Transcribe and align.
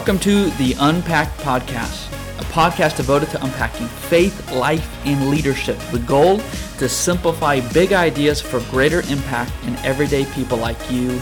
Welcome 0.00 0.18
to 0.20 0.48
the 0.52 0.74
Unpacked 0.80 1.38
Podcast, 1.40 2.10
a 2.40 2.44
podcast 2.44 2.96
devoted 2.96 3.28
to 3.32 3.44
unpacking 3.44 3.86
faith, 3.86 4.50
life, 4.50 4.88
and 5.04 5.28
leadership. 5.28 5.78
The 5.92 5.98
goal 5.98 6.38
to 6.78 6.88
simplify 6.88 7.60
big 7.74 7.92
ideas 7.92 8.40
for 8.40 8.60
greater 8.70 9.02
impact 9.10 9.52
in 9.66 9.76
everyday 9.84 10.24
people 10.32 10.56
like 10.56 10.90
you 10.90 11.20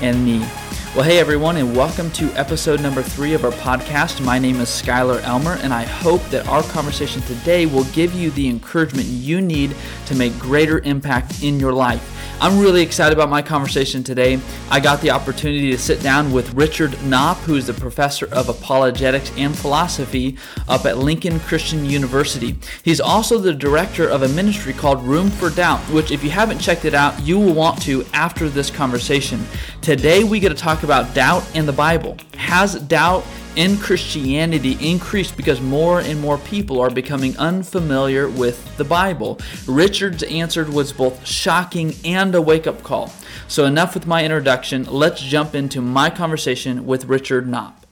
and 0.00 0.24
me. 0.24 0.46
Well, 0.92 1.04
hey 1.04 1.20
everyone, 1.20 1.56
and 1.56 1.76
welcome 1.76 2.10
to 2.12 2.32
episode 2.32 2.80
number 2.80 3.00
three 3.00 3.32
of 3.34 3.44
our 3.44 3.52
podcast. 3.52 4.20
My 4.24 4.40
name 4.40 4.56
is 4.56 4.68
Skylar 4.68 5.22
Elmer, 5.22 5.52
and 5.62 5.72
I 5.72 5.84
hope 5.84 6.20
that 6.30 6.48
our 6.48 6.64
conversation 6.64 7.22
today 7.22 7.64
will 7.64 7.84
give 7.92 8.12
you 8.12 8.32
the 8.32 8.48
encouragement 8.48 9.06
you 9.06 9.40
need 9.40 9.76
to 10.06 10.16
make 10.16 10.36
greater 10.40 10.80
impact 10.80 11.44
in 11.44 11.60
your 11.60 11.72
life. 11.72 12.16
I'm 12.42 12.58
really 12.58 12.82
excited 12.82 13.16
about 13.16 13.28
my 13.28 13.42
conversation 13.42 14.02
today. 14.02 14.40
I 14.70 14.80
got 14.80 15.00
the 15.00 15.10
opportunity 15.10 15.70
to 15.70 15.78
sit 15.78 16.02
down 16.02 16.32
with 16.32 16.54
Richard 16.54 17.00
Knopp, 17.04 17.36
who 17.38 17.54
is 17.54 17.66
the 17.66 17.74
professor 17.74 18.26
of 18.32 18.48
apologetics 18.48 19.30
and 19.36 19.56
philosophy 19.56 20.38
up 20.66 20.86
at 20.86 20.98
Lincoln 20.98 21.38
Christian 21.40 21.84
University. 21.84 22.56
He's 22.82 23.00
also 23.00 23.38
the 23.38 23.52
director 23.52 24.08
of 24.08 24.22
a 24.22 24.28
ministry 24.28 24.72
called 24.72 25.02
Room 25.04 25.30
for 25.30 25.50
Doubt, 25.50 25.80
which, 25.90 26.10
if 26.10 26.24
you 26.24 26.30
haven't 26.30 26.58
checked 26.58 26.84
it 26.84 26.94
out, 26.94 27.20
you 27.22 27.38
will 27.38 27.52
want 27.52 27.80
to 27.82 28.04
after 28.12 28.48
this 28.48 28.70
conversation. 28.70 29.44
Today, 29.82 30.24
we 30.24 30.40
get 30.40 30.48
to 30.48 30.54
talk 30.54 30.79
about 30.82 31.14
doubt 31.14 31.44
in 31.54 31.66
the 31.66 31.72
Bible. 31.72 32.16
Has 32.34 32.74
doubt 32.82 33.24
in 33.56 33.76
Christianity 33.78 34.76
increased 34.80 35.36
because 35.36 35.60
more 35.60 36.00
and 36.00 36.20
more 36.20 36.38
people 36.38 36.80
are 36.80 36.90
becoming 36.90 37.36
unfamiliar 37.36 38.28
with 38.28 38.76
the 38.76 38.84
Bible. 38.84 39.38
Richard's 39.66 40.22
answer 40.22 40.70
was 40.70 40.92
both 40.92 41.26
shocking 41.26 41.94
and 42.04 42.34
a 42.34 42.42
wake 42.42 42.66
up 42.66 42.82
call. 42.82 43.12
So, 43.48 43.64
enough 43.64 43.94
with 43.94 44.06
my 44.06 44.24
introduction. 44.24 44.84
Let's 44.84 45.20
jump 45.20 45.54
into 45.54 45.80
my 45.80 46.10
conversation 46.10 46.86
with 46.86 47.06
Richard 47.06 47.48
Knopp. 47.48 47.86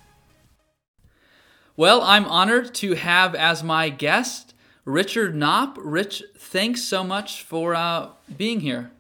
Well, 1.77 2.03
I'm 2.03 2.25
honored 2.25 2.75
to 2.77 2.95
have 2.95 3.35
as 3.35 3.63
my 3.63 3.89
guest 3.89 4.55
Richard 4.85 5.35
Knopp. 5.35 5.77
Rich, 5.81 6.25
thanks 6.37 6.83
so 6.83 7.05
much 7.05 7.43
for 7.43 7.75
uh, 7.75 8.11
being 8.37 8.61
here. 8.61 8.91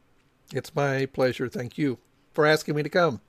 It's 0.52 0.74
my 0.74 1.06
pleasure. 1.06 1.48
Thank 1.48 1.76
you 1.76 1.98
for 2.32 2.46
asking 2.46 2.76
me 2.76 2.82
to 2.82 2.88
come. 2.88 3.20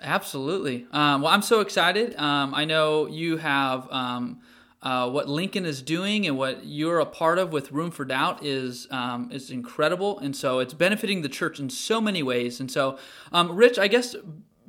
Absolutely. 0.00 0.86
Um, 0.92 1.22
well, 1.22 1.32
I'm 1.32 1.42
so 1.42 1.60
excited. 1.60 2.14
Um, 2.16 2.54
I 2.54 2.64
know 2.64 3.06
you 3.06 3.38
have 3.38 3.90
um, 3.90 4.40
uh, 4.82 5.08
what 5.08 5.28
Lincoln 5.28 5.64
is 5.64 5.80
doing 5.80 6.26
and 6.26 6.36
what 6.36 6.64
you're 6.64 7.00
a 7.00 7.06
part 7.06 7.38
of 7.38 7.52
with 7.52 7.72
Room 7.72 7.90
for 7.90 8.04
Doubt 8.04 8.44
is 8.44 8.86
um, 8.90 9.30
is 9.32 9.50
incredible, 9.50 10.18
and 10.18 10.36
so 10.36 10.58
it's 10.58 10.74
benefiting 10.74 11.22
the 11.22 11.28
church 11.28 11.58
in 11.58 11.70
so 11.70 12.00
many 12.00 12.22
ways. 12.22 12.60
And 12.60 12.70
so, 12.70 12.98
um, 13.32 13.56
Rich, 13.56 13.78
I 13.78 13.88
guess 13.88 14.14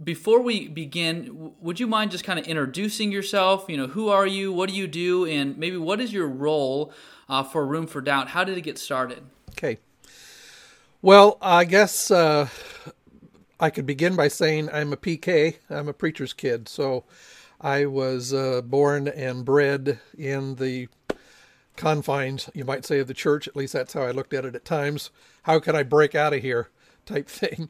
before 0.01 0.41
we 0.41 0.67
begin, 0.67 1.53
would 1.59 1.79
you 1.79 1.87
mind 1.87 2.11
just 2.11 2.23
kind 2.23 2.39
of 2.39 2.45
introducing 2.45 3.11
yourself? 3.11 3.65
You 3.67 3.77
know, 3.77 3.87
who 3.87 4.09
are 4.09 4.27
you? 4.27 4.53
What 4.53 4.69
do 4.69 4.75
you 4.75 4.87
do? 4.87 5.25
And 5.25 5.57
maybe 5.57 5.77
what 5.77 5.99
is 5.99 6.13
your 6.13 6.27
role 6.27 6.93
uh, 7.27 7.43
for 7.43 7.65
Room 7.65 7.87
for 7.87 8.01
Doubt? 8.01 8.29
How 8.29 8.43
did 8.43 8.57
it 8.57 8.61
get 8.61 8.77
started? 8.77 9.23
Okay. 9.51 9.79
Well, 11.01 11.37
I 11.41 11.65
guess 11.65 12.09
uh, 12.09 12.47
I 13.59 13.70
could 13.70 13.86
begin 13.86 14.16
by 14.16 14.28
saying 14.28 14.70
I'm 14.72 14.92
a 14.94 14.98
PK. 14.98 15.58
I'm 15.70 15.88
a 15.88 15.94
preacher's 15.94 16.34
kid. 16.34 16.67
So 16.67 17.06
I 17.61 17.86
was 17.86 18.34
uh, 18.34 18.61
born 18.61 19.08
and 19.08 19.45
bred 19.45 20.00
in 20.17 20.56
the 20.56 20.89
confines, 21.76 22.50
you 22.53 22.66
might 22.66 22.86
say, 22.86 23.00
of 23.00 23.08
the 23.08 23.14
church. 23.14 23.48
At 23.48 23.56
least 23.56 23.73
that's 23.73 23.94
how 23.94 24.03
I 24.03 24.11
looked 24.11 24.33
at 24.33 24.45
it 24.45 24.56
at 24.56 24.66
times. 24.66 25.09
How 25.44 25.59
can 25.59 25.76
I 25.76 25.83
break 25.83 26.16
out 26.16 26.33
of 26.33 26.42
here? 26.42 26.70
Type 27.06 27.30
thing. 27.30 27.70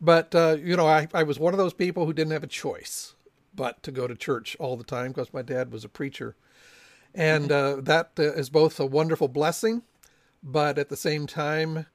But, 0.00 0.34
uh, 0.34 0.58
you 0.60 0.76
know, 0.76 0.86
I, 0.86 1.08
I 1.14 1.22
was 1.22 1.38
one 1.38 1.54
of 1.54 1.58
those 1.58 1.72
people 1.72 2.04
who 2.04 2.12
didn't 2.12 2.32
have 2.32 2.44
a 2.44 2.48
choice 2.48 3.14
but 3.54 3.82
to 3.82 3.92
go 3.92 4.06
to 4.06 4.14
church 4.14 4.56
all 4.58 4.76
the 4.76 4.84
time 4.84 5.08
because 5.08 5.32
my 5.32 5.42
dad 5.42 5.72
was 5.72 5.84
a 5.84 5.88
preacher. 5.88 6.36
And 7.14 7.50
uh, 7.52 7.76
that 7.82 8.10
uh, 8.18 8.32
is 8.32 8.50
both 8.50 8.80
a 8.80 8.86
wonderful 8.86 9.28
blessing, 9.28 9.82
but 10.42 10.78
at 10.78 10.88
the 10.88 10.96
same 10.96 11.26
time, 11.26 11.86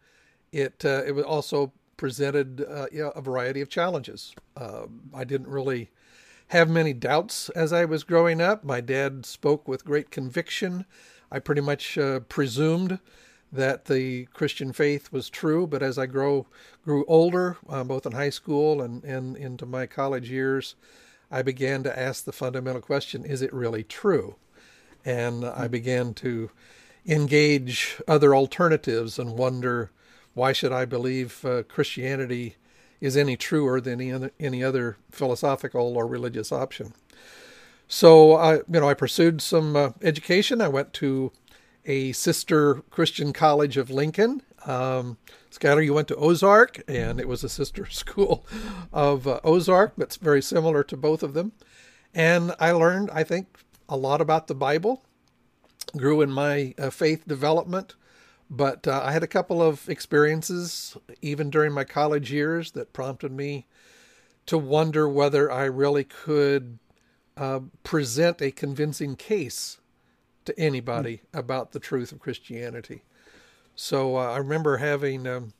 it 0.51 0.83
uh, 0.85 1.03
it 1.05 1.11
was 1.11 1.25
also 1.25 1.73
presented 1.99 2.65
uh, 2.65 2.85
you 2.93 3.03
know, 3.03 3.09
a 3.09 3.19
variety 3.19 3.59
of 3.59 3.67
challenges. 3.67 4.33
Uh, 4.55 4.83
I 5.13 5.25
didn't 5.25 5.49
really 5.49 5.91
have 6.47 6.69
many 6.69 6.93
doubts 6.93 7.49
as 7.49 7.73
I 7.73 7.83
was 7.83 8.05
growing 8.05 8.39
up. 8.39 8.63
My 8.63 8.79
dad 8.79 9.25
spoke 9.25 9.67
with 9.67 9.83
great 9.83 10.09
conviction. 10.09 10.85
I 11.29 11.39
pretty 11.39 11.59
much 11.59 11.97
uh, 11.97 12.21
presumed 12.21 12.99
that 13.51 13.85
the 13.85 14.27
Christian 14.27 14.71
faith 14.71 15.11
was 15.11 15.29
true, 15.29 15.67
but 15.67 15.83
as 15.83 15.97
I 15.97 16.05
grow 16.05 16.47
grew 16.85 17.03
older, 17.05 17.57
uh, 17.67 17.83
both 17.83 18.05
in 18.05 18.13
high 18.13 18.29
school 18.29 18.81
and, 18.81 19.03
and 19.03 19.35
into 19.35 19.65
my 19.65 19.85
college 19.85 20.31
years, 20.31 20.75
I 21.29 21.41
began 21.41 21.83
to 21.83 21.99
ask 21.99 22.23
the 22.23 22.31
fundamental 22.31 22.81
question: 22.81 23.25
Is 23.25 23.41
it 23.41 23.51
really 23.51 23.83
true? 23.83 24.37
And 25.03 25.43
I 25.43 25.67
began 25.67 26.13
to 26.15 26.49
engage 27.05 27.97
other 28.07 28.33
alternatives 28.33 29.19
and 29.19 29.37
wonder 29.37 29.91
why 30.33 30.53
should 30.53 30.71
I 30.71 30.85
believe 30.85 31.43
uh, 31.43 31.63
Christianity 31.63 32.55
is 33.01 33.15
any 33.15 33.37
truer 33.37 33.79
than 33.81 34.01
any 34.01 34.11
other, 34.11 34.31
any 34.39 34.63
other 34.63 34.97
philosophical 35.11 35.97
or 35.97 36.07
religious 36.07 36.51
option? 36.51 36.93
So 37.87 38.35
I, 38.35 38.55
you 38.55 38.63
know, 38.67 38.89
I 38.89 38.93
pursued 38.93 39.41
some 39.41 39.75
uh, 39.75 39.89
education. 40.01 40.61
I 40.61 40.67
went 40.67 40.93
to 40.93 41.31
a 41.85 42.11
sister 42.11 42.83
Christian 42.91 43.33
college 43.33 43.77
of 43.77 43.89
Lincoln. 43.89 44.43
Um, 44.65 45.17
Skylar, 45.49 45.83
you 45.83 45.93
went 45.93 46.07
to 46.09 46.15
Ozark, 46.15 46.81
and 46.87 47.19
it 47.19 47.27
was 47.27 47.43
a 47.43 47.49
sister 47.49 47.85
school 47.89 48.45
of 48.93 49.27
uh, 49.27 49.39
Ozark, 49.43 49.93
but 49.97 50.03
it's 50.03 50.17
very 50.17 50.41
similar 50.41 50.83
to 50.83 50.95
both 50.95 51.23
of 51.23 51.33
them. 51.33 51.53
And 52.13 52.53
I 52.59 52.71
learned, 52.71 53.09
I 53.11 53.23
think, 53.23 53.47
a 53.87 53.97
lot 53.97 54.21
about 54.21 54.47
the 54.47 54.55
Bible. 54.55 55.03
Grew 55.97 56.21
in 56.21 56.31
my 56.31 56.75
uh, 56.77 56.91
faith 56.91 57.27
development. 57.27 57.95
But 58.49 58.87
uh, 58.87 59.01
I 59.03 59.11
had 59.11 59.23
a 59.23 59.27
couple 59.27 59.61
of 59.61 59.87
experiences, 59.87 60.97
even 61.21 61.49
during 61.49 61.71
my 61.71 61.83
college 61.83 62.31
years, 62.31 62.71
that 62.71 62.93
prompted 62.93 63.31
me 63.31 63.67
to 64.47 64.57
wonder 64.57 65.07
whether 65.07 65.51
I 65.51 65.65
really 65.65 66.03
could 66.03 66.79
uh, 67.37 67.59
present 67.83 68.41
a 68.41 68.51
convincing 68.51 69.15
case 69.15 69.79
to 70.45 70.59
anybody 70.59 71.17
mm. 71.17 71.39
about 71.39 71.71
the 71.71 71.79
truth 71.79 72.11
of 72.11 72.19
Christianity. 72.19 73.03
So 73.75 74.17
uh, 74.17 74.31
I 74.31 74.37
remember 74.37 74.77
having 74.77 75.27
um, 75.27 75.53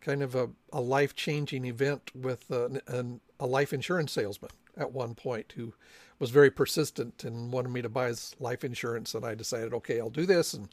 kind 0.00 0.22
of 0.22 0.34
a, 0.34 0.50
a 0.72 0.80
life 0.80 1.14
changing 1.14 1.64
event 1.64 2.10
with 2.14 2.50
an, 2.50 2.80
an, 2.86 3.20
a 3.38 3.46
life 3.46 3.72
insurance 3.72 4.12
salesman 4.12 4.52
at 4.76 4.92
one 4.92 5.14
point 5.14 5.52
who 5.56 5.74
was 6.18 6.30
very 6.30 6.50
persistent 6.50 7.24
and 7.24 7.52
wanted 7.52 7.70
me 7.70 7.82
to 7.82 7.88
buy 7.88 8.06
his 8.06 8.36
life 8.38 8.62
insurance. 8.62 9.14
And 9.14 9.24
I 9.24 9.34
decided, 9.34 9.74
okay, 9.74 9.98
I'll 9.98 10.10
do 10.10 10.26
this. 10.26 10.54
And 10.54 10.68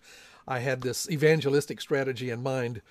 I 0.48 0.60
had 0.60 0.82
this 0.82 1.10
evangelistic 1.10 1.82
strategy 1.82 2.30
in 2.30 2.42
mind. 2.42 2.82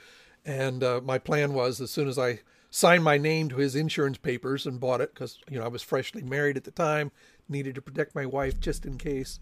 And 0.45 0.85
uh, 0.85 1.01
my 1.03 1.19
plan 1.19 1.55
was 1.55 1.81
as 1.81 1.91
soon 1.91 2.09
as 2.09 2.19
I 2.19 2.41
signed 2.71 3.03
my 3.03 3.19
name 3.19 3.49
to 3.49 3.57
his 3.57 3.75
insurance 3.75 4.19
papers 4.19 4.67
and 4.67 4.79
bought 4.79 5.01
it, 5.01 5.15
because 5.15 5.39
you 5.51 5.59
know 5.59 5.65
I 5.65 5.69
was 5.69 5.83
freshly 5.83 6.23
married 6.23 6.57
at 6.57 6.65
the 6.65 6.71
time, 6.71 7.11
needed 7.49 7.75
to 7.77 7.83
protect 7.83 8.15
my 8.15 8.27
wife 8.27 8.61
just 8.61 8.87
in 8.87 8.99
case. 8.99 9.41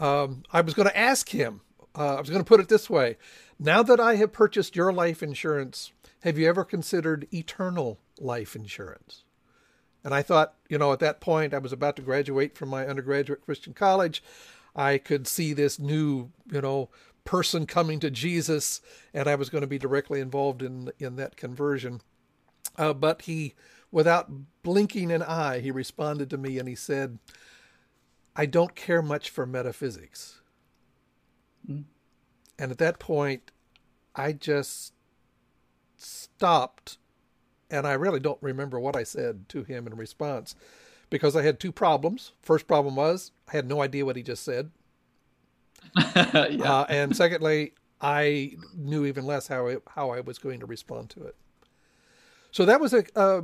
Um, 0.00 0.42
I 0.50 0.62
was 0.62 0.74
going 0.74 0.88
to 0.88 0.98
ask 0.98 1.28
him. 1.28 1.60
Uh, 1.96 2.16
I 2.16 2.20
was 2.20 2.30
going 2.30 2.42
to 2.42 2.48
put 2.48 2.60
it 2.60 2.68
this 2.68 2.90
way: 2.90 3.16
Now 3.58 3.82
that 3.82 4.00
I 4.00 4.16
have 4.16 4.32
purchased 4.32 4.74
your 4.74 4.92
life 4.92 5.22
insurance, 5.22 5.92
have 6.20 6.38
you 6.38 6.48
ever 6.48 6.64
considered 6.64 7.28
eternal 7.32 7.98
life 8.18 8.56
insurance? 8.56 9.24
And 10.02 10.14
I 10.14 10.22
thought, 10.22 10.54
you 10.68 10.78
know, 10.78 10.92
at 10.92 11.00
that 11.00 11.20
point, 11.20 11.52
I 11.52 11.58
was 11.58 11.72
about 11.72 11.94
to 11.96 12.02
graduate 12.02 12.56
from 12.56 12.70
my 12.70 12.86
undergraduate 12.86 13.44
Christian 13.44 13.74
college. 13.74 14.22
I 14.74 14.98
could 14.98 15.26
see 15.26 15.52
this 15.52 15.78
new, 15.78 16.30
you 16.50 16.60
know, 16.62 16.88
person 17.24 17.66
coming 17.66 18.00
to 18.00 18.10
Jesus, 18.10 18.80
and 19.12 19.28
I 19.28 19.34
was 19.34 19.50
going 19.50 19.62
to 19.62 19.68
be 19.68 19.78
directly 19.78 20.20
involved 20.20 20.62
in 20.62 20.90
in 20.98 21.16
that 21.16 21.36
conversion. 21.36 22.00
Uh, 22.76 22.92
but 22.92 23.22
he, 23.22 23.54
without 23.90 24.30
blinking 24.62 25.10
an 25.10 25.22
eye, 25.22 25.60
he 25.60 25.70
responded 25.70 26.30
to 26.30 26.38
me 26.38 26.58
and 26.58 26.68
he 26.68 26.74
said, 26.74 27.18
"I 28.34 28.46
don't 28.46 28.74
care 28.74 29.02
much 29.02 29.30
for 29.30 29.46
metaphysics." 29.46 30.40
Mm. 31.68 31.84
And 32.58 32.70
at 32.70 32.78
that 32.78 32.98
point, 32.98 33.52
I 34.14 34.32
just 34.32 34.92
stopped, 35.96 36.98
and 37.70 37.86
I 37.86 37.92
really 37.92 38.20
don't 38.20 38.42
remember 38.42 38.80
what 38.80 38.96
I 38.96 39.02
said 39.02 39.48
to 39.50 39.64
him 39.64 39.86
in 39.86 39.94
response, 39.96 40.54
because 41.10 41.36
I 41.36 41.42
had 41.42 41.60
two 41.60 41.72
problems. 41.72 42.32
First 42.42 42.66
problem 42.66 42.96
was 42.96 43.32
I 43.48 43.52
had 43.52 43.68
no 43.68 43.82
idea 43.82 44.04
what 44.06 44.16
he 44.16 44.22
just 44.22 44.42
said. 44.42 44.70
yeah. 46.16 46.62
uh, 46.64 46.86
and 46.88 47.16
secondly, 47.16 47.74
I 48.00 48.56
knew 48.76 49.04
even 49.04 49.26
less 49.26 49.46
how 49.46 49.66
it, 49.66 49.82
how 49.88 50.10
I 50.10 50.20
was 50.20 50.38
going 50.38 50.60
to 50.60 50.66
respond 50.66 51.10
to 51.10 51.24
it. 51.24 51.36
So 52.50 52.64
that 52.64 52.80
was 52.80 52.94
a. 52.94 53.04
Uh, 53.16 53.42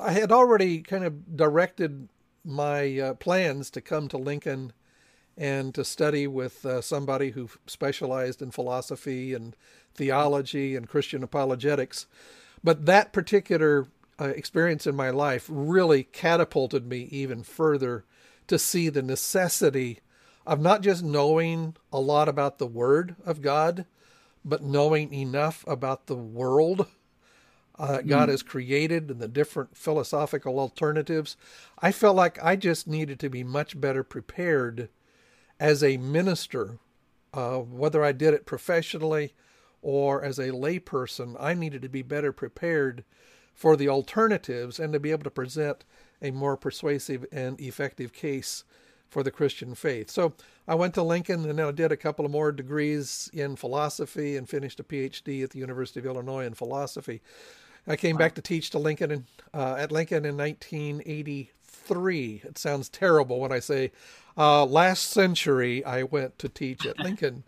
I 0.00 0.12
had 0.12 0.32
already 0.32 0.80
kind 0.82 1.04
of 1.04 1.36
directed 1.36 2.08
my 2.44 2.98
uh, 2.98 3.14
plans 3.14 3.70
to 3.70 3.80
come 3.80 4.08
to 4.08 4.18
Lincoln 4.18 4.72
and 5.36 5.74
to 5.74 5.84
study 5.84 6.26
with 6.26 6.64
uh, 6.64 6.80
somebody 6.80 7.30
who 7.30 7.48
specialized 7.66 8.42
in 8.42 8.50
philosophy 8.50 9.34
and 9.34 9.56
theology 9.94 10.76
and 10.76 10.88
Christian 10.88 11.22
apologetics. 11.22 12.06
But 12.62 12.86
that 12.86 13.12
particular 13.12 13.88
uh, 14.20 14.26
experience 14.26 14.86
in 14.86 14.94
my 14.94 15.10
life 15.10 15.46
really 15.48 16.04
catapulted 16.04 16.86
me 16.86 17.08
even 17.10 17.42
further 17.42 18.04
to 18.46 18.58
see 18.58 18.88
the 18.88 19.02
necessity 19.02 20.00
of 20.46 20.60
not 20.60 20.82
just 20.82 21.02
knowing 21.02 21.76
a 21.92 22.00
lot 22.00 22.28
about 22.28 22.58
the 22.58 22.66
Word 22.66 23.16
of 23.24 23.42
God, 23.42 23.86
but 24.44 24.62
knowing 24.62 25.12
enough 25.12 25.64
about 25.66 26.06
the 26.06 26.16
world 26.16 26.86
uh, 27.78 28.02
God 28.02 28.28
mm. 28.28 28.32
has 28.32 28.42
created 28.42 29.10
and 29.10 29.20
the 29.20 29.28
different 29.28 29.76
philosophical 29.76 30.58
alternatives. 30.58 31.36
I 31.78 31.92
felt 31.92 32.16
like 32.16 32.42
I 32.42 32.56
just 32.56 32.86
needed 32.86 33.18
to 33.20 33.28
be 33.28 33.42
much 33.42 33.80
better 33.80 34.04
prepared 34.04 34.88
as 35.58 35.82
a 35.82 35.96
minister, 35.96 36.78
uh, 37.32 37.58
whether 37.58 38.04
I 38.04 38.12
did 38.12 38.34
it 38.34 38.46
professionally 38.46 39.34
or 39.82 40.22
as 40.22 40.38
a 40.38 40.50
layperson. 40.50 41.36
I 41.40 41.54
needed 41.54 41.82
to 41.82 41.88
be 41.88 42.02
better 42.02 42.32
prepared 42.32 43.04
for 43.52 43.76
the 43.76 43.88
alternatives 43.88 44.78
and 44.78 44.92
to 44.92 45.00
be 45.00 45.10
able 45.10 45.24
to 45.24 45.30
present 45.30 45.84
a 46.22 46.30
more 46.30 46.56
persuasive 46.56 47.26
and 47.32 47.60
effective 47.60 48.12
case 48.12 48.64
for 49.14 49.22
the 49.22 49.30
Christian 49.30 49.74
faith. 49.76 50.10
So 50.10 50.34
I 50.66 50.74
went 50.74 50.94
to 50.94 51.02
Lincoln 51.04 51.48
and 51.48 51.60
I 51.60 51.70
did 51.70 51.92
a 51.92 51.96
couple 51.96 52.24
of 52.24 52.32
more 52.32 52.50
degrees 52.50 53.30
in 53.32 53.54
philosophy 53.54 54.36
and 54.36 54.48
finished 54.48 54.80
a 54.80 54.82
PhD 54.82 55.44
at 55.44 55.50
the 55.50 55.60
University 55.60 56.00
of 56.00 56.06
Illinois 56.06 56.44
in 56.44 56.54
philosophy. 56.54 57.22
I 57.86 57.94
came 57.94 58.16
wow. 58.16 58.18
back 58.18 58.34
to 58.34 58.42
teach 58.42 58.70
to 58.70 58.80
Lincoln 58.80 59.12
in, 59.12 59.26
uh, 59.54 59.76
at 59.78 59.92
Lincoln 59.92 60.24
in 60.24 60.36
1983. 60.36 62.42
It 62.44 62.58
sounds 62.58 62.88
terrible 62.88 63.38
when 63.38 63.52
I 63.52 63.60
say 63.60 63.92
uh, 64.36 64.64
last 64.64 65.10
century 65.10 65.84
I 65.84 66.02
went 66.02 66.36
to 66.40 66.48
teach 66.48 66.84
at 66.84 66.98
Lincoln. 67.04 67.44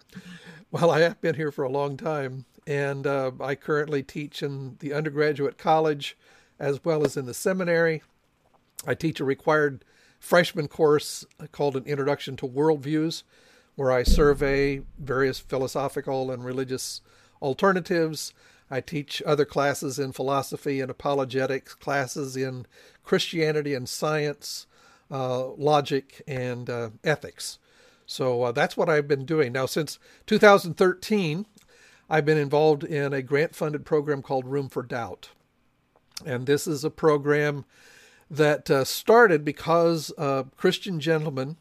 well, 0.71 0.93
I 0.93 1.01
have 1.01 1.21
been 1.21 1.35
here 1.35 1.51
for 1.51 1.65
a 1.65 1.69
long 1.69 1.97
time, 1.97 2.45
and 2.65 3.09
uh, 3.09 3.33
I 3.41 3.57
currently 3.57 4.05
teach 4.05 4.41
in 4.41 4.77
the 4.79 4.93
undergraduate 4.93 5.59
college 5.59 6.17
as 6.61 6.85
well 6.85 7.05
as 7.05 7.17
in 7.17 7.27
the 7.27 7.35
seminary. 7.35 8.05
I 8.87 8.95
teach 8.95 9.19
a 9.19 9.25
required 9.25 9.85
freshman 10.19 10.69
course 10.69 11.25
called 11.53 11.77
An 11.77 11.85
Introduction 11.85 12.37
to 12.37 12.49
Worldviews, 12.49 13.23
where 13.75 13.93
I 13.93 14.03
survey 14.03 14.83
various 14.99 15.39
philosophical 15.39 16.31
and 16.31 16.45
religious 16.45 17.01
alternatives. 17.43 18.33
I 18.71 18.81
teach 18.81 19.23
other 19.25 19.45
classes 19.45 19.99
in 19.99 20.13
philosophy 20.13 20.81
and 20.81 20.91
apologetics, 20.91 21.75
classes 21.75 22.37
in 22.37 22.67
Christianity 23.05 23.75
and 23.75 23.89
science, 23.89 24.67
uh, 25.11 25.49
logic, 25.51 26.23
and 26.27 26.69
uh, 26.69 26.91
ethics. 27.05 27.59
So 28.07 28.43
uh, 28.43 28.53
that's 28.53 28.77
what 28.77 28.89
I've 28.89 29.09
been 29.09 29.25
doing. 29.25 29.53
Now, 29.53 29.67
since 29.67 29.99
2013, 30.27 31.47
I've 32.09 32.25
been 32.25 32.39
involved 32.39 32.85
in 32.85 33.13
a 33.13 33.23
grant 33.23 33.55
funded 33.55 33.85
program 33.85 34.23
called 34.23 34.47
Room 34.47 34.69
for 34.69 34.83
Doubt. 34.83 35.31
And 36.25 36.47
this 36.47 36.67
is 36.67 36.85
a 36.85 36.91
program 36.91 37.65
that 38.31 38.71
uh, 38.71 38.85
started 38.85 39.45
because 39.45 40.13
a 40.19 40.47
Christian 40.57 41.01
gentleman 41.01 41.57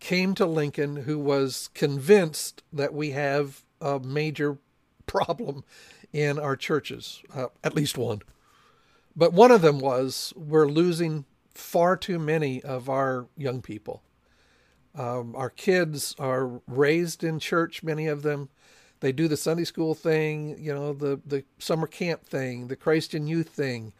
came 0.00 0.34
to 0.34 0.46
Lincoln 0.46 0.96
who 0.96 1.18
was 1.18 1.70
convinced 1.74 2.62
that 2.72 2.92
we 2.92 3.10
have 3.10 3.62
a 3.80 4.00
major 4.00 4.58
problem 5.06 5.64
in 6.12 6.38
our 6.38 6.56
churches, 6.56 7.22
uh, 7.34 7.46
at 7.62 7.74
least 7.74 7.96
one. 7.96 8.22
But 9.14 9.32
one 9.32 9.50
of 9.50 9.62
them 9.62 9.78
was 9.78 10.32
we're 10.36 10.68
losing 10.68 11.24
far 11.54 11.96
too 11.96 12.18
many 12.18 12.62
of 12.62 12.88
our 12.88 13.26
young 13.36 13.62
people. 13.62 14.02
Um, 14.94 15.34
our 15.36 15.50
kids 15.50 16.14
are 16.18 16.60
raised 16.66 17.24
in 17.24 17.38
church, 17.38 17.82
many 17.82 18.06
of 18.06 18.22
them. 18.22 18.48
They 19.00 19.12
do 19.12 19.26
the 19.26 19.36
Sunday 19.36 19.64
school 19.64 19.94
thing, 19.94 20.56
you 20.58 20.72
know, 20.72 20.92
the, 20.92 21.20
the 21.26 21.44
summer 21.58 21.86
camp 21.86 22.24
thing, 22.24 22.68
the 22.68 22.76
Christian 22.76 23.26
youth 23.26 23.48
thing, 23.48 23.92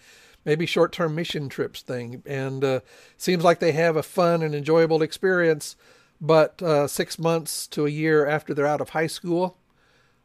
maybe 0.45 0.67
short 0.67 0.93
term 0.93 1.15
mission 1.15 1.49
trips 1.49 1.83
thing. 1.83 2.23
And 2.27 2.65
uh, 2.65 2.81
seems 3.17 3.45
like 3.45 3.61
they 3.61 3.73
have 3.73 3.97
a 3.97 4.03
fun 4.03 4.43
and 4.43 4.55
enjoyable 4.55 5.03
experience. 5.03 5.77
But 6.21 6.63
uh, 6.63 6.87
six 6.87 7.19
months 7.19 7.67
to 7.69 7.85
a 7.85 7.91
year 7.91 8.27
after 8.27 8.55
they're 8.55 8.67
out 8.67 8.81
of 8.81 8.91
high 8.91 9.09
school, 9.09 9.57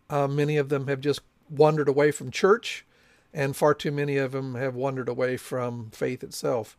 uh, 0.10 0.28
many 0.28 0.58
of 0.58 0.70
them 0.70 0.88
have 0.88 1.02
just 1.02 1.22
wandered 1.50 1.88
away 1.88 2.12
from 2.12 2.30
church, 2.30 2.86
and 3.34 3.56
far 3.56 3.74
too 3.74 3.92
many 3.92 4.18
of 4.18 4.32
them 4.32 4.56
have 4.56 4.76
wandered 4.76 5.10
away 5.10 5.38
from 5.38 5.90
faith 5.92 6.24
itself. 6.24 6.78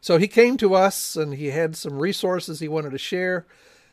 So 0.00 0.18
he 0.18 0.28
came 0.28 0.56
to 0.58 0.74
us 0.74 1.16
and 1.16 1.34
he 1.34 1.50
had 1.50 1.76
some 1.76 1.98
resources 1.98 2.60
he 2.60 2.68
wanted 2.68 2.90
to 2.90 2.98
share, 2.98 3.46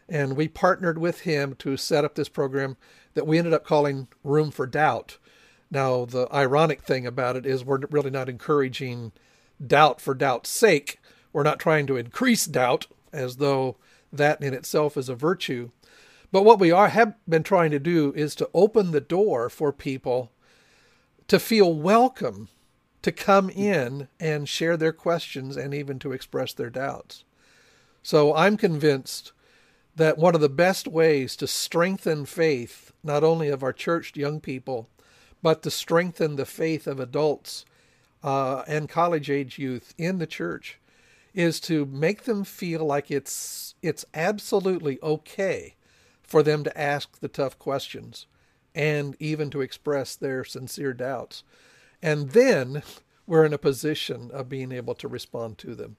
and 0.09 0.35
we 0.35 0.47
partnered 0.47 0.97
with 0.97 1.21
him 1.21 1.55
to 1.59 1.77
set 1.77 2.03
up 2.03 2.15
this 2.15 2.29
program 2.29 2.75
that 3.13 3.27
we 3.27 3.37
ended 3.37 3.53
up 3.53 3.65
calling 3.65 4.07
Room 4.23 4.51
for 4.51 4.65
Doubt. 4.65 5.17
Now, 5.73 6.05
the 6.05 6.27
ironic 6.31 6.83
thing 6.83 7.07
about 7.07 7.35
it 7.35 7.47
is 7.47 7.65
we're 7.65 7.79
really 7.89 8.11
not 8.11 8.29
encouraging 8.29 9.11
doubt 9.65 9.99
for 9.99 10.13
doubt's 10.13 10.51
sake. 10.51 11.01
We're 11.33 11.41
not 11.41 11.57
trying 11.57 11.87
to 11.87 11.97
increase 11.97 12.45
doubt 12.45 12.85
as 13.11 13.37
though 13.37 13.77
that 14.11 14.43
in 14.43 14.53
itself 14.53 14.97
is 14.97 15.09
a 15.09 15.15
virtue. 15.15 15.71
But 16.31 16.45
what 16.45 16.59
we 16.59 16.69
are 16.69 16.89
have 16.89 17.15
been 17.27 17.41
trying 17.41 17.71
to 17.71 17.79
do 17.79 18.13
is 18.15 18.35
to 18.35 18.49
open 18.53 18.91
the 18.91 19.01
door 19.01 19.49
for 19.49 19.73
people 19.73 20.31
to 21.27 21.39
feel 21.39 21.73
welcome 21.73 22.49
to 23.01 23.11
come 23.11 23.49
in 23.49 24.09
and 24.19 24.47
share 24.47 24.77
their 24.77 24.93
questions 24.93 25.57
and 25.57 25.73
even 25.73 25.97
to 25.97 26.11
express 26.11 26.53
their 26.53 26.69
doubts. 26.69 27.23
So 28.03 28.35
I'm 28.35 28.57
convinced 28.57 29.31
that 29.95 30.19
one 30.19 30.35
of 30.35 30.41
the 30.41 30.49
best 30.49 30.87
ways 30.87 31.35
to 31.37 31.47
strengthen 31.47 32.25
faith, 32.25 32.91
not 33.03 33.23
only 33.23 33.49
of 33.49 33.63
our 33.63 33.73
church 33.73 34.15
young 34.15 34.39
people, 34.39 34.87
but 35.43 35.61
to 35.61 35.69
strengthen 35.69 36.37
the 36.37 36.45
faith 36.45 36.87
of 36.87 36.99
adults 36.99 37.65
uh, 38.23 38.63
and 38.67 38.89
college 38.89 39.29
age 39.29 39.59
youth 39.59 39.93
in 39.99 40.17
the 40.17 40.25
church, 40.25 40.79
is 41.35 41.59
to 41.59 41.85
make 41.85 42.23
them 42.23 42.43
feel 42.43 42.85
like 42.85 43.11
it's 43.11 43.75
it's 43.81 44.05
absolutely 44.13 44.97
okay 45.03 45.75
for 46.21 46.41
them 46.41 46.63
to 46.63 46.79
ask 46.79 47.19
the 47.19 47.27
tough 47.27 47.59
questions 47.59 48.25
and 48.73 49.15
even 49.19 49.49
to 49.51 49.61
express 49.61 50.15
their 50.15 50.43
sincere 50.43 50.93
doubts. 50.93 51.43
And 52.01 52.31
then 52.31 52.81
we're 53.27 53.45
in 53.45 53.53
a 53.53 53.57
position 53.57 54.31
of 54.31 54.49
being 54.49 54.71
able 54.71 54.95
to 54.95 55.07
respond 55.07 55.57
to 55.59 55.75
them. 55.75 55.97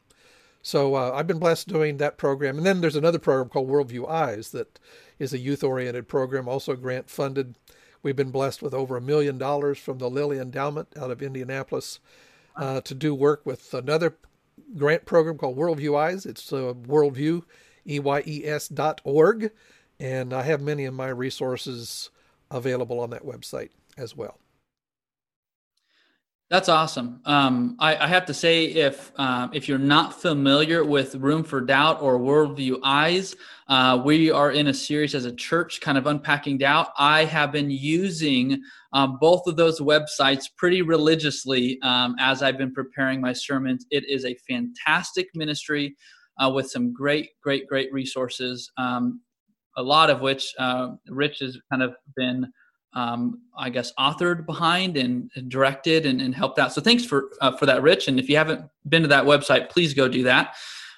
So 0.62 0.94
uh, 0.94 1.12
I've 1.14 1.26
been 1.26 1.38
blessed 1.38 1.68
doing 1.68 1.98
that 1.98 2.16
program. 2.16 2.56
And 2.56 2.66
then 2.66 2.80
there's 2.80 2.96
another 2.96 3.18
program 3.18 3.50
called 3.50 3.68
Worldview 3.68 4.08
Eyes 4.08 4.50
that 4.52 4.80
is 5.18 5.34
a 5.34 5.38
youth 5.38 5.62
oriented 5.62 6.08
program, 6.08 6.48
also 6.48 6.74
grant 6.74 7.10
funded. 7.10 7.56
We've 8.04 8.14
been 8.14 8.30
blessed 8.30 8.62
with 8.62 8.74
over 8.74 8.98
a 8.98 9.00
million 9.00 9.38
dollars 9.38 9.78
from 9.78 9.96
the 9.96 10.10
Lilly 10.10 10.38
Endowment 10.38 10.88
out 10.94 11.10
of 11.10 11.22
Indianapolis 11.22 12.00
uh, 12.54 12.82
to 12.82 12.94
do 12.94 13.14
work 13.14 13.46
with 13.46 13.72
another 13.72 14.14
grant 14.76 15.06
program 15.06 15.38
called 15.38 15.56
Worldview 15.56 15.98
Eyes. 15.98 16.26
It's 16.26 16.52
uh, 16.52 16.74
worldview, 16.86 17.44
E-Y-E-S 17.86 18.68
dot 18.68 19.00
org. 19.04 19.50
And 19.98 20.34
I 20.34 20.42
have 20.42 20.60
many 20.60 20.84
of 20.84 20.92
my 20.92 21.08
resources 21.08 22.10
available 22.50 23.00
on 23.00 23.08
that 23.10 23.24
website 23.24 23.70
as 23.96 24.14
well. 24.14 24.38
That's 26.50 26.68
awesome. 26.68 27.20
Um, 27.24 27.76
I, 27.80 27.96
I, 27.96 28.06
have 28.06 28.26
to 28.26 28.34
say, 28.34 28.66
if 28.66 29.12
um, 29.16 29.50
if 29.54 29.66
you're 29.66 29.78
not 29.78 30.20
familiar 30.20 30.84
with 30.84 31.14
Room 31.14 31.42
for 31.42 31.60
Doubt 31.62 32.02
or 32.02 32.18
Worldview 32.18 32.80
Eyes, 32.84 33.34
uh, 33.66 34.00
we 34.04 34.30
are 34.30 34.50
in 34.50 34.66
a 34.66 34.74
series 34.74 35.14
as 35.14 35.24
a 35.24 35.34
church, 35.34 35.80
kind 35.80 35.96
of 35.96 36.06
unpacking 36.06 36.58
doubt. 36.58 36.88
I 36.98 37.24
have 37.24 37.50
been 37.50 37.70
using 37.70 38.62
um, 38.92 39.16
both 39.20 39.46
of 39.46 39.56
those 39.56 39.80
websites 39.80 40.44
pretty 40.54 40.82
religiously 40.82 41.78
um, 41.82 42.14
as 42.18 42.42
I've 42.42 42.58
been 42.58 42.74
preparing 42.74 43.22
my 43.22 43.32
sermons. 43.32 43.86
It 43.90 44.04
is 44.06 44.26
a 44.26 44.36
fantastic 44.46 45.28
ministry 45.34 45.96
uh, 46.38 46.50
with 46.50 46.70
some 46.70 46.92
great, 46.92 47.30
great, 47.42 47.66
great 47.66 47.90
resources. 47.90 48.70
Um, 48.76 49.22
a 49.76 49.82
lot 49.82 50.10
of 50.10 50.20
which 50.20 50.52
uh, 50.58 50.90
Rich 51.08 51.38
has 51.40 51.58
kind 51.70 51.82
of 51.82 51.94
been, 52.16 52.46
um, 52.94 53.40
I 53.56 53.70
guess, 53.70 53.92
authored 53.98 54.46
behind 54.46 54.96
and, 54.96 55.30
directed 55.48 56.06
and, 56.06 56.20
and, 56.20 56.34
helped 56.34 56.58
out. 56.58 56.72
So 56.72 56.80
thanks 56.80 57.04
for 57.04 57.30
uh, 57.40 57.56
for 57.56 57.66
that, 57.66 57.82
Rich. 57.82 58.08
And 58.08 58.20
if 58.20 58.28
you 58.28 58.36
haven't 58.36 58.62
been 58.88 59.02
to 59.02 59.08
that 59.08 59.24
website, 59.24 59.68
please 59.68 59.94
go 59.94 60.08
do 60.08 60.22
that. 60.24 60.54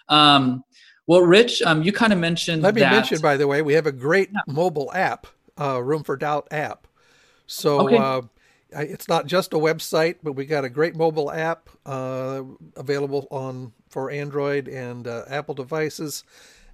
Um, 0.08 0.62
well, 1.06 1.22
Rich, 1.22 1.62
um, 1.62 1.82
you 1.82 1.92
kind 1.92 2.12
of 2.12 2.18
mentioned. 2.18 2.62
Let 2.62 2.74
me 2.74 2.80
that, 2.82 2.92
mention, 2.92 3.20
by 3.20 3.36
the 3.36 3.46
way, 3.46 3.62
we 3.62 3.74
have 3.74 3.86
a 3.86 3.92
great 3.92 4.30
yeah. 4.32 4.40
mobile 4.46 4.92
app, 4.92 5.26
uh, 5.58 5.82
Room 5.82 6.02
for 6.02 6.16
Doubt 6.16 6.48
app. 6.50 6.86
So 7.46 7.86
okay. 7.86 7.96
Uh, 7.96 8.22
it's 8.72 9.08
not 9.08 9.26
just 9.26 9.52
a 9.54 9.56
website, 9.56 10.16
but 10.22 10.32
we 10.32 10.44
got 10.44 10.64
a 10.64 10.68
great 10.68 10.96
mobile 10.96 11.30
app 11.30 11.70
uh, 11.86 12.42
available 12.76 13.28
on 13.30 13.72
for 13.88 14.10
Android 14.10 14.68
and 14.68 15.06
uh, 15.06 15.24
Apple 15.28 15.54
devices 15.54 16.24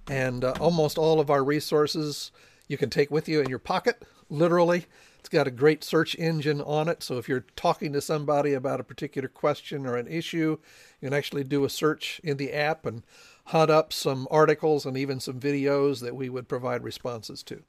and 0.09 0.43
uh, 0.43 0.53
almost 0.59 0.97
all 0.97 1.19
of 1.19 1.29
our 1.29 1.43
resources 1.43 2.31
you 2.67 2.77
can 2.77 2.89
take 2.89 3.11
with 3.11 3.29
you 3.29 3.41
in 3.41 3.49
your 3.49 3.59
pocket, 3.59 4.03
literally. 4.29 4.85
It's 5.23 5.29
got 5.29 5.47
a 5.47 5.51
great 5.51 5.85
search 5.85 6.17
engine 6.19 6.59
on 6.59 6.89
it. 6.89 7.01
So 7.01 7.17
if 7.17 7.29
you're 7.29 7.45
talking 7.55 7.93
to 7.93 8.01
somebody 8.01 8.53
about 8.53 8.81
a 8.81 8.83
particular 8.83 9.29
question 9.29 9.85
or 9.85 9.95
an 9.95 10.05
issue, 10.05 10.57
you 10.99 11.07
can 11.07 11.13
actually 11.13 11.45
do 11.45 11.63
a 11.63 11.69
search 11.69 12.19
in 12.25 12.35
the 12.35 12.51
app 12.51 12.85
and 12.85 13.03
hunt 13.45 13.71
up 13.71 13.93
some 13.93 14.27
articles 14.29 14.85
and 14.85 14.97
even 14.97 15.21
some 15.21 15.39
videos 15.39 16.01
that 16.01 16.13
we 16.13 16.27
would 16.27 16.49
provide 16.49 16.83
responses 16.83 17.41
to. 17.43 17.63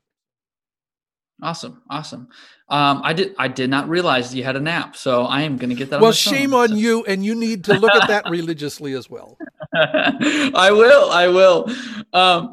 Awesome, 1.42 1.82
awesome. 1.88 2.28
Um, 2.68 3.02
I 3.04 3.12
did 3.12 3.36
I 3.38 3.46
did 3.46 3.70
not 3.70 3.88
realize 3.88 4.34
you 4.34 4.42
had 4.42 4.56
an 4.56 4.66
app, 4.66 4.96
so 4.96 5.22
I 5.22 5.42
am 5.42 5.56
going 5.56 5.70
to 5.70 5.76
get 5.76 5.90
that. 5.90 6.00
Well, 6.00 6.08
on 6.08 6.14
shame 6.14 6.54
on 6.54 6.76
you, 6.76 7.04
and 7.04 7.24
you 7.24 7.36
need 7.36 7.64
to 7.64 7.74
look 7.74 7.92
at 7.92 8.08
that 8.08 8.28
religiously 8.30 8.94
as 8.94 9.08
well. 9.08 9.38
I 9.74 10.70
will. 10.72 11.10
I 11.10 11.28
will. 11.28 11.72
Um, 12.12 12.52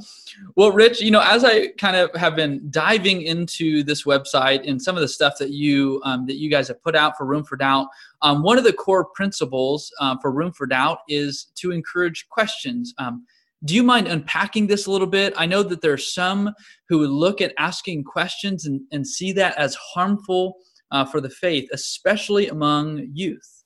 well, 0.61 0.71
Rich, 0.71 1.01
you 1.01 1.09
know, 1.09 1.23
as 1.23 1.43
I 1.43 1.69
kind 1.79 1.95
of 1.95 2.13
have 2.13 2.35
been 2.35 2.69
diving 2.69 3.23
into 3.23 3.81
this 3.81 4.03
website 4.03 4.69
and 4.69 4.79
some 4.79 4.95
of 4.95 5.01
the 5.01 5.07
stuff 5.07 5.39
that 5.39 5.49
you 5.49 5.99
um, 6.05 6.27
that 6.27 6.35
you 6.35 6.51
guys 6.51 6.67
have 6.67 6.83
put 6.83 6.95
out 6.95 7.17
for 7.17 7.25
Room 7.25 7.43
for 7.43 7.55
Doubt, 7.55 7.87
um, 8.21 8.43
one 8.43 8.59
of 8.59 8.63
the 8.63 8.71
core 8.71 9.05
principles 9.05 9.91
uh, 9.99 10.17
for 10.21 10.31
Room 10.31 10.51
for 10.51 10.67
Doubt 10.67 10.99
is 11.07 11.47
to 11.55 11.71
encourage 11.71 12.29
questions. 12.29 12.93
Um, 12.99 13.25
do 13.65 13.73
you 13.73 13.81
mind 13.81 14.05
unpacking 14.07 14.67
this 14.67 14.85
a 14.85 14.91
little 14.91 15.07
bit? 15.07 15.33
I 15.35 15.47
know 15.47 15.63
that 15.63 15.81
there 15.81 15.93
are 15.93 15.97
some 15.97 16.53
who 16.87 16.99
would 16.99 17.09
look 17.09 17.41
at 17.41 17.55
asking 17.57 18.03
questions 18.03 18.67
and, 18.67 18.81
and 18.91 19.07
see 19.07 19.31
that 19.31 19.57
as 19.57 19.73
harmful 19.73 20.57
uh, 20.91 21.05
for 21.05 21.21
the 21.21 21.29
faith, 21.31 21.67
especially 21.73 22.49
among 22.49 23.07
youth. 23.11 23.60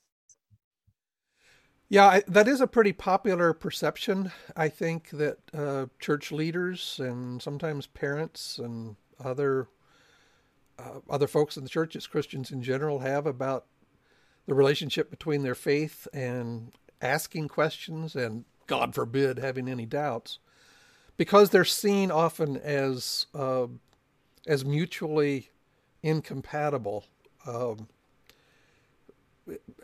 Yeah, 1.88 2.06
I, 2.06 2.22
that 2.26 2.48
is 2.48 2.60
a 2.60 2.66
pretty 2.66 2.92
popular 2.92 3.52
perception. 3.52 4.32
I 4.56 4.68
think 4.68 5.10
that 5.10 5.38
uh, 5.54 5.86
church 6.00 6.32
leaders 6.32 6.98
and 6.98 7.40
sometimes 7.40 7.86
parents 7.86 8.58
and 8.58 8.96
other 9.24 9.68
uh, 10.78 11.00
other 11.08 11.26
folks 11.26 11.56
in 11.56 11.62
the 11.62 11.70
church, 11.70 11.96
as 11.96 12.06
Christians 12.06 12.50
in 12.50 12.60
general, 12.62 12.98
have 12.98 13.26
about 13.26 13.66
the 14.46 14.54
relationship 14.54 15.10
between 15.10 15.42
their 15.42 15.54
faith 15.54 16.06
and 16.12 16.72
asking 17.00 17.48
questions 17.48 18.14
and, 18.14 18.44
God 18.66 18.94
forbid, 18.94 19.38
having 19.38 19.68
any 19.68 19.86
doubts, 19.86 20.38
because 21.16 21.50
they're 21.50 21.64
seen 21.64 22.10
often 22.10 22.56
as 22.56 23.26
uh, 23.32 23.68
as 24.46 24.64
mutually 24.64 25.50
incompatible. 26.02 27.04
Um, 27.46 27.88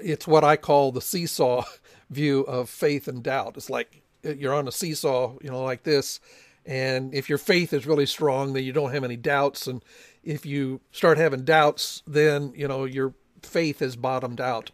it's 0.00 0.26
what 0.26 0.44
I 0.44 0.56
call 0.56 0.92
the 0.92 1.00
seesaw 1.00 1.64
view 2.10 2.40
of 2.40 2.68
faith 2.68 3.08
and 3.08 3.22
doubt. 3.22 3.56
It's 3.56 3.70
like 3.70 4.02
you're 4.22 4.54
on 4.54 4.68
a 4.68 4.72
seesaw, 4.72 5.36
you 5.42 5.50
know, 5.50 5.62
like 5.62 5.82
this. 5.82 6.20
And 6.64 7.12
if 7.12 7.28
your 7.28 7.38
faith 7.38 7.72
is 7.72 7.86
really 7.86 8.06
strong, 8.06 8.52
then 8.52 8.64
you 8.64 8.72
don't 8.72 8.92
have 8.92 9.04
any 9.04 9.16
doubts. 9.16 9.66
And 9.66 9.84
if 10.22 10.46
you 10.46 10.80
start 10.92 11.18
having 11.18 11.44
doubts, 11.44 12.02
then, 12.06 12.52
you 12.54 12.68
know, 12.68 12.84
your 12.84 13.14
faith 13.42 13.80
has 13.80 13.96
bottomed 13.96 14.40
out. 14.40 14.70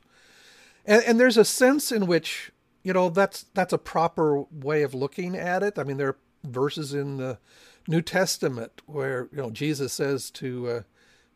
And, 0.85 1.02
and 1.04 1.21
there's 1.21 1.38
a 1.38 1.45
sense 1.45 1.90
in 1.90 2.07
which, 2.07 2.52
you 2.83 2.92
know, 2.92 3.09
that's, 3.09 3.47
that's 3.54 3.73
a 3.73 3.78
proper 3.78 4.42
way 4.50 4.83
of 4.83 4.95
looking 4.95 5.35
at 5.35 5.62
it. 5.62 5.78
I 5.78 5.85
mean, 5.85 5.97
there 5.97 6.09
are 6.09 6.18
verses 6.45 6.92
in 6.92 7.16
the 7.16 7.38
New 7.87 8.02
Testament 8.02 8.83
where, 8.85 9.28
you 9.33 9.38
know, 9.38 9.50
Jesus 9.50 9.95
says 9.95 10.30
to, 10.33 10.68
uh, 10.68 10.83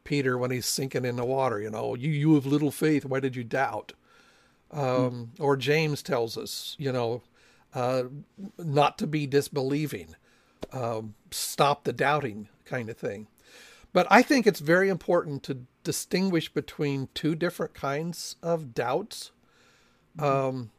Peter 0.04 0.36
when 0.38 0.50
he's 0.50 0.66
sinking 0.66 1.04
in 1.04 1.16
the 1.16 1.24
water. 1.24 1.60
You 1.60 1.70
know, 1.70 1.94
you 1.94 2.10
you 2.10 2.34
have 2.34 2.46
little 2.46 2.70
faith. 2.70 3.04
Why 3.04 3.20
did 3.20 3.36
you 3.36 3.44
doubt? 3.44 3.92
Um, 4.70 5.32
Or 5.38 5.56
James 5.56 6.02
tells 6.02 6.38
us, 6.38 6.76
you 6.78 6.92
know, 6.92 7.22
uh, 7.74 8.04
not 8.58 8.98
to 8.98 9.06
be 9.06 9.26
disbelieving, 9.26 10.16
um, 10.72 11.14
stop 11.30 11.84
the 11.84 11.92
doubting 11.92 12.48
kind 12.64 12.88
of 12.88 12.96
thing. 12.96 13.26
But 13.92 14.06
I 14.10 14.22
think 14.22 14.46
it's 14.46 14.60
very 14.60 14.88
important 14.88 15.42
to 15.44 15.66
distinguish 15.84 16.52
between 16.52 17.08
two 17.14 17.34
different 17.34 17.74
kinds 17.74 18.36
of 18.42 18.74
doubts. 18.74 19.32
Um, 20.18 20.70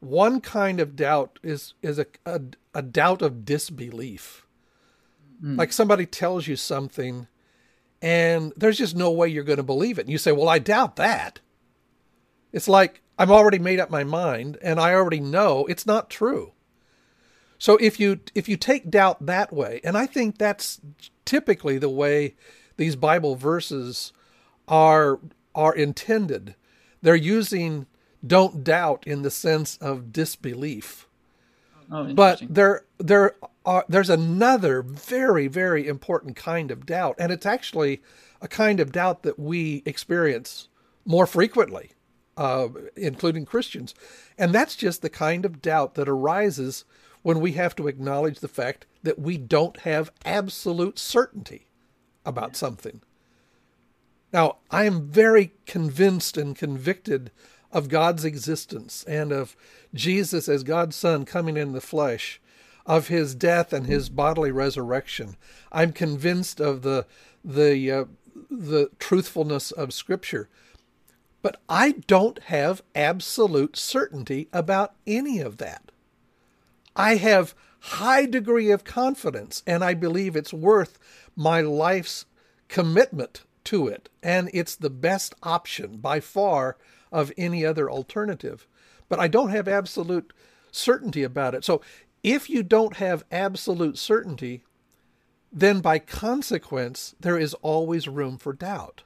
one 0.00 0.40
kind 0.40 0.80
of 0.80 0.94
doubt 0.96 1.38
is 1.42 1.74
is 1.82 1.98
a, 1.98 2.06
a, 2.24 2.40
a 2.74 2.82
doubt 2.82 3.22
of 3.22 3.44
disbelief. 3.44 4.46
Mm. 5.42 5.58
Like 5.58 5.72
somebody 5.72 6.06
tells 6.06 6.46
you 6.46 6.56
something 6.56 7.26
and 8.04 8.52
there's 8.54 8.76
just 8.76 8.94
no 8.94 9.10
way 9.10 9.28
you're 9.28 9.44
going 9.44 9.56
to 9.56 9.62
believe 9.62 9.98
it. 9.98 10.02
And 10.02 10.10
you 10.10 10.18
say, 10.18 10.30
Well, 10.30 10.48
I 10.48 10.58
doubt 10.58 10.96
that. 10.96 11.40
It's 12.52 12.68
like, 12.68 13.00
I've 13.18 13.30
already 13.30 13.58
made 13.58 13.80
up 13.80 13.88
my 13.88 14.04
mind 14.04 14.58
and 14.60 14.78
I 14.78 14.92
already 14.92 15.20
know 15.20 15.64
it's 15.66 15.86
not 15.86 16.10
true. 16.10 16.52
So 17.58 17.76
if 17.78 17.98
you 17.98 18.20
if 18.34 18.46
you 18.46 18.58
take 18.58 18.90
doubt 18.90 19.24
that 19.24 19.54
way, 19.54 19.80
and 19.82 19.96
I 19.96 20.04
think 20.04 20.36
that's 20.36 20.82
typically 21.24 21.78
the 21.78 21.88
way 21.88 22.34
these 22.76 22.94
Bible 22.94 23.36
verses 23.36 24.12
are 24.68 25.18
are 25.54 25.74
intended. 25.74 26.56
They're 27.00 27.14
using 27.14 27.86
don't 28.26 28.62
doubt 28.62 29.04
in 29.06 29.22
the 29.22 29.30
sense 29.30 29.78
of 29.78 30.12
disbelief. 30.12 31.08
Oh, 31.90 32.12
but 32.12 32.42
there 32.50 32.84
there 32.98 33.36
are, 33.64 33.84
there's 33.88 34.10
another 34.10 34.82
very, 34.82 35.46
very 35.46 35.86
important 35.86 36.36
kind 36.36 36.70
of 36.70 36.86
doubt, 36.86 37.16
and 37.18 37.32
it's 37.32 37.46
actually 37.46 38.02
a 38.40 38.48
kind 38.48 38.80
of 38.80 38.92
doubt 38.92 39.22
that 39.22 39.38
we 39.38 39.82
experience 39.86 40.68
more 41.06 41.26
frequently, 41.26 41.92
uh, 42.36 42.68
including 42.96 43.46
Christians. 43.46 43.94
And 44.36 44.54
that's 44.54 44.76
just 44.76 45.02
the 45.02 45.10
kind 45.10 45.44
of 45.44 45.62
doubt 45.62 45.94
that 45.94 46.08
arises 46.08 46.84
when 47.22 47.40
we 47.40 47.52
have 47.52 47.74
to 47.76 47.88
acknowledge 47.88 48.40
the 48.40 48.48
fact 48.48 48.86
that 49.02 49.18
we 49.18 49.38
don't 49.38 49.80
have 49.80 50.12
absolute 50.24 50.98
certainty 50.98 51.68
about 52.26 52.56
something. 52.56 53.00
Now, 54.32 54.56
I 54.70 54.84
am 54.84 55.08
very 55.08 55.52
convinced 55.64 56.36
and 56.36 56.56
convicted 56.56 57.30
of 57.70 57.88
God's 57.88 58.24
existence 58.24 59.04
and 59.08 59.32
of 59.32 59.56
Jesus 59.94 60.48
as 60.48 60.62
God's 60.64 60.96
Son 60.96 61.24
coming 61.24 61.56
in 61.56 61.72
the 61.72 61.80
flesh 61.80 62.40
of 62.86 63.08
his 63.08 63.34
death 63.34 63.72
and 63.72 63.86
his 63.86 64.08
bodily 64.08 64.50
resurrection. 64.50 65.36
I'm 65.72 65.92
convinced 65.92 66.60
of 66.60 66.82
the 66.82 67.06
the 67.44 67.90
uh, 67.90 68.04
the 68.50 68.90
truthfulness 68.98 69.70
of 69.70 69.92
Scripture, 69.92 70.48
but 71.42 71.60
I 71.68 71.92
don't 72.06 72.42
have 72.44 72.82
absolute 72.94 73.76
certainty 73.76 74.48
about 74.52 74.94
any 75.06 75.40
of 75.40 75.58
that. 75.58 75.90
I 76.96 77.16
have 77.16 77.54
high 77.80 78.26
degree 78.26 78.70
of 78.70 78.84
confidence, 78.84 79.62
and 79.66 79.84
I 79.84 79.94
believe 79.94 80.36
it's 80.36 80.54
worth 80.54 80.98
my 81.36 81.60
life's 81.60 82.24
commitment 82.68 83.42
to 83.64 83.88
it, 83.88 84.08
and 84.22 84.50
it's 84.54 84.76
the 84.76 84.90
best 84.90 85.34
option 85.42 85.98
by 85.98 86.20
far 86.20 86.76
of 87.12 87.32
any 87.36 87.64
other 87.64 87.90
alternative. 87.90 88.66
But 89.08 89.20
I 89.20 89.28
don't 89.28 89.50
have 89.50 89.68
absolute 89.68 90.32
certainty 90.72 91.22
about 91.22 91.54
it. 91.54 91.64
So 91.64 91.80
if 92.24 92.48
you 92.50 92.62
don't 92.62 92.96
have 92.96 93.22
absolute 93.30 93.98
certainty, 93.98 94.64
then 95.52 95.80
by 95.80 96.00
consequence, 96.00 97.14
there 97.20 97.38
is 97.38 97.54
always 97.54 98.08
room 98.08 98.38
for 98.38 98.52
doubt. 98.52 99.04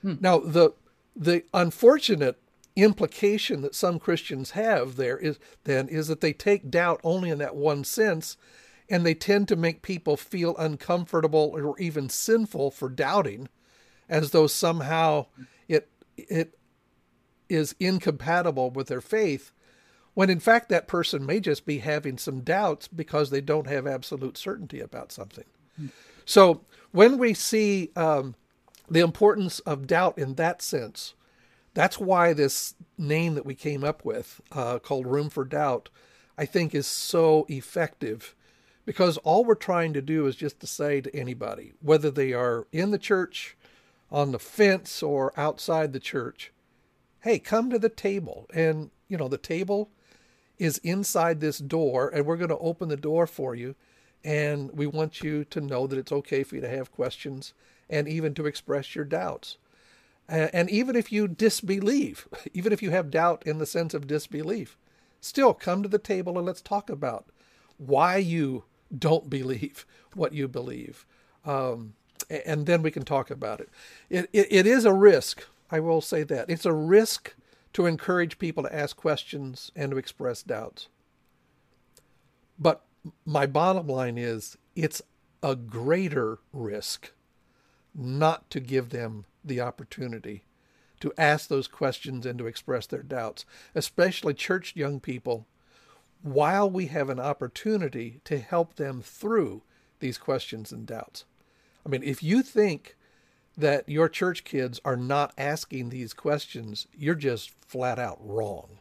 Hmm. 0.00 0.14
Now, 0.20 0.38
the, 0.38 0.70
the 1.14 1.42
unfortunate 1.52 2.40
implication 2.76 3.60
that 3.62 3.74
some 3.74 3.98
Christians 3.98 4.52
have 4.52 4.96
there 4.96 5.18
is 5.18 5.38
then 5.64 5.88
is 5.88 6.06
that 6.06 6.20
they 6.20 6.32
take 6.32 6.70
doubt 6.70 7.00
only 7.04 7.28
in 7.28 7.38
that 7.38 7.56
one 7.56 7.84
sense, 7.84 8.36
and 8.88 9.04
they 9.04 9.14
tend 9.14 9.48
to 9.48 9.56
make 9.56 9.82
people 9.82 10.16
feel 10.16 10.56
uncomfortable 10.56 11.52
or 11.54 11.78
even 11.78 12.08
sinful 12.08 12.70
for 12.70 12.88
doubting, 12.88 13.48
as 14.08 14.30
though 14.30 14.46
somehow 14.46 15.26
it 15.68 15.90
it 16.16 16.56
is 17.48 17.74
incompatible 17.80 18.70
with 18.70 18.86
their 18.86 19.00
faith 19.00 19.52
when 20.20 20.28
in 20.28 20.38
fact 20.38 20.68
that 20.68 20.86
person 20.86 21.24
may 21.24 21.40
just 21.40 21.64
be 21.64 21.78
having 21.78 22.18
some 22.18 22.40
doubts 22.40 22.86
because 22.86 23.30
they 23.30 23.40
don't 23.40 23.66
have 23.66 23.86
absolute 23.86 24.36
certainty 24.36 24.78
about 24.78 25.10
something. 25.10 25.46
So 26.26 26.60
when 26.92 27.16
we 27.16 27.32
see 27.32 27.90
um, 27.96 28.34
the 28.86 29.00
importance 29.00 29.60
of 29.60 29.86
doubt 29.86 30.18
in 30.18 30.34
that 30.34 30.60
sense, 30.60 31.14
that's 31.72 31.98
why 31.98 32.34
this 32.34 32.74
name 32.98 33.34
that 33.34 33.46
we 33.46 33.54
came 33.54 33.82
up 33.82 34.04
with, 34.04 34.42
uh, 34.52 34.78
called 34.78 35.06
Room 35.06 35.30
for 35.30 35.42
Doubt, 35.42 35.88
I 36.36 36.44
think 36.44 36.74
is 36.74 36.86
so 36.86 37.46
effective 37.48 38.34
because 38.84 39.16
all 39.16 39.42
we're 39.42 39.54
trying 39.54 39.94
to 39.94 40.02
do 40.02 40.26
is 40.26 40.36
just 40.36 40.60
to 40.60 40.66
say 40.66 41.00
to 41.00 41.16
anybody, 41.16 41.72
whether 41.80 42.10
they 42.10 42.34
are 42.34 42.66
in 42.72 42.90
the 42.90 42.98
church, 42.98 43.56
on 44.10 44.32
the 44.32 44.38
fence, 44.38 45.02
or 45.02 45.32
outside 45.38 45.94
the 45.94 45.98
church, 45.98 46.52
hey, 47.20 47.38
come 47.38 47.70
to 47.70 47.78
the 47.78 47.88
table. 47.88 48.46
And, 48.52 48.90
you 49.08 49.16
know, 49.16 49.28
the 49.28 49.38
table 49.38 49.88
is 50.60 50.78
inside 50.78 51.40
this 51.40 51.58
door, 51.58 52.10
and 52.10 52.26
we're 52.26 52.36
going 52.36 52.50
to 52.50 52.58
open 52.58 52.88
the 52.88 52.96
door 52.96 53.26
for 53.26 53.54
you. 53.54 53.74
And 54.22 54.70
we 54.72 54.86
want 54.86 55.22
you 55.22 55.44
to 55.44 55.60
know 55.62 55.86
that 55.86 55.98
it's 55.98 56.12
okay 56.12 56.42
for 56.42 56.56
you 56.56 56.60
to 56.60 56.68
have 56.68 56.92
questions 56.92 57.54
and 57.88 58.06
even 58.06 58.34
to 58.34 58.46
express 58.46 58.94
your 58.94 59.06
doubts. 59.06 59.56
And 60.28 60.70
even 60.70 60.94
if 60.94 61.10
you 61.10 61.26
disbelieve, 61.26 62.28
even 62.52 62.72
if 62.72 62.82
you 62.82 62.90
have 62.90 63.10
doubt 63.10 63.42
in 63.46 63.58
the 63.58 63.66
sense 63.66 63.94
of 63.94 64.06
disbelief, 64.06 64.76
still 65.20 65.54
come 65.54 65.82
to 65.82 65.88
the 65.88 65.98
table 65.98 66.36
and 66.36 66.46
let's 66.46 66.60
talk 66.60 66.90
about 66.90 67.26
why 67.78 68.18
you 68.18 68.64
don't 68.96 69.30
believe 69.30 69.86
what 70.14 70.34
you 70.34 70.46
believe. 70.46 71.06
Um, 71.46 71.94
and 72.44 72.66
then 72.66 72.82
we 72.82 72.90
can 72.90 73.04
talk 73.04 73.30
about 73.30 73.60
it. 73.60 73.70
It, 74.10 74.28
it. 74.32 74.48
it 74.50 74.66
is 74.66 74.84
a 74.84 74.92
risk. 74.92 75.44
I 75.70 75.80
will 75.80 76.02
say 76.02 76.22
that. 76.24 76.50
It's 76.50 76.66
a 76.66 76.72
risk 76.72 77.34
to 77.72 77.86
encourage 77.86 78.38
people 78.38 78.62
to 78.62 78.74
ask 78.74 78.96
questions 78.96 79.70
and 79.76 79.90
to 79.92 79.98
express 79.98 80.42
doubts. 80.42 80.88
But 82.58 82.84
my 83.24 83.46
bottom 83.46 83.86
line 83.86 84.18
is 84.18 84.56
it's 84.74 85.02
a 85.42 85.56
greater 85.56 86.38
risk 86.52 87.12
not 87.94 88.48
to 88.50 88.60
give 88.60 88.90
them 88.90 89.24
the 89.44 89.60
opportunity 89.60 90.44
to 91.00 91.12
ask 91.16 91.48
those 91.48 91.66
questions 91.66 92.26
and 92.26 92.38
to 92.38 92.46
express 92.46 92.86
their 92.86 93.02
doubts, 93.02 93.46
especially 93.74 94.34
church 94.34 94.76
young 94.76 95.00
people 95.00 95.46
while 96.22 96.70
we 96.70 96.86
have 96.86 97.08
an 97.08 97.18
opportunity 97.18 98.20
to 98.24 98.38
help 98.38 98.74
them 98.76 99.00
through 99.00 99.62
these 100.00 100.18
questions 100.18 100.70
and 100.70 100.86
doubts. 100.86 101.24
I 101.84 101.88
mean, 101.88 102.02
if 102.02 102.22
you 102.22 102.42
think 102.42 102.96
that 103.56 103.88
your 103.88 104.08
church 104.08 104.44
kids 104.44 104.80
are 104.84 104.96
not 104.96 105.32
asking 105.36 105.90
these 105.90 106.12
questions, 106.12 106.86
you're 106.96 107.14
just 107.14 107.50
flat 107.66 107.98
out 107.98 108.18
wrong. 108.20 108.78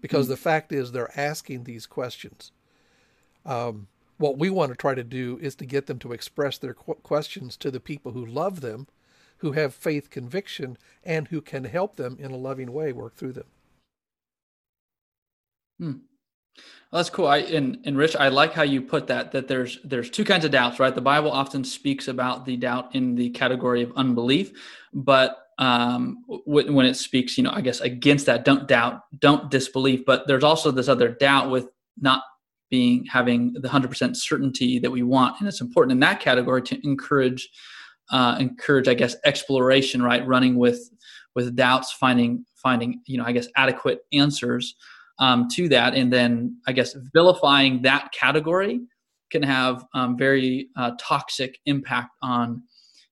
Because 0.00 0.26
mm-hmm. 0.26 0.32
the 0.32 0.38
fact 0.38 0.72
is, 0.72 0.92
they're 0.92 1.18
asking 1.18 1.64
these 1.64 1.86
questions. 1.86 2.52
Um, 3.44 3.88
what 4.18 4.38
we 4.38 4.50
want 4.50 4.70
to 4.70 4.76
try 4.76 4.94
to 4.94 5.04
do 5.04 5.38
is 5.42 5.54
to 5.56 5.66
get 5.66 5.86
them 5.86 5.98
to 6.00 6.12
express 6.12 6.58
their 6.58 6.74
qu- 6.74 6.94
questions 6.96 7.56
to 7.58 7.70
the 7.70 7.80
people 7.80 8.12
who 8.12 8.24
love 8.24 8.60
them, 8.60 8.86
who 9.38 9.52
have 9.52 9.74
faith 9.74 10.10
conviction, 10.10 10.76
and 11.02 11.28
who 11.28 11.40
can 11.40 11.64
help 11.64 11.96
them 11.96 12.16
in 12.20 12.30
a 12.30 12.36
loving 12.36 12.72
way 12.72 12.92
work 12.92 13.16
through 13.16 13.32
them. 13.32 13.46
Hmm. 15.78 15.92
Well, 16.92 16.98
that's 16.98 17.10
cool. 17.10 17.26
I 17.26 17.38
and, 17.38 17.78
and 17.84 17.96
Rich, 17.96 18.16
I 18.16 18.28
like 18.28 18.52
how 18.52 18.62
you 18.62 18.82
put 18.82 19.06
that. 19.06 19.32
That 19.32 19.48
there's 19.48 19.78
there's 19.82 20.10
two 20.10 20.24
kinds 20.24 20.44
of 20.44 20.50
doubts, 20.50 20.78
right? 20.78 20.94
The 20.94 21.00
Bible 21.00 21.30
often 21.30 21.64
speaks 21.64 22.06
about 22.06 22.44
the 22.44 22.56
doubt 22.56 22.94
in 22.94 23.14
the 23.14 23.30
category 23.30 23.82
of 23.82 23.92
unbelief, 23.96 24.52
but 24.92 25.38
um, 25.58 26.22
when, 26.44 26.74
when 26.74 26.86
it 26.86 26.94
speaks, 26.94 27.38
you 27.38 27.44
know, 27.44 27.52
I 27.52 27.62
guess 27.62 27.80
against 27.80 28.26
that, 28.26 28.44
don't 28.44 28.68
doubt, 28.68 29.00
don't 29.20 29.50
disbelieve. 29.50 30.04
But 30.04 30.26
there's 30.26 30.44
also 30.44 30.70
this 30.70 30.88
other 30.88 31.08
doubt 31.08 31.50
with 31.50 31.68
not 31.98 32.22
being 32.68 33.06
having 33.06 33.54
the 33.54 33.68
hundred 33.70 33.88
percent 33.88 34.18
certainty 34.18 34.78
that 34.78 34.90
we 34.90 35.02
want, 35.02 35.36
and 35.38 35.48
it's 35.48 35.62
important 35.62 35.92
in 35.92 36.00
that 36.00 36.20
category 36.20 36.60
to 36.62 36.86
encourage 36.86 37.48
uh, 38.10 38.36
encourage, 38.38 38.88
I 38.88 38.94
guess, 38.94 39.16
exploration, 39.24 40.02
right? 40.02 40.26
Running 40.26 40.56
with 40.56 40.90
with 41.34 41.56
doubts, 41.56 41.90
finding 41.92 42.44
finding 42.54 43.00
you 43.06 43.16
know, 43.16 43.24
I 43.24 43.32
guess, 43.32 43.48
adequate 43.56 44.00
answers 44.12 44.74
um, 45.18 45.48
to 45.54 45.68
that. 45.68 45.94
And 45.94 46.12
then 46.12 46.56
I 46.66 46.72
guess 46.72 46.96
vilifying 47.14 47.82
that 47.82 48.12
category 48.12 48.80
can 49.30 49.42
have 49.42 49.84
um, 49.94 50.16
very 50.16 50.68
uh, 50.76 50.92
toxic 50.98 51.58
impact 51.66 52.10
on 52.22 52.62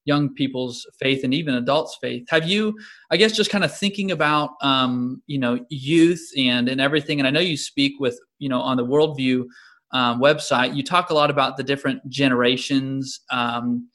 young 0.05 0.33
people's 0.35 0.87
faith 0.99 1.25
and 1.25 1.35
even 1.35 1.55
adults' 1.55 1.97
faith. 2.01 2.25
Have 2.31 2.47
you, 2.49 2.77
I 3.11 3.17
guess, 3.17 3.33
just 3.33 3.51
kind 3.51 3.65
of 3.65 3.77
thinking 3.77 4.11
about, 4.11 4.51
um, 4.63 5.23
you 5.27 5.39
know, 5.39 5.65
youth 5.69 6.27
and 6.37 6.69
and 6.69 6.81
everything? 6.81 7.21
And 7.21 7.27
I 7.27 7.31
know 7.31 7.41
you 7.41 7.57
speak 7.57 7.95
with, 8.01 8.19
you 8.39 8.49
know, 8.49 8.61
on 8.61 8.77
the 8.77 8.85
Worldview 8.85 9.45
um, 9.93 10.21
website. 10.21 10.75
You 10.75 10.83
talk 10.83 11.11
a 11.11 11.15
lot 11.15 11.31
about 11.31 11.57
the 11.57 11.63
different 11.63 12.07
generations. 12.09 13.21
Um, 13.31 13.89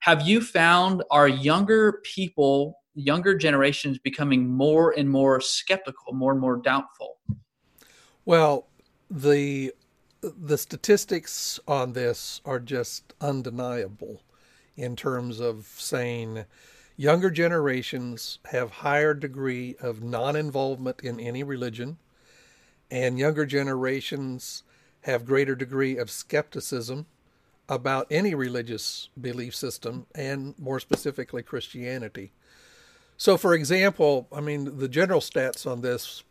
have 0.00 0.22
you 0.22 0.40
found 0.40 1.04
our 1.10 1.28
younger 1.28 2.00
people, 2.04 2.78
younger 2.94 3.36
generations, 3.36 3.98
becoming 3.98 4.48
more 4.48 4.92
and 4.96 5.08
more 5.08 5.40
skeptical, 5.40 6.12
more 6.12 6.32
and 6.32 6.40
more 6.40 6.56
doubtful? 6.56 7.18
Well, 8.24 8.68
the 9.10 9.74
the 10.22 10.56
statistics 10.56 11.58
on 11.66 11.94
this 11.94 12.40
are 12.44 12.60
just 12.60 13.12
undeniable 13.20 14.22
in 14.76 14.94
terms 14.94 15.40
of 15.40 15.66
saying 15.76 16.44
younger 16.96 17.28
generations 17.28 18.38
have 18.52 18.70
higher 18.70 19.14
degree 19.14 19.74
of 19.80 20.00
non-involvement 20.00 21.00
in 21.00 21.18
any 21.18 21.42
religion 21.42 21.98
and 22.88 23.18
younger 23.18 23.44
generations 23.44 24.62
have 25.00 25.24
greater 25.24 25.56
degree 25.56 25.96
of 25.96 26.08
skepticism 26.08 27.06
about 27.68 28.06
any 28.08 28.34
religious 28.34 29.08
belief 29.20 29.56
system 29.56 30.06
and 30.14 30.54
more 30.56 30.78
specifically 30.78 31.42
Christianity. 31.42 32.30
So 33.16 33.36
for 33.36 33.54
example, 33.54 34.28
I 34.32 34.40
mean 34.40 34.78
the 34.78 34.88
general 34.88 35.20
stats 35.20 35.66
on 35.66 35.80
this 35.80 36.22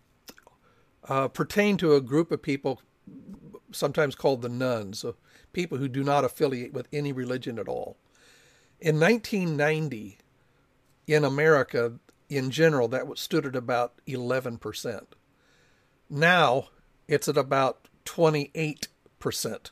uh, 1.08 1.28
pertain 1.28 1.78
to 1.78 1.96
a 1.96 2.02
group 2.02 2.32
of 2.32 2.42
people 2.42 2.82
sometimes 3.72 4.16
called 4.16 4.42
the 4.42 4.50
nones, 4.50 5.00
so 5.00 5.16
people 5.54 5.78
who 5.78 5.88
do 5.88 6.04
not 6.04 6.26
affiliate 6.26 6.74
with 6.74 6.88
any 6.94 7.12
religion 7.12 7.58
at 7.58 7.68
all. 7.68 7.98
In 8.80 9.00
1990, 9.00 10.18
in 11.08 11.24
America, 11.24 11.94
in 12.30 12.52
general, 12.52 12.88
that 12.90 13.18
stood 13.18 13.46
at 13.46 13.56
about 13.56 13.94
11%. 14.08 15.04
Now, 16.10 16.70
it's 17.08 17.28
at 17.28 17.38
about 17.38 17.88
28%. 18.06 19.72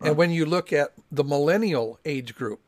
And 0.00 0.16
when 0.16 0.30
you 0.30 0.46
look 0.46 0.72
at 0.72 0.92
the 1.10 1.24
millennial 1.24 1.98
age 2.04 2.34
group, 2.34 2.60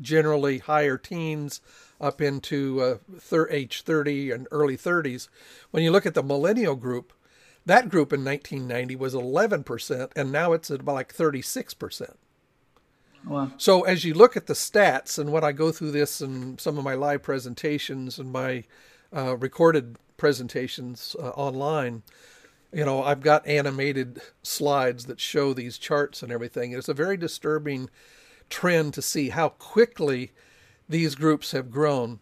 generally 0.00 0.58
higher 0.58 0.96
teens, 0.96 1.60
up 2.02 2.20
into 2.20 2.80
uh, 2.80 2.98
thir- 3.18 3.48
age 3.50 3.82
30 3.82 4.32
and 4.32 4.48
early 4.50 4.76
30s. 4.76 5.28
When 5.70 5.82
you 5.82 5.90
look 5.90 6.04
at 6.04 6.14
the 6.14 6.22
millennial 6.22 6.74
group, 6.74 7.12
that 7.64 7.88
group 7.88 8.12
in 8.12 8.24
1990 8.24 8.96
was 8.96 9.14
11%, 9.14 10.10
and 10.16 10.32
now 10.32 10.52
it's 10.52 10.70
at 10.70 10.80
about 10.80 10.94
like 10.94 11.14
36%. 11.14 12.14
Wow. 13.24 13.52
So 13.56 13.82
as 13.82 14.04
you 14.04 14.14
look 14.14 14.36
at 14.36 14.46
the 14.46 14.54
stats, 14.54 15.18
and 15.18 15.30
when 15.30 15.44
I 15.44 15.52
go 15.52 15.70
through 15.70 15.92
this 15.92 16.20
in 16.20 16.58
some 16.58 16.76
of 16.76 16.84
my 16.84 16.94
live 16.94 17.22
presentations 17.22 18.18
and 18.18 18.32
my 18.32 18.64
uh, 19.16 19.36
recorded 19.36 19.96
presentations 20.16 21.14
uh, 21.20 21.28
online, 21.30 22.02
you 22.72 22.84
know, 22.84 23.02
I've 23.02 23.20
got 23.20 23.46
animated 23.46 24.20
slides 24.42 25.04
that 25.06 25.20
show 25.20 25.52
these 25.52 25.78
charts 25.78 26.22
and 26.22 26.32
everything. 26.32 26.72
It's 26.72 26.88
a 26.88 26.94
very 26.94 27.16
disturbing 27.16 27.90
trend 28.48 28.94
to 28.94 29.02
see 29.02 29.28
how 29.28 29.50
quickly 29.50 30.32
these 30.88 31.14
groups 31.14 31.52
have 31.52 31.70
grown. 31.70 32.20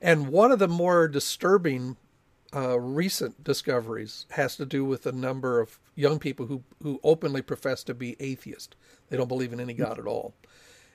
And 0.00 0.28
one 0.28 0.52
of 0.52 0.58
the 0.58 0.68
more 0.68 1.08
disturbing 1.08 1.96
uh, 2.54 2.78
recent 2.78 3.42
discoveries 3.42 4.26
has 4.32 4.56
to 4.56 4.66
do 4.66 4.84
with 4.84 5.02
the 5.02 5.12
number 5.12 5.60
of 5.60 5.78
young 5.94 6.18
people 6.18 6.46
who, 6.46 6.62
who 6.82 7.00
openly 7.02 7.42
profess 7.42 7.82
to 7.84 7.94
be 7.94 8.16
atheist. 8.20 8.74
They 9.08 9.16
don't 9.16 9.28
believe 9.28 9.52
in 9.52 9.60
any 9.60 9.74
God 9.74 9.98
at 9.98 10.06
all. 10.06 10.34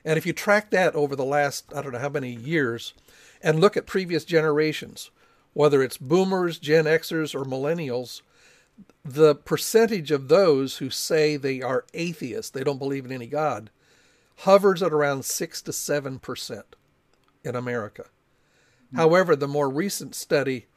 And 0.06 0.18
if 0.18 0.26
you 0.26 0.34
track 0.34 0.72
that 0.72 0.96
over 0.96 1.16
the 1.16 1.26
last, 1.26 1.66
I 1.76 1.82
don't 1.82 1.92
know 1.94 2.00
how 2.00 2.10
many 2.10 2.32
years, 2.32 2.94
and 3.42 3.60
look 3.60 3.76
at 3.76 3.86
previous 3.86 4.24
generations, 4.24 5.10
whether 5.54 5.84
it's 5.84 5.98
boomers, 5.98 6.60
Gen 6.60 6.86
Xers, 6.86 7.36
or 7.36 7.44
millennials, 7.44 8.22
the 9.04 9.36
percentage 9.36 10.12
of 10.12 10.28
those 10.28 10.78
who 10.78 10.90
say 10.90 11.36
they 11.36 11.62
are 11.62 11.86
atheists, 11.94 12.52
they 12.52 12.64
don't 12.64 12.78
believe 12.78 13.04
in 13.04 13.12
any 13.12 13.28
God, 13.28 13.70
hovers 14.38 14.84
at 14.84 14.94
around 14.94 15.26
6 15.26 15.62
to 15.64 15.74
7 15.74 16.20
percent 16.20 16.77
in 17.48 17.56
America. 17.56 18.04
Mm-hmm. 18.88 18.98
However, 18.98 19.36
the 19.36 19.48
more 19.48 19.70
recent 19.70 20.14
study 20.14 20.68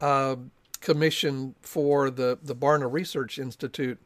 uh, 0.00 0.36
commissioned 0.80 1.54
for 1.60 2.10
the, 2.10 2.38
the 2.42 2.54
Barna 2.54 2.90
Research 2.90 3.38
Institute 3.38 3.98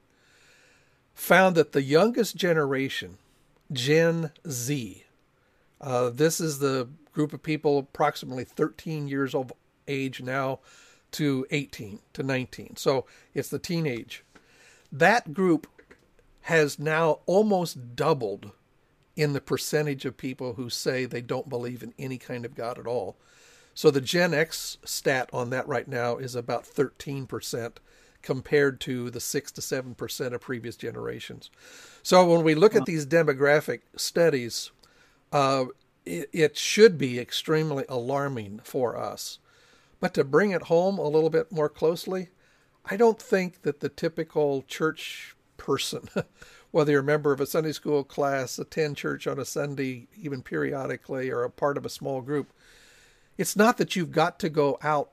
found 1.15 1.57
that 1.57 1.73
the 1.73 1.83
youngest 1.83 2.37
generation, 2.37 3.19
Gen 3.73 4.31
Z, 4.49 5.05
uh, 5.81 6.11
this 6.11 6.41
is 6.41 6.59
the 6.59 6.89
group 7.13 7.33
of 7.33 7.43
people 7.43 7.79
approximately 7.79 8.45
13 8.45 9.09
years 9.09 9.35
of 9.35 9.53
age 9.89 10.23
now 10.23 10.61
to 11.13 11.47
18 11.51 12.01
to 12.13 12.23
19. 12.23 12.77
So 12.77 13.07
it's 13.35 13.49
the 13.49 13.59
teenage. 13.59 14.23
That 14.93 15.33
group 15.33 15.67
has 16.43 16.79
now 16.79 17.21
almost 17.27 17.97
doubled 17.97 18.53
in 19.17 19.33
the 19.33 19.41
percentage 19.41 20.05
of 20.05 20.17
people 20.17 20.55
who 20.55 20.69
say 20.69 21.05
they 21.05 21.23
don't 21.23 21.49
believe 21.49 21.83
in 21.83 21.95
any 21.99 22.19
kind 22.19 22.45
of 22.45 22.55
God 22.55 22.79
at 22.79 22.87
all. 22.87 23.17
So 23.75 23.91
the 23.91 24.01
Gen 24.01 24.33
X 24.33 24.79
stat 24.85 25.29
on 25.33 25.51
that 25.51 25.67
right 25.67 25.89
now 25.89 26.17
is 26.17 26.35
about 26.35 26.65
13% 26.65 27.73
compared 28.23 28.81
to 28.81 29.11
the 29.11 29.21
6 29.21 29.53
to 29.53 29.61
7% 29.61 30.33
of 30.33 30.41
previous 30.41 30.77
generations. 30.77 31.51
So 32.03 32.27
when 32.27 32.43
we 32.43 32.55
look 32.55 32.75
at 32.75 32.87
these 32.87 33.07
demographic 33.07 33.83
studies, 33.97 34.71
uh, 35.33 35.67
it, 36.05 36.29
it 36.33 36.57
should 36.57 36.99
be 36.99 37.19
extremely 37.19 37.85
alarming 37.89 38.61
for 38.65 38.97
us. 38.97 39.39
But 40.01 40.15
to 40.15 40.25
bring 40.25 40.51
it 40.51 40.63
home 40.63 40.99
a 40.99 41.09
little 41.09 41.31
bit 41.31 41.53
more 41.53 41.69
closely, 41.69 42.31
I 42.85 42.97
don't 42.97 43.21
think 43.21 43.63
that 43.63 43.81
the 43.81 43.89
typical 43.89 44.63
church 44.63 45.37
person 45.57 46.09
whether 46.71 46.93
you're 46.93 47.01
a 47.01 47.05
member 47.05 47.33
of 47.33 47.41
a 47.41 47.47
Sunday 47.47 47.73
school 47.73 48.05
class, 48.05 48.59
attend 48.59 48.97
church 48.97 49.27
on 49.27 49.39
a 49.39 49.45
Sunday, 49.45 50.09
even 50.21 50.43
periodically, 50.43 51.31
or 51.31 51.43
a 51.43 51.51
part 51.51 51.77
of 51.77 51.85
a 51.85 51.91
small 51.91 52.21
group, 52.21 52.53
it's 53.39 53.57
not 53.57 53.79
that 53.79 53.97
you've 53.97 54.13
got 54.13 54.39
to 54.41 54.49
go 54.49 54.79
out 54.83 55.11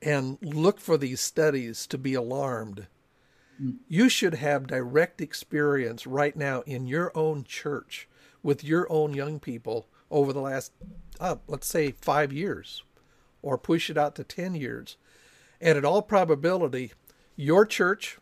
and 0.00 0.38
look 0.42 0.80
for 0.80 0.96
these 0.96 1.20
studies 1.20 1.86
to 1.86 1.98
be 1.98 2.14
alarmed. 2.14 2.86
Mm. 3.62 3.76
You 3.88 4.08
should 4.08 4.34
have 4.34 4.66
direct 4.66 5.20
experience 5.20 6.06
right 6.06 6.36
now 6.36 6.62
in 6.62 6.86
your 6.86 7.16
own 7.16 7.44
church 7.44 8.08
with 8.42 8.64
your 8.64 8.90
own 8.90 9.14
young 9.14 9.38
people 9.38 9.86
over 10.10 10.32
the 10.32 10.40
last, 10.40 10.72
uh, 11.20 11.36
let's 11.46 11.66
say, 11.66 11.92
five 11.92 12.32
years, 12.32 12.82
or 13.40 13.56
push 13.56 13.88
it 13.88 13.96
out 13.96 14.14
to 14.16 14.24
10 14.24 14.54
years. 14.54 14.96
And 15.60 15.78
in 15.78 15.84
all 15.84 16.02
probability, 16.02 16.92
your 17.36 17.64
church 17.64 18.18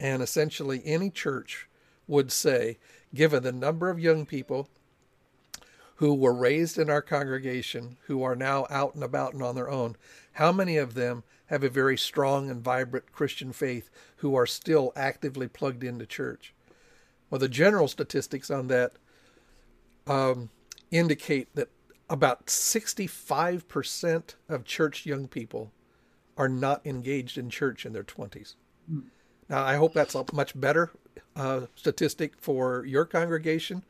and 0.00 0.22
essentially 0.22 0.82
any 0.84 1.10
church 1.10 1.68
would 2.08 2.32
say, 2.32 2.78
given 3.14 3.44
the 3.44 3.52
number 3.52 3.90
of 3.90 4.00
young 4.00 4.26
people 4.26 4.68
who 5.96 6.14
were 6.14 6.34
raised 6.34 6.78
in 6.78 6.90
our 6.90 7.02
congregation, 7.02 7.96
who 8.06 8.22
are 8.22 8.36
now 8.36 8.66
out 8.70 8.94
and 8.94 9.04
about 9.04 9.34
and 9.34 9.42
on 9.42 9.54
their 9.54 9.70
own, 9.70 9.96
how 10.32 10.50
many 10.50 10.76
of 10.76 10.94
them 10.94 11.22
have 11.46 11.64
a 11.64 11.68
very 11.68 11.96
strong 11.96 12.50
and 12.50 12.62
vibrant 12.62 13.10
Christian 13.12 13.52
faith 13.52 13.90
who 14.16 14.34
are 14.34 14.46
still 14.46 14.92
actively 14.94 15.48
plugged 15.48 15.82
into 15.82 16.06
church. 16.06 16.54
Well, 17.30 17.38
the 17.38 17.48
general 17.48 17.88
statistics 17.88 18.50
on 18.50 18.68
that 18.68 18.92
um, 20.06 20.50
indicate 20.90 21.54
that 21.54 21.68
about 22.08 22.46
65% 22.46 24.34
of 24.48 24.64
church 24.64 25.04
young 25.04 25.26
people 25.26 25.72
are 26.36 26.48
not 26.48 26.86
engaged 26.86 27.36
in 27.36 27.50
church 27.50 27.84
in 27.84 27.92
their 27.92 28.04
20s. 28.04 28.54
Mm. 28.90 29.04
Now, 29.48 29.64
I 29.64 29.76
hope 29.76 29.94
that's 29.94 30.14
a 30.14 30.24
much 30.32 30.58
better 30.58 30.90
uh, 31.34 31.62
statistic 31.74 32.34
for 32.38 32.84
your 32.84 33.04
congregation, 33.04 33.84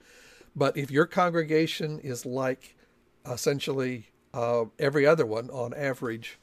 but 0.55 0.77
if 0.77 0.90
your 0.90 1.07
congregation 1.07 1.99
is 2.01 2.25
like 2.25 2.77
essentially 3.29 4.11
uh, 4.33 4.66
every 4.79 5.07
other 5.07 5.27
one 5.27 5.51
on 5.51 5.75
average, 5.75 6.38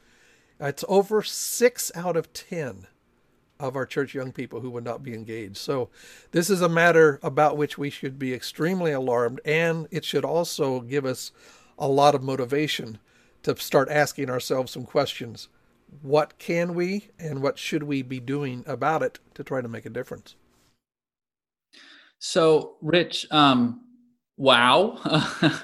it's 0.60 0.84
over 0.88 1.22
six 1.22 1.90
out 1.94 2.16
of 2.16 2.32
10 2.32 2.86
of 3.58 3.74
our 3.74 3.86
church 3.86 4.14
young 4.14 4.32
people 4.32 4.60
who 4.60 4.70
would 4.70 4.84
not 4.84 5.02
be 5.02 5.14
engaged. 5.14 5.56
So, 5.56 5.88
this 6.32 6.50
is 6.50 6.60
a 6.60 6.68
matter 6.68 7.18
about 7.22 7.56
which 7.56 7.78
we 7.78 7.88
should 7.88 8.18
be 8.18 8.34
extremely 8.34 8.92
alarmed, 8.92 9.40
and 9.44 9.88
it 9.90 10.04
should 10.04 10.24
also 10.24 10.80
give 10.80 11.06
us 11.06 11.32
a 11.78 11.88
lot 11.88 12.14
of 12.14 12.22
motivation 12.22 12.98
to 13.42 13.56
start 13.56 13.88
asking 13.90 14.28
ourselves 14.28 14.72
some 14.72 14.84
questions. 14.84 15.48
What 16.02 16.38
can 16.38 16.74
we 16.74 17.08
and 17.18 17.42
what 17.42 17.58
should 17.58 17.82
we 17.82 18.02
be 18.02 18.20
doing 18.20 18.64
about 18.66 19.02
it 19.02 19.18
to 19.34 19.44
try 19.44 19.60
to 19.60 19.68
make 19.68 19.86
a 19.86 19.90
difference? 19.90 20.36
So, 22.18 22.76
Rich, 22.80 23.26
um, 23.30 23.82
wow. 24.36 24.98
uh, 25.04 25.62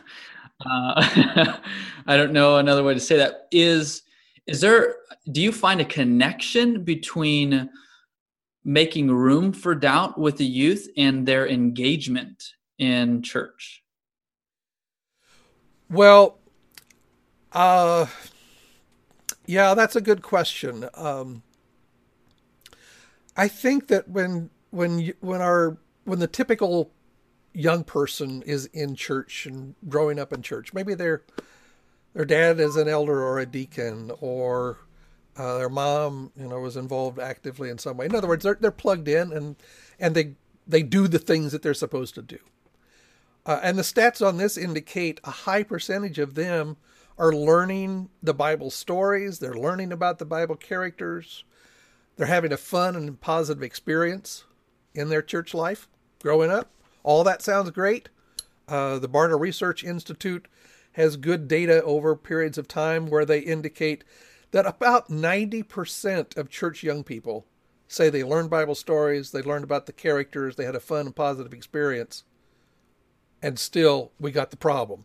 I 2.07 2.17
don't 2.17 2.33
know 2.33 2.59
another 2.59 2.83
way 2.83 2.95
to 2.95 3.01
say 3.01 3.17
that. 3.17 3.49
Is 3.51 4.03
is 4.47 4.61
there? 4.61 4.97
Do 5.31 5.41
you 5.41 5.53
find 5.53 5.81
a 5.81 5.85
connection 5.85 6.85
between 6.85 7.71
making 8.65 9.11
room 9.11 9.53
for 9.53 9.75
doubt 9.75 10.19
with 10.19 10.37
the 10.37 10.47
youth 10.47 10.89
and 10.97 11.27
their 11.27 11.49
engagement 11.49 12.55
in 12.79 13.23
church? 13.23 13.83
Well, 15.91 16.39
uh, 17.53 18.07
yeah, 19.47 19.75
that's 19.75 19.97
a 19.97 20.01
good 20.01 20.23
question. 20.23 20.89
Um, 20.95 21.43
I 23.37 23.49
think 23.49 23.89
that 23.89 24.09
when 24.09 24.51
when 24.71 25.13
when 25.21 25.41
our 25.41 25.79
when 26.05 26.19
the 26.19 26.27
typical 26.27 26.91
young 27.55 27.85
person 27.85 28.43
is 28.43 28.67
in 28.67 28.95
church 28.95 29.47
and 29.47 29.75
growing 29.89 30.19
up 30.19 30.33
in 30.33 30.43
church, 30.43 30.73
maybe 30.73 30.95
their 30.95 31.23
their 32.15 32.25
dad 32.25 32.61
is 32.61 32.77
an 32.77 32.89
elder 32.89 33.23
or 33.23 33.39
a 33.39 33.47
deacon, 33.47 34.13
or 34.21 34.79
uh, 35.37 35.59
their 35.59 35.71
mom, 35.71 36.31
you 36.37 36.47
know, 36.47 36.61
was 36.61 36.77
involved 36.77 37.19
actively 37.19 37.71
in 37.71 37.79
some 37.79 37.97
way. 37.97 38.07
In 38.07 38.15
other 38.15 38.29
words, 38.29 38.45
they're 38.45 38.59
they're 38.61 38.71
plugged 38.71 39.09
in 39.09 39.33
and 39.33 39.57
and 39.99 40.15
they 40.15 40.35
they 40.67 40.83
do 40.83 41.09
the 41.09 41.19
things 41.19 41.53
that 41.53 41.63
they're 41.63 41.75
supposed 41.75 42.15
to 42.15 42.23
do. 42.23 42.39
Uh, 43.45 43.59
and 43.63 43.77
the 43.77 43.83
stats 43.83 44.25
on 44.25 44.37
this 44.37 44.57
indicate 44.57 45.21
a 45.25 45.31
high 45.31 45.63
percentage 45.65 46.19
of 46.19 46.35
them 46.35 46.77
are 47.19 47.33
learning 47.33 48.09
the 48.23 48.35
Bible 48.35 48.71
stories. 48.71 49.39
They're 49.39 49.55
learning 49.55 49.93
about 49.93 50.19
the 50.19 50.25
Bible 50.25 50.57
characters. 50.57 51.45
They're 52.17 52.27
having 52.27 52.53
a 52.53 52.57
fun 52.57 52.97
and 52.97 53.21
positive 53.21 53.63
experience 53.63 54.45
in 54.95 55.09
their 55.09 55.23
church 55.23 55.55
life 55.55 55.89
growing 56.23 56.51
up. 56.51 56.71
All 57.03 57.25
that 57.25 57.43
sounds 57.43 57.71
great. 57.71 58.09
Uh, 58.69 58.99
the 58.99 59.09
Barna 59.09 59.39
Research 59.39 59.85
Institute 59.85 60.47
has 60.93 61.17
good 61.17 61.49
data 61.49 61.83
over 61.83 62.15
periods 62.15 62.59
of 62.59 62.69
time 62.69 63.09
where 63.09 63.25
they 63.25 63.41
indicate 63.41 64.05
that 64.51 64.67
about 64.67 65.09
90% 65.09 66.37
of 66.37 66.51
church 66.51 66.83
young 66.83 67.03
people 67.03 67.47
say 67.89 68.09
they 68.09 68.25
learned 68.25 68.51
Bible 68.51 68.75
stories, 68.75 69.31
they 69.31 69.43
learned 69.43 69.65
about 69.65 69.87
the 69.87 69.93
characters, 69.93 70.57
they 70.57 70.65
had 70.65 70.75
a 70.75 70.81
fun 70.81 71.07
and 71.07 71.17
positive 71.17 71.53
experience, 71.53 72.25
and 73.43 73.59
still 73.59 74.13
we 74.19 74.31
got 74.31 74.51
the 74.51 74.57
problem. 74.57 75.05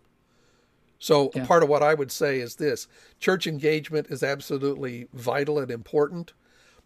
So, 1.00 1.32
yeah. 1.36 1.46
part 1.46 1.64
of 1.64 1.70
what 1.70 1.84
I 1.84 1.94
would 1.94 2.12
say 2.12 2.40
is 2.40 2.56
this 2.56 2.88
church 3.20 3.46
engagement 3.46 4.08
is 4.10 4.24
absolutely 4.24 5.08
vital 5.14 5.60
and 5.60 5.70
important, 5.70 6.34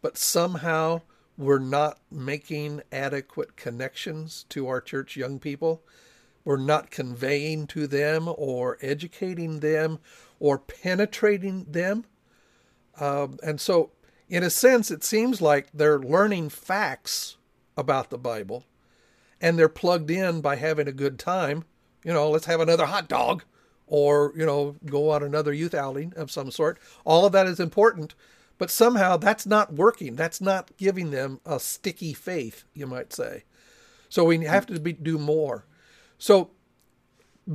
but 0.02 0.18
somehow 0.18 1.02
we're 1.38 1.60
not 1.60 2.00
making 2.12 2.82
adequate 2.92 3.56
connections 3.56 4.46
to 4.50 4.68
our 4.68 4.82
church 4.82 5.16
young 5.16 5.40
people. 5.40 5.82
We're 6.44 6.58
not 6.58 6.92
conveying 6.92 7.68
to 7.68 7.88
them 7.88 8.30
or 8.36 8.78
educating 8.82 9.60
them 9.60 10.00
or 10.40 10.58
penetrating 10.58 11.66
them. 11.70 12.06
Um, 13.00 13.38
and 13.44 13.62
so, 13.62 13.92
in 14.28 14.44
a 14.44 14.50
sense, 14.50 14.92
it 14.92 15.04
seems 15.04 15.42
like 15.42 15.70
they're 15.74 16.00
learning 16.00 16.50
facts 16.50 17.38
about 17.78 18.10
the 18.10 18.18
Bible 18.18 18.66
and 19.40 19.58
they're 19.58 19.70
plugged 19.70 20.12
in 20.12 20.42
by 20.42 20.56
having 20.58 20.88
a 20.88 20.94
good 20.94 21.18
time. 21.18 21.64
You 22.04 22.14
know, 22.14 22.30
let's 22.30 22.46
have 22.46 22.60
another 22.60 22.86
hot 22.86 23.08
dog 23.08 23.44
or, 23.92 24.32
you 24.38 24.46
know, 24.46 24.74
go 24.86 25.10
on 25.12 25.22
another 25.22 25.52
youth 25.52 25.76
outing 25.76 26.14
of 26.16 26.32
some 26.32 26.50
sort. 26.50 26.80
All 27.04 27.26
of 27.26 27.34
that 27.34 27.46
is 27.46 27.60
important. 27.60 28.16
But 28.58 28.72
somehow 28.72 29.18
that's 29.18 29.46
not 29.46 29.74
working. 29.74 30.16
That's 30.16 30.40
not 30.40 30.72
giving 30.78 31.12
them 31.12 31.42
a 31.46 31.60
sticky 31.60 32.14
faith, 32.14 32.64
you 32.74 32.88
might 32.88 33.12
say. 33.12 33.44
So 34.08 34.24
we 34.24 34.46
have 34.46 34.66
to 34.68 34.80
be, 34.80 34.94
do 34.94 35.18
more. 35.18 35.66
So 36.18 36.52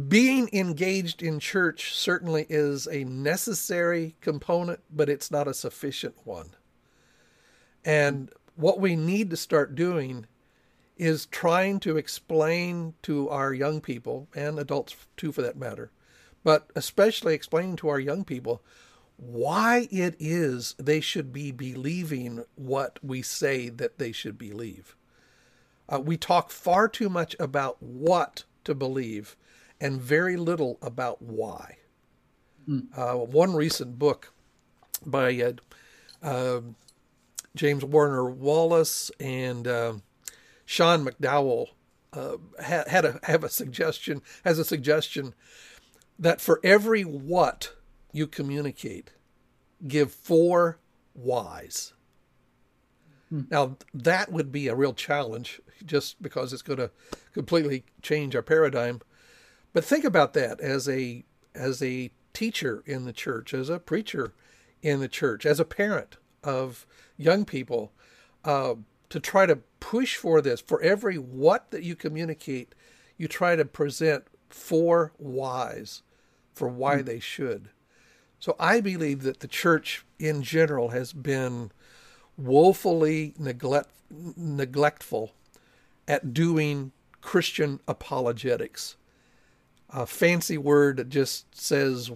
being 0.09 0.51
engaged 0.53 1.23
in 1.23 1.39
church 1.39 1.95
certainly 1.95 2.45
is 2.51 2.87
a 2.87 3.05
necessary 3.05 4.17
component, 4.21 4.81
but 4.91 5.09
it's 5.09 5.31
not 5.31 5.49
a 5.49 5.55
sufficient 5.55 6.17
one. 6.25 6.51
And 7.83 8.31
what 8.57 8.79
we 8.79 8.95
need 8.95 9.31
to 9.31 9.37
start 9.39 9.75
doing 9.75 10.27
is 10.99 11.25
trying 11.27 11.81
to 11.81 11.97
explain 11.97 12.93
to 13.05 13.31
our 13.31 13.55
young 13.55 13.81
people 13.81 14.29
and 14.35 14.59
adults 14.59 14.97
too 15.17 15.33
for 15.33 15.41
that 15.41 15.57
matter, 15.57 15.93
but 16.47 16.71
especially 16.77 17.35
explaining 17.35 17.75
to 17.75 17.89
our 17.89 17.99
young 17.99 18.23
people 18.23 18.63
why 19.17 19.89
it 19.91 20.15
is 20.21 20.77
they 20.79 21.01
should 21.01 21.33
be 21.33 21.51
believing 21.51 22.45
what 22.55 23.01
we 23.03 23.21
say 23.21 23.69
that 23.69 23.99
they 23.99 24.13
should 24.13 24.39
believe. 24.39 24.95
Uh, 25.89 25.99
we 25.99 26.17
talk 26.17 26.53
far 26.53 26.87
too 26.87 27.09
much 27.09 27.35
about 27.41 27.83
what 27.83 28.45
to 28.63 28.77
believe 28.77 29.37
and 29.81 30.01
very 30.01 30.37
little 30.37 30.79
about 30.81 31.21
why. 31.21 31.79
Mm. 32.69 32.97
Uh, 32.97 33.17
one 33.17 33.57
recent 33.57 33.99
book 33.99 34.33
by 35.05 35.43
uh, 35.43 35.53
um, 36.23 36.77
James 37.57 37.85
Warner 37.85 38.31
Wallace 38.31 39.11
and 39.19 39.67
um, 39.67 40.03
Sean 40.65 41.05
McDowell 41.05 41.71
uh, 42.13 42.37
had, 42.63 42.87
had 42.87 43.05
a 43.05 43.21
have 43.25 43.43
a 43.43 43.49
suggestion 43.49 44.23
has 44.45 44.61
a 44.61 44.65
suggestion 44.65 45.35
that 46.19 46.41
for 46.41 46.61
every 46.63 47.03
what 47.03 47.73
you 48.13 48.27
communicate, 48.27 49.13
give 49.87 50.13
four 50.13 50.79
whys. 51.15 51.93
Hmm. 53.29 53.43
Now, 53.51 53.77
that 53.93 54.33
would 54.33 54.53
be 54.53 54.69
a 54.69 54.75
real 54.75 54.95
challenge 54.95 55.61
just 55.85 56.23
because 56.23 56.53
it's 56.53 56.63
going 56.63 56.79
to 56.79 56.91
completely 57.33 57.85
change 58.03 58.35
our 58.35 58.43
paradigm. 58.43 59.01
But 59.73 59.85
think 59.85 60.05
about 60.05 60.33
that 60.35 60.61
as 60.61 60.89
a 60.89 61.25
as 61.55 61.83
a 61.83 62.11
teacher 62.33 62.83
in 62.87 63.05
the 63.05 63.13
church, 63.13 63.55
as 63.55 63.69
a 63.69 63.79
preacher 63.79 64.35
in 64.83 65.01
the 65.01 65.09
church, 65.09 65.45
as 65.47 65.59
a 65.59 65.65
parent 65.65 66.17
of 66.45 66.87
young 67.17 67.45
people, 67.45 67.93
uh, 68.45 68.75
to 69.09 69.21
try 69.21 69.47
to 69.47 69.57
push 69.81 70.17
for 70.17 70.41
this. 70.41 70.61
For 70.61 70.81
every 70.83 71.17
what 71.17 71.71
that 71.71 71.83
you 71.83 71.97
communicate, 71.97 72.75
you 73.17 73.29
try 73.29 73.57
to 73.57 73.65
present 73.65 74.25
four 74.49 75.13
whys 75.19 76.03
for 76.53 76.69
why 76.69 76.97
mm. 76.97 77.05
they 77.05 77.21
should. 77.21 77.69
So 78.39 78.57
I 78.59 78.81
believe 78.81 79.23
that 79.23 79.41
the 79.41 79.49
church 79.49 80.05
in 80.19 80.43
general 80.43 80.91
has 80.91 81.13
been 81.13 81.71
woefully 82.37 83.35
neglect, 83.39 83.89
neglectful 84.11 85.33
at 86.07 86.33
doing 86.35 86.93
Christian 87.21 87.81
apologetics. 87.89 88.97
A 89.91 90.07
fancy 90.07 90.59
word 90.59 90.99
that 90.99 91.09
just 91.09 91.55
says 91.55 92.11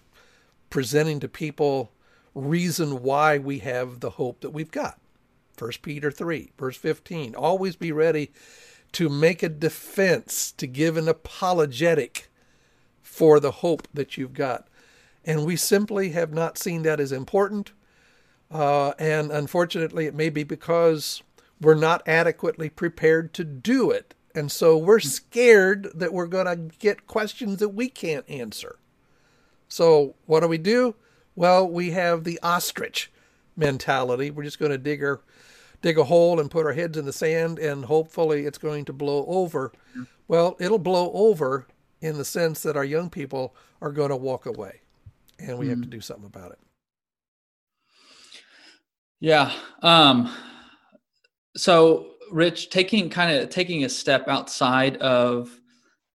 presenting 0.69 1.21
to 1.21 1.29
people 1.29 1.93
reason 2.35 3.03
why 3.03 3.39
we 3.39 3.59
have 3.59 4.01
the 4.01 4.11
hope 4.11 4.41
that 4.41 4.51
we've 4.51 4.71
got. 4.71 5.01
1 5.59 5.73
Peter 5.83 6.11
3, 6.11 6.53
verse 6.57 6.77
15. 6.77 7.35
Always 7.35 7.77
be 7.77 7.93
ready 7.93 8.33
to 8.93 9.09
make 9.09 9.43
a 9.43 9.49
defense, 9.49 10.53
to 10.53 10.67
give 10.67 10.97
an 10.97 11.09
apologetic 11.09 12.29
for 13.03 13.41
the 13.41 13.51
hope 13.51 13.87
that 13.93 14.17
you've 14.17 14.35
got. 14.35 14.67
And 15.25 15.45
we 15.45 15.57
simply 15.57 16.11
have 16.11 16.33
not 16.33 16.59
seen 16.59 16.83
that 16.83 17.01
as 17.01 17.13
important. 17.13 17.73
Uh, 18.51 18.93
and 18.99 19.31
unfortunately, 19.31 20.07
it 20.07 20.15
may 20.15 20.31
be 20.31 20.43
because 20.43 21.23
we're 21.61 21.75
not 21.75 22.07
adequately 22.07 22.71
prepared 22.71 23.33
to 23.35 23.45
do 23.45 23.91
it. 23.91 24.15
And 24.35 24.51
so 24.51 24.77
we're 24.77 25.01
scared 25.01 25.91
that 25.95 26.13
we're 26.13 26.27
going 26.27 26.47
to 26.47 26.77
get 26.79 27.07
questions 27.07 27.59
that 27.59 27.71
we 27.71 27.89
can't 27.89 28.29
answer. 28.29 28.79
So 29.69 30.15
what 30.27 30.41
do 30.41 30.49
we 30.49 30.59
do? 30.59 30.95
Well, 31.37 31.69
we 31.69 31.91
have 31.91 32.25
the 32.25 32.41
ostrich 32.43 33.11
mentality. 33.57 34.31
We're 34.31 34.45
just 34.45 34.59
going 34.59 34.73
to 34.73 34.79
dig 34.79 35.03
our 35.03 35.21
dig 35.83 35.99
a 35.99 36.05
hole 36.05 36.41
and 36.41 36.51
put 36.51 36.67
our 36.67 36.73
heads 36.73 36.99
in 36.99 37.05
the 37.05 37.13
sand 37.13 37.59
and 37.59 37.85
hopefully 37.85 38.47
it's 38.47 38.59
going 38.59 38.85
to 38.85 38.93
blow 38.93 39.25
over. 39.27 39.73
Well, 40.29 40.57
it'll 40.61 40.79
blow 40.79 41.11
over 41.13 41.67
in 42.01 42.19
the 42.19 42.25
sense 42.25 42.63
that 42.63 42.77
our 42.77 42.85
young 42.85 43.11
people 43.11 43.55
are 43.81 43.93
going 43.93 44.11
to 44.11 44.17
walk 44.17 44.47
away 44.47 44.81
and 45.39 45.59
we 45.59 45.67
mm. 45.67 45.71
have 45.71 45.81
to 45.83 45.89
do 45.89 46.01
something 46.01 46.27
about 46.27 46.53
it. 46.53 46.59
Yeah. 49.21 49.53
Um, 49.83 50.35
so 51.57 52.13
Rich, 52.31 52.71
taking 52.71 53.11
kind 53.11 53.37
of 53.37 53.51
taking 53.51 53.85
a 53.85 53.89
step 53.89 54.29
outside 54.29 54.97
of 54.99 55.59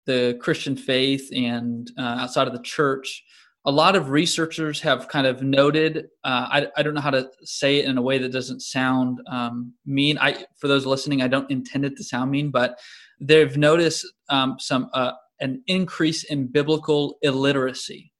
the 0.07 0.39
Christian 0.41 0.77
faith 0.77 1.31
and 1.35 1.91
uh, 1.99 2.19
outside 2.21 2.47
of 2.47 2.53
the 2.53 2.63
church, 2.63 3.24
a 3.67 3.71
lot 3.71 3.97
of 3.97 4.11
researchers 4.11 4.81
have 4.83 5.09
kind 5.09 5.27
of 5.27 5.43
noted. 5.43 6.09
Uh, 6.23 6.49
I, 6.51 6.67
I 6.77 6.83
don't 6.83 6.95
know 6.95 7.01
how 7.01 7.11
to 7.11 7.31
say 7.43 7.79
it 7.79 7.87
in 7.87 7.97
a 7.97 8.03
way 8.03 8.19
that 8.19 8.31
doesn't 8.31 8.61
sound 8.61 9.21
um, 9.27 9.73
mean. 9.87 10.19
I 10.19 10.45
for 10.59 10.69
those 10.69 10.85
listening, 10.85 11.23
I 11.23 11.29
don't 11.29 11.51
intend 11.51 11.85
it 11.85 11.97
to 11.97 12.05
sound 12.05 12.31
mean, 12.31 12.51
but 12.51 12.79
they've 13.21 13.57
noticed 13.57 14.07
um, 14.29 14.57
some 14.59 14.91
uh, 14.93 15.13
an 15.41 15.63
increase 15.67 16.25
in 16.25 16.47
biblical 16.47 17.17
illiteracy 17.23 18.13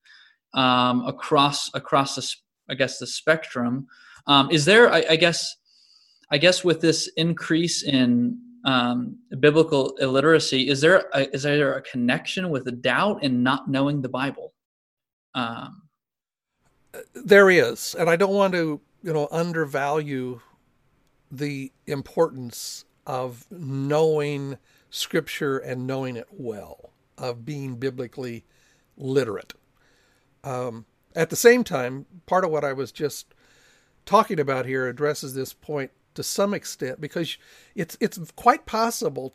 um, 0.55 1.05
across 1.07 1.71
across 1.75 2.15
the 2.15 2.35
I 2.71 2.75
guess 2.75 2.99
the 2.99 3.07
spectrum. 3.07 3.87
Um, 4.27 4.51
is 4.51 4.65
there 4.65 4.91
I, 4.91 5.05
I, 5.11 5.17
guess 5.17 5.55
I 6.31 6.39
guess 6.39 6.65
with 6.65 6.81
this 6.81 7.11
increase 7.19 7.83
in 7.83 8.39
um, 8.65 9.19
biblical 9.41 9.95
illiteracy, 10.01 10.69
is 10.71 10.81
there 10.81 11.05
a, 11.13 11.29
is 11.35 11.43
there 11.43 11.75
a 11.75 11.83
connection 11.83 12.49
with 12.49 12.81
doubt 12.81 13.19
and 13.23 13.45
not 13.45 13.69
knowing 13.69 14.01
the 14.01 14.09
Bible? 14.09 14.54
Um, 15.35 15.83
there 17.15 17.51
is, 17.51 17.95
and 17.95 18.09
I 18.09 18.17
don't 18.17 18.35
want 18.35 18.55
to 18.55 18.81
you 19.03 19.13
know 19.13 19.29
undervalue 19.31 20.41
the 21.31 21.73
importance 21.87 22.85
of 23.07 23.47
knowing 23.51 24.59
Scripture 24.91 25.59
and 25.59 25.87
knowing 25.87 26.17
it 26.17 26.29
well, 26.31 26.91
of 27.19 27.45
being 27.45 27.77
biblically 27.77 28.45
literate. 28.97 29.55
Um, 30.45 30.87
at 31.17 31.31
the 31.31 31.37
same 31.37 31.65
time, 31.65 32.07
part 32.27 32.45
of 32.45 32.51
what 32.51 32.65
I 32.65 32.73
was 32.73 32.93
just 32.93 33.35
talking 34.07 34.39
about 34.39 34.67
here 34.67 34.87
addresses 34.87 35.35
this 35.35 35.53
point 35.53 35.91
to 36.15 36.23
some 36.23 36.55
extent 36.55 37.01
because 37.01 37.37
it's 37.75 37.97
it's 38.01 38.19
quite 38.37 38.67
possible 38.67 39.35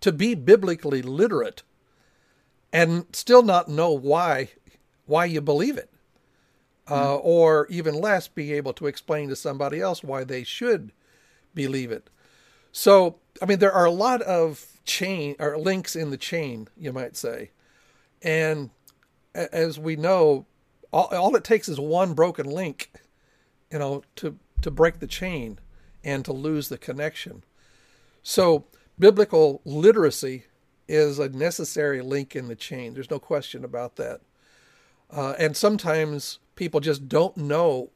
to 0.00 0.12
be 0.12 0.34
biblically 0.34 1.02
literate 1.02 1.62
and 2.72 3.06
still 3.12 3.42
not 3.42 3.68
know 3.68 3.92
why 3.92 4.50
why 5.08 5.24
you 5.24 5.40
believe 5.40 5.76
it, 5.76 5.90
uh, 6.86 6.94
mm-hmm. 6.94 7.26
or 7.26 7.66
even 7.68 7.94
less, 7.94 8.28
be 8.28 8.52
able 8.52 8.72
to 8.74 8.86
explain 8.86 9.28
to 9.28 9.36
somebody 9.36 9.80
else 9.80 10.04
why 10.04 10.22
they 10.22 10.44
should 10.44 10.92
believe 11.54 11.90
it. 11.90 12.08
So, 12.70 13.16
I 13.42 13.46
mean, 13.46 13.58
there 13.58 13.72
are 13.72 13.86
a 13.86 13.90
lot 13.90 14.22
of 14.22 14.66
chain 14.84 15.34
or 15.38 15.58
links 15.58 15.96
in 15.96 16.10
the 16.10 16.16
chain, 16.16 16.68
you 16.76 16.92
might 16.92 17.16
say, 17.16 17.50
and 18.22 18.70
as 19.34 19.78
we 19.78 19.96
know, 19.96 20.46
all, 20.92 21.06
all 21.06 21.36
it 21.36 21.44
takes 21.44 21.68
is 21.68 21.80
one 21.80 22.14
broken 22.14 22.46
link, 22.46 22.92
you 23.70 23.78
know, 23.78 24.02
to 24.16 24.38
to 24.60 24.70
break 24.70 24.98
the 24.98 25.06
chain 25.06 25.58
and 26.02 26.24
to 26.24 26.32
lose 26.32 26.68
the 26.68 26.78
connection. 26.78 27.44
So, 28.22 28.64
biblical 28.98 29.60
literacy 29.64 30.44
is 30.88 31.18
a 31.18 31.28
necessary 31.28 32.00
link 32.00 32.34
in 32.34 32.48
the 32.48 32.56
chain. 32.56 32.94
There's 32.94 33.10
no 33.10 33.18
question 33.18 33.64
about 33.64 33.96
that. 33.96 34.20
Uh, 35.10 35.34
and 35.38 35.56
sometimes 35.56 36.38
people 36.54 36.80
just 36.80 37.08
don't 37.08 37.36
know 37.36 37.90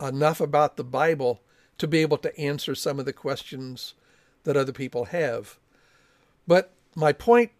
enough 0.00 0.40
about 0.40 0.76
the 0.76 0.84
Bible 0.84 1.40
to 1.78 1.86
be 1.86 1.98
able 1.98 2.18
to 2.18 2.38
answer 2.38 2.74
some 2.74 2.98
of 2.98 3.04
the 3.04 3.12
questions 3.12 3.94
that 4.44 4.56
other 4.56 4.72
people 4.72 5.06
have. 5.06 5.58
But 6.46 6.72
my 6.94 7.12
point 7.12 7.50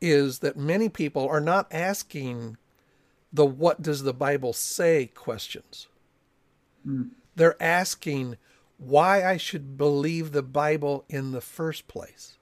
is 0.00 0.40
that 0.40 0.56
many 0.56 0.88
people 0.88 1.28
are 1.28 1.40
not 1.40 1.66
asking 1.70 2.56
the 3.32 3.46
what 3.46 3.82
does 3.82 4.02
the 4.02 4.12
Bible 4.12 4.52
say 4.52 5.06
questions. 5.06 5.88
Mm. 6.86 7.10
They're 7.34 7.60
asking 7.62 8.36
why 8.78 9.24
I 9.24 9.36
should 9.36 9.76
believe 9.76 10.32
the 10.32 10.42
Bible 10.42 11.04
in 11.08 11.32
the 11.32 11.40
first 11.40 11.88
place. 11.88 12.36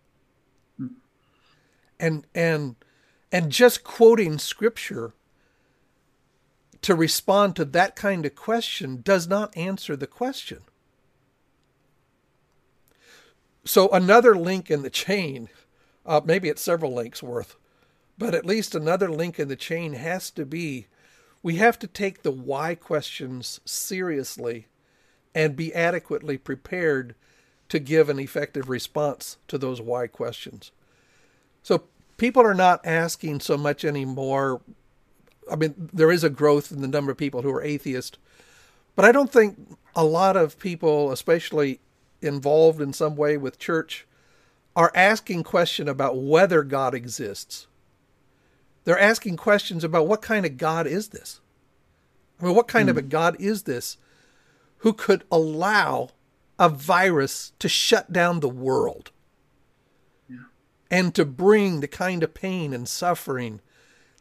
Mm. 0.81 0.95
And 1.99 2.27
and 2.35 2.77
and 3.31 3.53
just 3.53 3.85
quoting 3.85 4.39
scripture 4.39 5.13
to 6.83 6.95
respond 6.95 7.57
to 7.57 7.65
that 7.67 7.97
kind 7.97 8.25
of 8.25 8.35
question 8.35 9.03
does 9.03 9.29
not 9.29 9.57
answer 9.57 9.97
the 9.97 10.07
question. 10.07 10.61
So, 13.65 13.89
another 13.91 14.35
link 14.35 14.71
in 14.71 14.83
the 14.83 14.91
chain, 14.91 15.51
uh, 16.07 16.21
maybe 16.25 16.49
it's 16.49 16.63
several 16.63 16.95
links 16.95 17.23
worth, 17.23 17.57
but 18.17 18.35
at 18.35 18.47
least 18.47 18.75
another 18.75 19.11
link 19.11 19.39
in 19.39 19.49
the 19.49 19.57
chain 19.57 19.93
has 19.93 20.31
to 20.33 20.47
be 20.47 20.87
we 21.43 21.57
have 21.57 21.79
to 21.79 21.87
take 21.87 22.23
the 22.23 22.31
why 22.31 22.75
questions 22.75 23.61
seriously 23.65 24.67
and 25.35 25.57
be 25.57 25.75
adequately 25.75 26.37
prepared 26.37 27.15
to 27.69 27.79
give 27.79 28.09
an 28.09 28.19
effective 28.19 28.69
response 28.69 29.39
to 29.49 29.57
those 29.57 29.81
why 29.81 30.07
questions. 30.07 30.73
So, 31.63 31.85
people 32.17 32.43
are 32.43 32.55
not 32.55 32.85
asking 32.85 33.41
so 33.41 33.57
much 33.57 33.85
anymore 33.85 34.61
I 35.51 35.57
mean, 35.57 35.91
there 35.93 36.11
is 36.11 36.25
a 36.25 36.31
growth 36.31 36.71
in 36.73 36.81
the 36.81 36.89
number 36.89 37.11
of 37.11 37.19
people 37.19 37.43
who 37.43 37.51
are 37.51 37.63
atheist, 37.63 38.19
but 38.95 39.05
I 39.05 39.13
don't 39.13 39.33
think 39.33 39.77
a 39.95 40.05
lot 40.05 40.37
of 40.37 40.59
people, 40.59 41.11
especially 41.11 41.81
involved 42.23 42.81
in 42.81 42.93
some 42.93 43.17
way 43.17 43.37
with 43.37 43.59
church, 43.59 44.07
are 44.77 44.93
asking 44.95 45.43
question 45.43 45.89
about 45.89 46.17
whether 46.17 46.63
God 46.63 46.95
exists. 46.95 47.67
They're 48.85 48.99
asking 48.99 49.37
questions 49.37 49.85
about 49.85 50.07
what 50.07 50.23
kind 50.23 50.47
of 50.47 50.57
God 50.57 50.87
is 50.87 51.09
this? 51.09 51.41
I 52.41 52.47
mean, 52.47 52.55
what 52.55 52.69
kind 52.69 52.89
of 52.89 52.97
a 52.97 53.03
hmm. 53.03 53.09
God 53.09 53.37
is 53.39 53.65
this 53.65 53.99
who 54.79 54.93
could 54.93 55.25
allow 55.31 56.11
a 56.59 56.69
virus 56.69 57.53
to 57.59 57.69
shut 57.69 58.13
down 58.13 58.41
the 58.41 58.49
world 58.49 59.11
yeah. 60.29 60.37
and 60.91 61.15
to 61.15 61.25
bring 61.25 61.81
the 61.81 61.89
kind 61.89 62.23
of 62.23 62.35
pain 62.35 62.73
and 62.73 62.89
suffering 62.89 63.61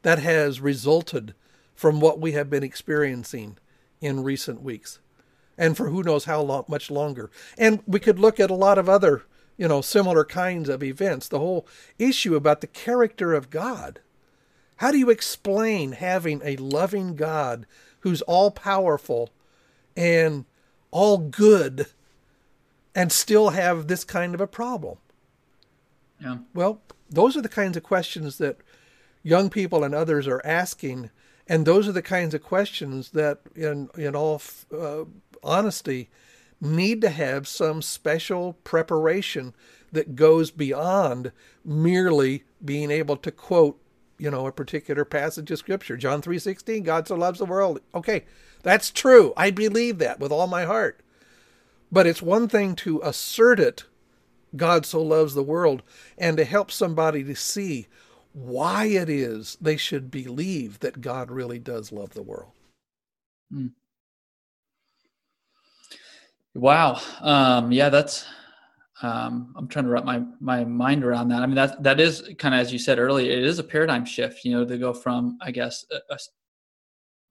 that 0.01 0.19
has 0.19 0.61
resulted 0.61 1.33
from 1.75 1.99
what 1.99 2.19
we 2.19 2.33
have 2.33 2.49
been 2.49 2.63
experiencing 2.63 3.57
in 4.01 4.23
recent 4.23 4.61
weeks 4.61 4.99
and 5.57 5.75
for 5.75 5.89
who 5.89 6.01
knows 6.01 6.23
how 6.25 6.41
long, 6.41 6.63
much 6.67 6.89
longer. 6.89 7.29
And 7.57 7.83
we 7.85 7.99
could 7.99 8.17
look 8.17 8.39
at 8.39 8.49
a 8.49 8.55
lot 8.55 8.77
of 8.77 8.87
other, 8.87 9.23
you 9.57 9.67
know, 9.67 9.81
similar 9.81 10.23
kinds 10.23 10.69
of 10.69 10.81
events. 10.81 11.27
The 11.27 11.39
whole 11.39 11.67
issue 11.99 12.35
about 12.35 12.61
the 12.61 12.67
character 12.67 13.33
of 13.33 13.49
God. 13.49 13.99
How 14.77 14.91
do 14.91 14.97
you 14.97 15.09
explain 15.09 15.91
having 15.91 16.41
a 16.43 16.55
loving 16.55 17.17
God 17.17 17.65
who's 17.99 18.21
all 18.21 18.49
powerful 18.49 19.29
and 19.97 20.45
all 20.91 21.17
good 21.17 21.87
and 22.95 23.11
still 23.11 23.49
have 23.49 23.87
this 23.87 24.05
kind 24.05 24.33
of 24.33 24.39
a 24.39 24.47
problem? 24.47 24.97
Yeah. 26.21 26.37
Well, 26.53 26.81
those 27.09 27.35
are 27.35 27.41
the 27.41 27.49
kinds 27.49 27.75
of 27.75 27.83
questions 27.83 28.37
that 28.37 28.57
young 29.29 29.49
people 29.49 29.83
and 29.83 29.93
others 29.93 30.27
are 30.27 30.41
asking, 30.43 31.11
and 31.47 31.65
those 31.65 31.87
are 31.87 31.93
the 31.93 32.01
kinds 32.01 32.33
of 32.33 32.43
questions 32.43 33.11
that, 33.11 33.39
in 33.55 33.89
in 33.95 34.15
all 34.15 34.41
uh, 34.75 35.05
honesty, 35.43 36.09
need 36.59 36.99
to 37.01 37.09
have 37.09 37.47
some 37.47 37.81
special 37.81 38.53
preparation 38.63 39.53
that 39.91 40.15
goes 40.15 40.51
beyond 40.51 41.31
merely 41.63 42.43
being 42.63 42.91
able 42.91 43.17
to 43.17 43.31
quote 43.31 43.79
you 44.17 44.29
know 44.29 44.47
a 44.47 44.51
particular 44.51 45.05
passage 45.05 45.51
of 45.51 45.59
scripture. 45.59 45.95
John 45.95 46.21
3.16 46.21 46.83
god 46.83 47.07
so 47.07 47.15
loves 47.15 47.39
the 47.39 47.45
world. 47.45 47.79
Okay 47.93 48.25
that's 48.61 48.91
true. 48.91 49.33
I 49.37 49.51
believe 49.51 49.99
that 49.99 50.19
with 50.19 50.33
all 50.33 50.47
my 50.47 50.65
heart. 50.65 50.99
But 51.91 52.05
it's 52.05 52.21
one 52.21 52.49
thing 52.49 52.75
to 52.77 53.01
assert 53.03 53.59
it 53.59 53.85
god 54.55 54.85
so 54.85 55.01
loves 55.01 55.35
the 55.35 55.43
world 55.43 55.83
and 56.17 56.35
to 56.35 56.43
help 56.43 56.71
somebody 56.71 57.23
to 57.23 57.35
see 57.35 57.87
why 58.33 58.85
it 58.85 59.09
is 59.09 59.57
they 59.59 59.77
should 59.77 60.11
believe 60.11 60.79
that 60.79 61.01
God 61.01 61.31
really 61.31 61.59
does 61.59 61.91
love 61.91 62.11
the 62.11 62.23
world. 62.23 62.51
Mm. 63.53 63.71
Wow. 66.53 67.01
Um, 67.21 67.71
yeah, 67.71 67.89
that's. 67.89 68.25
Um, 69.01 69.53
I'm 69.55 69.69
trying 69.69 69.85
to 69.85 69.91
wrap 69.91 70.03
my 70.03 70.23
my 70.41 70.65
mind 70.65 71.05
around 71.05 71.29
that. 71.29 71.41
I 71.41 71.45
mean, 71.45 71.55
that 71.55 71.81
that 71.83 71.99
is 72.01 72.29
kind 72.37 72.53
of 72.53 72.59
as 72.59 72.73
you 72.73 72.79
said 72.79 72.99
earlier. 72.99 73.31
It 73.31 73.45
is 73.45 73.57
a 73.57 73.63
paradigm 73.63 74.03
shift. 74.05 74.43
You 74.43 74.51
know, 74.51 74.65
to 74.65 74.77
go 74.77 74.93
from 74.93 75.37
I 75.41 75.51
guess 75.51 75.85
a, 75.91 76.13
a 76.13 76.17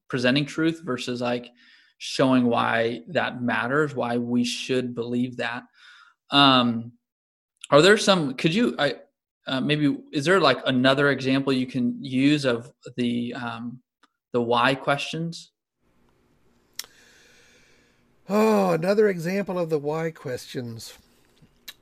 presenting 0.07 0.45
truth 0.45 0.81
versus 0.83 1.21
like 1.21 1.51
showing 1.99 2.45
why 2.45 3.01
that 3.07 3.41
matters, 3.41 3.93
why 3.93 4.17
we 4.17 4.43
should 4.43 4.95
believe 4.95 5.37
that. 5.37 5.63
Um, 6.31 6.93
are 7.69 7.81
there 7.83 7.97
some? 7.97 8.33
Could 8.33 8.53
you? 8.53 8.75
I 8.79 8.95
uh, 9.49 9.59
maybe 9.59 9.97
is 10.11 10.25
there 10.25 10.39
like 10.39 10.59
another 10.67 11.09
example 11.09 11.51
you 11.51 11.65
can 11.65 11.97
use 12.03 12.45
of 12.45 12.71
the 12.95 13.33
um, 13.33 13.79
the 14.31 14.41
why 14.41 14.75
questions? 14.75 15.51
Oh, 18.29 18.71
another 18.71 19.09
example 19.09 19.57
of 19.57 19.71
the 19.71 19.79
why 19.79 20.11
questions. 20.11 20.93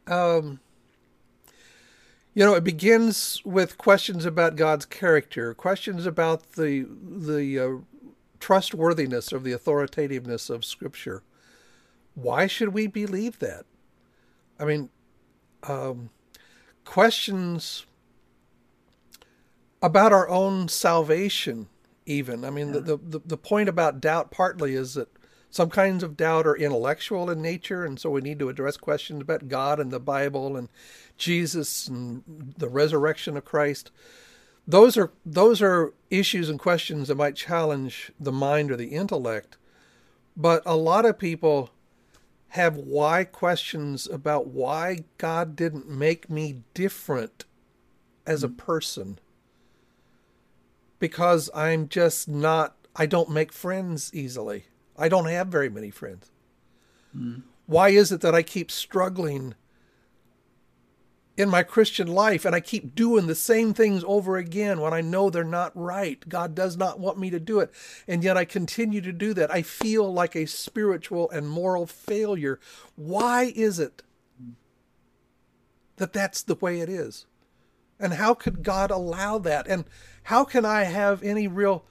Um, 0.07 0.61
you 2.33 2.45
know, 2.45 2.53
it 2.53 2.63
begins 2.63 3.41
with 3.43 3.77
questions 3.77 4.23
about 4.23 4.55
God's 4.55 4.85
character, 4.85 5.53
questions 5.53 6.05
about 6.05 6.53
the 6.53 6.87
the 7.01 7.59
uh, 7.59 7.71
trustworthiness 8.39 9.33
of 9.33 9.43
the 9.43 9.51
authoritativeness 9.51 10.49
of 10.49 10.63
Scripture. 10.63 11.21
Why 12.15 12.47
should 12.47 12.69
we 12.69 12.87
believe 12.87 13.39
that? 13.39 13.65
I 14.57 14.63
mean, 14.63 14.89
um, 15.63 16.11
questions 16.87 17.85
about 19.81 20.11
our 20.11 20.27
own 20.27 20.67
salvation, 20.67 21.67
even. 22.05 22.43
I 22.43 22.49
mean, 22.49 22.73
yeah. 22.73 22.79
the, 22.79 22.97
the, 22.97 23.21
the 23.25 23.37
point 23.37 23.69
about 23.69 24.01
doubt 24.01 24.31
partly 24.31 24.73
is 24.73 24.95
that 24.95 25.09
some 25.49 25.69
kinds 25.69 26.03
of 26.03 26.17
doubt 26.17 26.45
are 26.45 26.55
intellectual 26.55 27.29
in 27.29 27.41
nature, 27.41 27.85
and 27.85 27.99
so 27.99 28.09
we 28.09 28.21
need 28.21 28.39
to 28.39 28.49
address 28.49 28.77
questions 28.77 29.21
about 29.21 29.47
God 29.47 29.79
and 29.79 29.91
the 29.91 29.99
Bible 29.99 30.57
and 30.57 30.69
Jesus 31.17 31.87
and 31.87 32.53
the 32.57 32.69
resurrection 32.69 33.37
of 33.37 33.45
Christ. 33.45 33.91
Those 34.67 34.97
are 34.97 35.11
those 35.25 35.61
are 35.61 35.93
issues 36.09 36.49
and 36.49 36.59
questions 36.59 37.07
that 37.07 37.15
might 37.15 37.35
challenge 37.35 38.11
the 38.19 38.31
mind 38.31 38.71
or 38.71 38.75
the 38.75 38.89
intellect. 38.89 39.57
But 40.35 40.61
a 40.65 40.75
lot 40.75 41.05
of 41.05 41.17
people 41.17 41.71
have 42.49 42.77
why 42.77 43.23
questions 43.23 44.07
about 44.07 44.47
why 44.47 44.99
God 45.17 45.55
didn't 45.55 45.89
make 45.89 46.29
me 46.29 46.63
different 46.73 47.45
as 48.25 48.43
a 48.43 48.49
person 48.49 49.19
because 50.99 51.49
I'm 51.53 51.87
just 51.87 52.27
not 52.27 52.75
I 52.95 53.05
don't 53.05 53.29
make 53.29 53.53
friends 53.53 54.11
easily. 54.13 54.65
I 54.97 55.07
don't 55.07 55.27
have 55.27 55.47
very 55.47 55.69
many 55.69 55.91
friends. 55.91 56.31
Mm. 57.15 57.43
Why 57.67 57.89
is 57.89 58.11
it 58.11 58.21
that 58.21 58.33
I 58.33 58.41
keep 58.41 58.71
struggling 58.71 59.53
in 61.37 61.49
my 61.49 61.63
Christian 61.63 62.07
life 62.07 62.43
and 62.43 62.55
I 62.55 62.59
keep 62.59 62.95
doing 62.95 63.27
the 63.27 63.35
same 63.35 63.73
things 63.73 64.03
over 64.07 64.37
again 64.37 64.81
when 64.81 64.93
I 64.93 65.01
know 65.01 65.29
they're 65.29 65.43
not 65.43 65.71
right? 65.75 66.27
God 66.27 66.55
does 66.55 66.75
not 66.75 66.99
want 66.99 67.19
me 67.19 67.29
to 67.29 67.39
do 67.39 67.59
it. 67.59 67.71
And 68.07 68.23
yet 68.23 68.35
I 68.35 68.43
continue 68.43 69.01
to 69.01 69.13
do 69.13 69.33
that. 69.35 69.53
I 69.53 69.61
feel 69.61 70.11
like 70.11 70.35
a 70.35 70.47
spiritual 70.47 71.29
and 71.29 71.47
moral 71.47 71.85
failure. 71.85 72.59
Why 72.95 73.53
is 73.55 73.79
it 73.79 74.01
that 75.97 76.13
that's 76.13 76.41
the 76.41 76.55
way 76.55 76.81
it 76.81 76.89
is? 76.89 77.25
And 77.99 78.13
how 78.13 78.33
could 78.33 78.63
God 78.63 78.91
allow 78.91 79.37
that? 79.39 79.67
And 79.67 79.85
how 80.23 80.43
can 80.43 80.65
I 80.65 80.83
have 80.83 81.23
any 81.23 81.47
real 81.47 81.85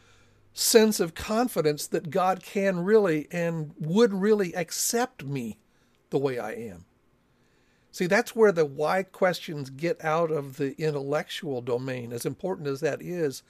sense 0.57 1.01
of 1.01 1.15
confidence 1.15 1.87
that 1.87 2.09
God 2.09 2.43
can 2.43 2.81
really 2.81 3.29
and 3.31 3.75
would 3.79 4.15
really 4.15 4.55
accept 4.55 5.23
me 5.23 5.59
the 6.09 6.19
way 6.19 6.39
I 6.39 6.53
am. 6.53 6.87
See, 7.97 8.07
that's 8.07 8.37
where 8.37 8.53
the 8.53 8.67
why 8.67 9.05
questions 9.05 9.71
get 9.71 10.05
out 10.05 10.31
of 10.31 10.59
the 10.59 10.79
intellectual 10.79 11.63
domain, 11.63 12.13
as 12.13 12.27
important 12.27 12.69
as 12.69 12.81
that 12.81 13.01
is, 13.01 13.43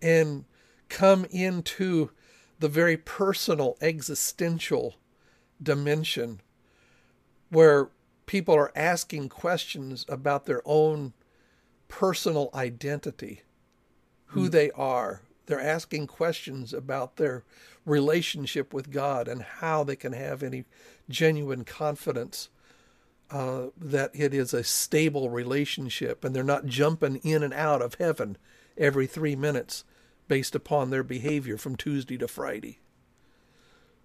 and 0.00 0.46
come 0.88 1.26
into 1.26 2.10
the 2.58 2.70
very 2.70 2.96
personal, 2.96 3.76
existential 3.82 4.94
dimension 5.62 6.40
where 7.50 7.90
people 8.24 8.54
are 8.54 8.72
asking 8.74 9.28
questions 9.28 10.06
about 10.08 10.46
their 10.46 10.62
own 10.64 11.12
personal 11.88 12.48
identity, 12.54 13.42
who 14.28 14.48
mm. 14.48 14.52
they 14.52 14.70
are, 14.70 15.20
they're 15.44 15.60
asking 15.60 16.06
questions 16.06 16.72
about 16.72 17.16
their 17.16 17.44
relationship 17.84 18.72
with 18.72 18.90
God 18.90 19.28
and 19.28 19.42
how 19.42 19.84
they 19.84 19.96
can 19.96 20.14
have 20.14 20.42
any 20.42 20.64
genuine 21.10 21.66
confidence 21.66 22.48
uh, 23.32 23.68
that 23.80 24.10
it 24.12 24.34
is 24.34 24.52
a 24.52 24.62
stable 24.62 25.30
relationship 25.30 26.22
and 26.22 26.36
they're 26.36 26.44
not 26.44 26.66
jumping 26.66 27.16
in 27.16 27.42
and 27.42 27.54
out 27.54 27.80
of 27.80 27.94
heaven 27.94 28.36
every 28.76 29.06
three 29.06 29.34
minutes 29.34 29.84
based 30.28 30.54
upon 30.54 30.90
their 30.90 31.02
behavior 31.02 31.56
from 31.56 31.74
Tuesday 31.74 32.18
to 32.18 32.28
Friday. 32.28 32.80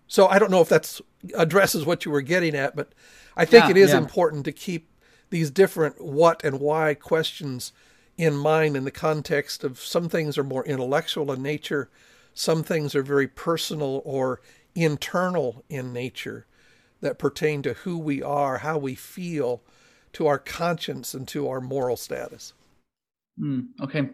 So 0.07 0.27
I 0.27 0.39
don't 0.39 0.49
know 0.49 0.61
if 0.61 0.69
that 0.69 1.01
addresses 1.35 1.85
what 1.85 2.05
you 2.05 2.11
were 2.11 2.21
getting 2.21 2.55
at, 2.55 2.73
but 2.73 2.93
I 3.35 3.43
think 3.43 3.65
yeah, 3.65 3.71
it 3.71 3.77
is 3.77 3.91
yeah. 3.91 3.97
important 3.97 4.45
to 4.45 4.53
keep 4.53 4.89
these 5.29 5.51
different 5.51 6.01
what 6.01 6.41
and 6.45 6.61
why 6.61 6.93
questions 6.93 7.73
in 8.17 8.37
mind 8.37 8.77
in 8.77 8.85
the 8.85 8.91
context 8.91 9.65
of 9.65 9.77
some 9.79 10.07
things 10.07 10.37
are 10.37 10.43
more 10.43 10.65
intellectual 10.65 11.33
in 11.33 11.43
nature, 11.43 11.89
some 12.33 12.63
things 12.63 12.95
are 12.95 13.03
very 13.03 13.27
personal 13.27 14.01
or 14.05 14.39
internal 14.73 15.65
in 15.67 15.91
nature 15.91 16.47
that 17.01 17.19
pertain 17.19 17.61
to 17.63 17.73
who 17.73 17.97
we 17.97 18.21
are, 18.21 18.59
how 18.59 18.77
we 18.77 18.95
feel, 18.95 19.61
to 20.13 20.27
our 20.27 20.39
conscience, 20.39 21.13
and 21.13 21.27
to 21.27 21.47
our 21.47 21.61
moral 21.61 21.97
status. 21.97 22.53
Mm, 23.39 23.67
okay. 23.81 24.09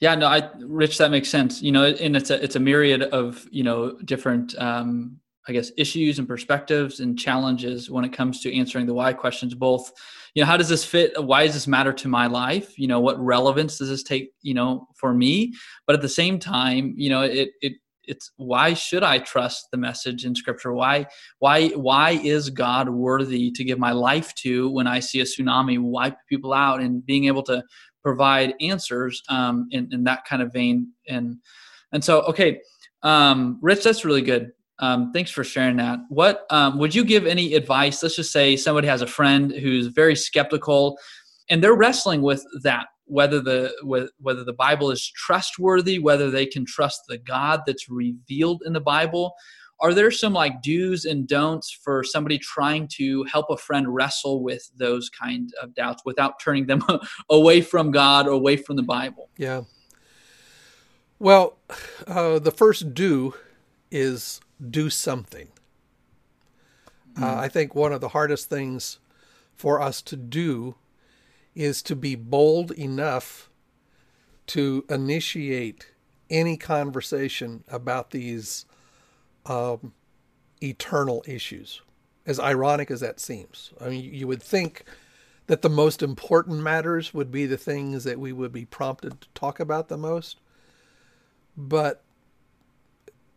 Yeah, 0.00 0.14
no, 0.14 0.26
I, 0.26 0.50
Rich, 0.58 0.98
that 0.98 1.10
makes 1.10 1.28
sense. 1.28 1.62
You 1.62 1.72
know, 1.72 1.84
and 1.84 2.16
it's 2.16 2.30
a 2.30 2.42
it's 2.42 2.56
a 2.56 2.60
myriad 2.60 3.02
of 3.02 3.46
you 3.50 3.64
know 3.64 3.98
different 4.04 4.56
um, 4.58 5.20
I 5.48 5.52
guess, 5.52 5.70
issues 5.76 6.18
and 6.18 6.26
perspectives 6.26 6.98
and 6.98 7.18
challenges 7.18 7.88
when 7.88 8.04
it 8.04 8.12
comes 8.12 8.40
to 8.40 8.54
answering 8.54 8.86
the 8.86 8.94
why 8.94 9.12
questions, 9.12 9.54
both, 9.54 9.92
you 10.34 10.42
know, 10.42 10.46
how 10.46 10.56
does 10.56 10.68
this 10.68 10.84
fit? 10.84 11.12
Why 11.22 11.46
does 11.46 11.54
this 11.54 11.68
matter 11.68 11.92
to 11.92 12.08
my 12.08 12.26
life? 12.26 12.76
You 12.78 12.88
know, 12.88 13.00
what 13.00 13.18
relevance 13.20 13.78
does 13.78 13.88
this 13.88 14.02
take, 14.02 14.32
you 14.42 14.54
know, 14.54 14.88
for 14.96 15.14
me? 15.14 15.54
But 15.86 15.94
at 15.94 16.02
the 16.02 16.08
same 16.08 16.40
time, 16.40 16.94
you 16.96 17.10
know, 17.10 17.22
it, 17.22 17.50
it, 17.60 17.74
it's 18.06 18.30
why 18.36 18.74
should 18.74 19.02
I 19.02 19.18
trust 19.18 19.68
the 19.70 19.78
message 19.78 20.24
in 20.24 20.34
scripture? 20.34 20.72
Why, 20.72 21.06
why, 21.38 21.68
why 21.68 22.12
is 22.22 22.50
God 22.50 22.88
worthy 22.88 23.50
to 23.52 23.64
give 23.64 23.78
my 23.78 23.92
life 23.92 24.34
to 24.36 24.70
when 24.70 24.86
I 24.86 25.00
see 25.00 25.20
a 25.20 25.24
tsunami 25.24 25.80
wipe 25.80 26.16
people 26.28 26.52
out 26.52 26.80
and 26.80 27.04
being 27.04 27.26
able 27.26 27.42
to 27.44 27.62
provide 28.02 28.54
answers 28.60 29.22
um, 29.28 29.68
in, 29.70 29.88
in 29.92 30.04
that 30.04 30.24
kind 30.24 30.42
of 30.42 30.52
vein? 30.52 30.92
And, 31.08 31.36
and 31.92 32.04
so, 32.04 32.22
okay, 32.22 32.60
um, 33.02 33.58
Rich, 33.62 33.84
that's 33.84 34.04
really 34.04 34.22
good. 34.22 34.52
Um, 34.78 35.12
thanks 35.12 35.30
for 35.30 35.44
sharing 35.44 35.76
that. 35.76 36.00
What 36.08 36.44
um, 36.50 36.78
would 36.78 36.94
you 36.94 37.04
give 37.04 37.26
any 37.26 37.54
advice? 37.54 38.02
Let's 38.02 38.16
just 38.16 38.32
say 38.32 38.56
somebody 38.56 38.88
has 38.88 39.02
a 39.02 39.06
friend 39.06 39.50
who's 39.52 39.86
very 39.86 40.14
skeptical, 40.14 40.98
and 41.48 41.62
they're 41.62 41.74
wrestling 41.74 42.20
with 42.20 42.44
that 42.62 42.86
whether 43.06 43.40
the 43.40 43.72
whether 44.20 44.44
the 44.44 44.52
Bible 44.52 44.90
is 44.90 45.10
trustworthy, 45.14 45.98
whether 45.98 46.30
they 46.30 46.46
can 46.46 46.64
trust 46.64 47.02
the 47.08 47.18
God 47.18 47.62
that's 47.66 47.88
revealed 47.88 48.62
in 48.66 48.72
the 48.72 48.80
Bible. 48.80 49.34
Are 49.78 49.92
there 49.92 50.10
some 50.10 50.32
like 50.32 50.62
do's 50.62 51.04
and 51.04 51.28
don'ts 51.28 51.70
for 51.70 52.02
somebody 52.02 52.38
trying 52.38 52.88
to 52.96 53.24
help 53.24 53.46
a 53.50 53.58
friend 53.58 53.94
wrestle 53.94 54.42
with 54.42 54.70
those 54.76 55.10
kind 55.10 55.52
of 55.62 55.74
doubts 55.74 56.02
without 56.04 56.40
turning 56.40 56.66
them 56.66 56.82
away 57.30 57.60
from 57.60 57.90
God 57.90 58.26
or 58.26 58.30
away 58.30 58.56
from 58.56 58.76
the 58.76 58.82
Bible? 58.82 59.28
Yeah. 59.36 59.62
Well, 61.18 61.58
uh, 62.06 62.38
the 62.38 62.50
first 62.50 62.94
do 62.94 63.34
is 63.90 64.40
do 64.70 64.88
something. 64.88 65.48
Mm. 67.14 67.22
Uh, 67.22 67.40
I 67.40 67.48
think 67.48 67.74
one 67.74 67.92
of 67.92 68.00
the 68.00 68.08
hardest 68.08 68.48
things 68.48 68.98
for 69.54 69.80
us 69.80 70.02
to 70.02 70.16
do 70.16 70.76
is 71.56 71.82
to 71.82 71.96
be 71.96 72.14
bold 72.14 72.70
enough 72.72 73.50
to 74.46 74.84
initiate 74.88 75.90
any 76.30 76.56
conversation 76.56 77.64
about 77.66 78.10
these 78.10 78.66
um, 79.46 79.92
eternal 80.62 81.24
issues, 81.26 81.80
as 82.26 82.38
ironic 82.38 82.90
as 82.90 83.00
that 83.00 83.18
seems. 83.18 83.72
I 83.80 83.88
mean, 83.88 84.14
you 84.14 84.28
would 84.28 84.42
think 84.42 84.84
that 85.46 85.62
the 85.62 85.70
most 85.70 86.02
important 86.02 86.60
matters 86.60 87.14
would 87.14 87.30
be 87.30 87.46
the 87.46 87.56
things 87.56 88.04
that 88.04 88.20
we 88.20 88.32
would 88.32 88.52
be 88.52 88.64
prompted 88.64 89.20
to 89.20 89.28
talk 89.34 89.58
about 89.58 89.88
the 89.88 89.96
most. 89.96 90.40
But 91.56 92.02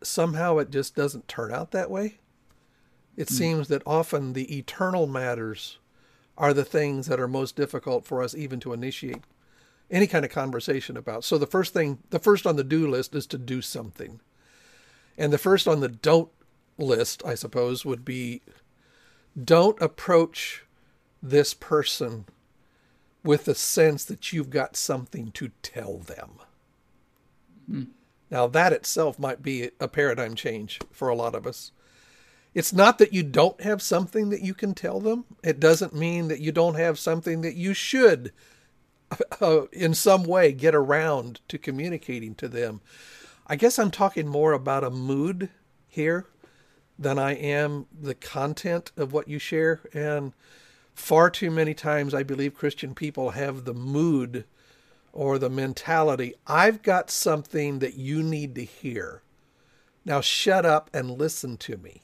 somehow 0.04 0.58
it 0.58 0.72
just 0.72 0.96
doesn't 0.96 1.28
turn 1.28 1.54
out 1.54 1.72
that 1.72 1.89
way. 1.89 2.20
It 3.16 3.28
mm. 3.28 3.32
seems 3.32 3.68
that 3.70 3.84
often 3.86 4.34
the 4.34 4.58
eternal 4.58 5.08
matters 5.08 5.79
are 6.40 6.54
the 6.54 6.66
things 6.66 7.08
that 7.08 7.20
are 7.20 7.28
most 7.28 7.56
difficult 7.56 8.06
for 8.06 8.24
us 8.24 8.34
even 8.34 8.60
to 8.62 8.74
initiate 8.74 9.24
any 9.92 10.08
kind 10.08 10.24
of 10.24 10.32
conversation 10.32 10.96
about. 10.96 11.24
So 11.24 11.38
the 11.38 11.46
first 11.46 11.74
thing, 11.74 12.00
the 12.10 12.20
first 12.20 12.48
on 12.48 12.56
the 12.56 12.64
do 12.64 12.90
list 12.90 13.14
is 13.14 13.28
to 13.28 13.38
do 13.38 13.62
something. 13.62 14.22
And 15.18 15.34
the 15.34 15.38
first 15.38 15.68
on 15.68 15.82
the 15.82 15.90
don't 15.90 16.30
list, 16.78 17.22
I 17.26 17.36
suppose, 17.36 17.84
would 17.84 18.06
be 18.06 18.42
don't 19.42 19.80
approach 19.82 20.66
this 21.22 21.54
person 21.54 22.26
with 23.24 23.46
the 23.46 23.56
sense 23.56 24.06
that 24.06 24.32
you've 24.32 24.50
got 24.50 24.78
something 24.78 25.32
to 25.32 25.52
tell 25.62 25.98
them. 25.98 26.32
Mm. 27.70 27.88
Now, 28.32 28.48
that 28.48 28.72
itself 28.72 29.20
might 29.20 29.42
be 29.42 29.72
a 29.80 29.88
paradigm 29.88 30.36
change 30.36 30.80
for 30.92 31.10
a 31.10 31.16
lot 31.16 31.36
of 31.36 31.46
us. 31.46 31.72
It's 32.54 32.74
not 32.74 32.97
that 32.97 33.14
you 33.14 33.24
don't 33.24 33.62
have 33.62 33.82
something 33.82 34.30
that 34.30 34.41
you 34.41 34.54
can 34.54 34.74
tell 34.74 35.00
them. 35.00 35.26
It 35.43 35.60
doesn't 35.60 35.93
mean 35.93 36.30
that 36.30 36.39
you 36.39 36.52
don't 36.52 36.76
have 36.76 36.97
something 36.97 37.41
that 37.41 37.56
you 37.56 37.74
should, 37.74 38.34
uh, 39.41 39.68
in 39.68 39.93
some 39.93 40.24
way, 40.24 40.52
get 40.52 40.74
around 40.74 41.41
to 41.47 41.58
communicating 41.58 42.34
to 42.36 42.47
them. 42.47 42.82
I 43.45 43.56
guess 43.56 43.78
I'm 43.78 43.91
talking 43.91 44.28
more 44.28 44.54
about 44.54 44.84
a 44.84 44.89
mood 44.89 45.50
here 45.88 46.26
than 46.97 47.18
I 47.18 47.34
am 47.34 47.86
the 48.00 48.16
content 48.16 48.91
of 48.97 49.14
what 49.14 49.28
you 49.28 49.39
share. 49.39 49.82
And 49.93 50.34
far 50.93 51.30
too 51.30 51.52
many 51.52 51.74
times, 51.74 52.14
I 52.14 52.24
believe 52.24 52.56
Christian 52.56 52.93
people 52.93 53.32
have 53.32 53.66
the 53.66 53.74
mood 53.74 54.45
or 55.14 55.39
the 55.39 55.50
mentality 55.50 56.36
I've 56.45 56.82
got 56.82 57.10
something 57.10 57.80
that 57.80 57.95
you 57.95 58.22
need 58.22 58.56
to 58.56 58.64
hear. 58.64 59.22
Now 60.06 60.22
shut 60.22 60.66
up 60.66 60.89
and 60.93 61.10
listen 61.12 61.58
to 61.58 61.78
me 61.78 62.02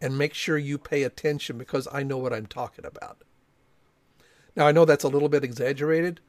and 0.00 0.18
make 0.18 0.34
sure 0.34 0.58
you 0.58 0.78
pay 0.78 1.02
attention 1.02 1.58
because 1.58 1.88
I 1.92 2.02
know 2.02 2.18
what 2.18 2.32
I'm 2.32 2.46
talking 2.46 2.84
about. 2.84 3.18
Now 4.54 4.66
I 4.66 4.72
know 4.72 4.84
that's 4.84 5.04
a 5.04 5.08
little 5.08 5.28
bit 5.28 5.44
exaggerated, 5.44 6.20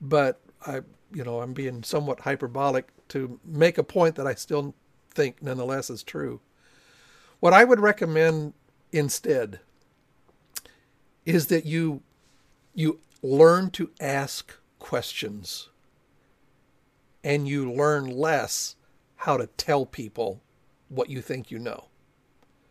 but 0.00 0.40
I 0.66 0.82
you 1.12 1.24
know, 1.24 1.40
I'm 1.40 1.52
being 1.52 1.82
somewhat 1.82 2.20
hyperbolic 2.20 2.88
to 3.08 3.38
make 3.44 3.78
a 3.78 3.84
point 3.84 4.16
that 4.16 4.26
I 4.26 4.34
still 4.34 4.74
think 5.14 5.42
nonetheless 5.42 5.88
is 5.88 6.02
true. 6.02 6.40
What 7.40 7.52
I 7.52 7.64
would 7.64 7.80
recommend 7.80 8.54
instead 8.92 9.60
is 11.24 11.46
that 11.46 11.64
you 11.64 12.02
you 12.74 13.00
learn 13.22 13.70
to 13.70 13.90
ask 14.00 14.54
questions 14.78 15.70
and 17.24 17.48
you 17.48 17.72
learn 17.72 18.06
less 18.06 18.76
how 19.16 19.36
to 19.36 19.46
tell 19.46 19.86
people 19.86 20.40
what 20.88 21.10
you 21.10 21.20
think 21.20 21.50
you 21.50 21.58
know. 21.58 21.88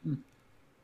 Hmm. 0.04 0.14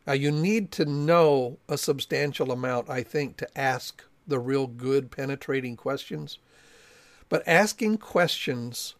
Now, 0.08 0.14
you 0.14 0.32
need 0.32 0.72
to 0.74 0.86
know 0.86 1.60
a 1.70 1.78
substantial 1.78 2.52
amount, 2.52 2.89
I 2.89 3.04
think, 3.04 3.38
to 3.38 3.58
ask 3.58 4.04
the 4.28 4.39
real 4.39 4.68
good, 4.68 5.12
penetrating 5.12 5.76
questions. 5.76 6.39
But 7.30 7.47
asking 7.47 7.97
questions 7.99 8.95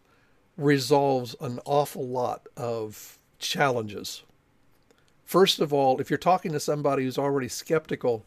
resolves 0.56 1.34
an 1.40 1.58
awful 1.64 2.06
lot 2.06 2.46
of 2.56 3.18
challenges. 3.38 4.22
First 5.24 5.60
of 5.60 5.72
all, 5.72 6.00
if 6.00 6.10
you're 6.10 6.18
talking 6.18 6.52
to 6.52 6.60
somebody 6.60 7.04
who's 7.04 7.18
already 7.18 7.48
skeptical 7.48 8.24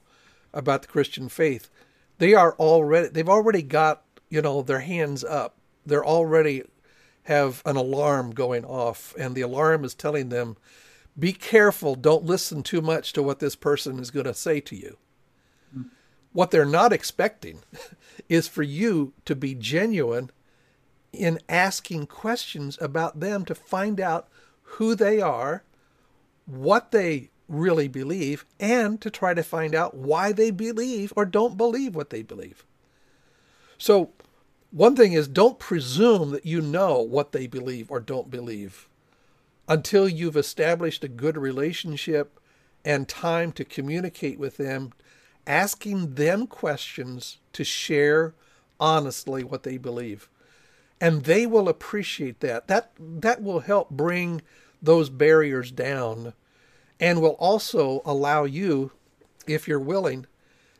about 0.53 0.81
the 0.81 0.87
Christian 0.87 1.29
faith, 1.29 1.69
they 2.17 2.33
are 2.33 2.53
already 2.53 3.09
they've 3.09 3.29
already 3.29 3.61
got, 3.61 4.03
you 4.29 4.41
know, 4.41 4.61
their 4.61 4.79
hands 4.79 5.23
up. 5.23 5.55
They're 5.85 6.05
already 6.05 6.63
have 7.23 7.61
an 7.65 7.75
alarm 7.75 8.31
going 8.31 8.65
off 8.65 9.13
and 9.17 9.35
the 9.35 9.41
alarm 9.41 9.83
is 9.83 9.93
telling 9.93 10.29
them 10.29 10.57
be 11.17 11.33
careful, 11.33 11.95
don't 11.95 12.25
listen 12.25 12.61
too 12.61 12.81
much 12.81 13.13
to 13.13 13.23
what 13.23 13.39
this 13.39 13.55
person 13.55 13.99
is 13.99 14.11
going 14.11 14.25
to 14.25 14.33
say 14.33 14.59
to 14.61 14.75
you. 14.75 14.97
Mm. 15.75 15.89
What 16.33 16.51
they're 16.51 16.65
not 16.65 16.91
expecting 16.91 17.59
is 18.29 18.47
for 18.47 18.63
you 18.63 19.13
to 19.25 19.35
be 19.35 19.55
genuine 19.55 20.31
in 21.13 21.39
asking 21.47 22.07
questions 22.07 22.77
about 22.81 23.19
them 23.21 23.45
to 23.45 23.55
find 23.55 24.01
out 24.01 24.27
who 24.63 24.95
they 24.95 25.21
are, 25.21 25.63
what 26.45 26.91
they 26.91 27.29
really 27.47 27.87
believe, 27.87 28.45
and 28.59 28.99
to 28.99 29.09
try 29.09 29.33
to 29.33 29.43
find 29.43 29.73
out 29.73 29.95
why 29.95 30.33
they 30.33 30.51
believe 30.51 31.13
or 31.15 31.25
don't 31.25 31.55
believe 31.55 31.95
what 31.95 32.09
they 32.09 32.21
believe. 32.21 32.65
So, 33.77 34.11
one 34.71 34.95
thing 34.95 35.13
is 35.13 35.27
don't 35.29 35.59
presume 35.59 36.31
that 36.31 36.45
you 36.45 36.59
know 36.59 36.99
what 36.99 37.31
they 37.31 37.47
believe 37.47 37.89
or 37.89 38.01
don't 38.01 38.29
believe 38.29 38.89
until 39.67 40.07
you've 40.07 40.37
established 40.37 41.03
a 41.03 41.09
good 41.09 41.37
relationship 41.37 42.39
and 42.83 43.07
time 43.07 43.51
to 43.51 43.65
communicate 43.65 44.37
with 44.37 44.57
them, 44.57 44.93
asking 45.47 46.15
them 46.15 46.47
questions 46.47 47.37
to 47.53 47.63
share 47.63 48.33
honestly 48.79 49.43
what 49.43 49.63
they 49.63 49.77
believe 49.77 50.29
and 50.99 51.23
they 51.23 51.45
will 51.45 51.67
appreciate 51.67 52.39
that. 52.39 52.67
That 52.67 52.91
that 52.99 53.41
will 53.41 53.61
help 53.61 53.89
bring 53.89 54.41
those 54.81 55.09
barriers 55.09 55.71
down 55.71 56.33
and 56.99 57.21
will 57.21 57.37
also 57.39 58.01
allow 58.05 58.45
you 58.45 58.91
if 59.47 59.67
you're 59.67 59.79
willing 59.79 60.25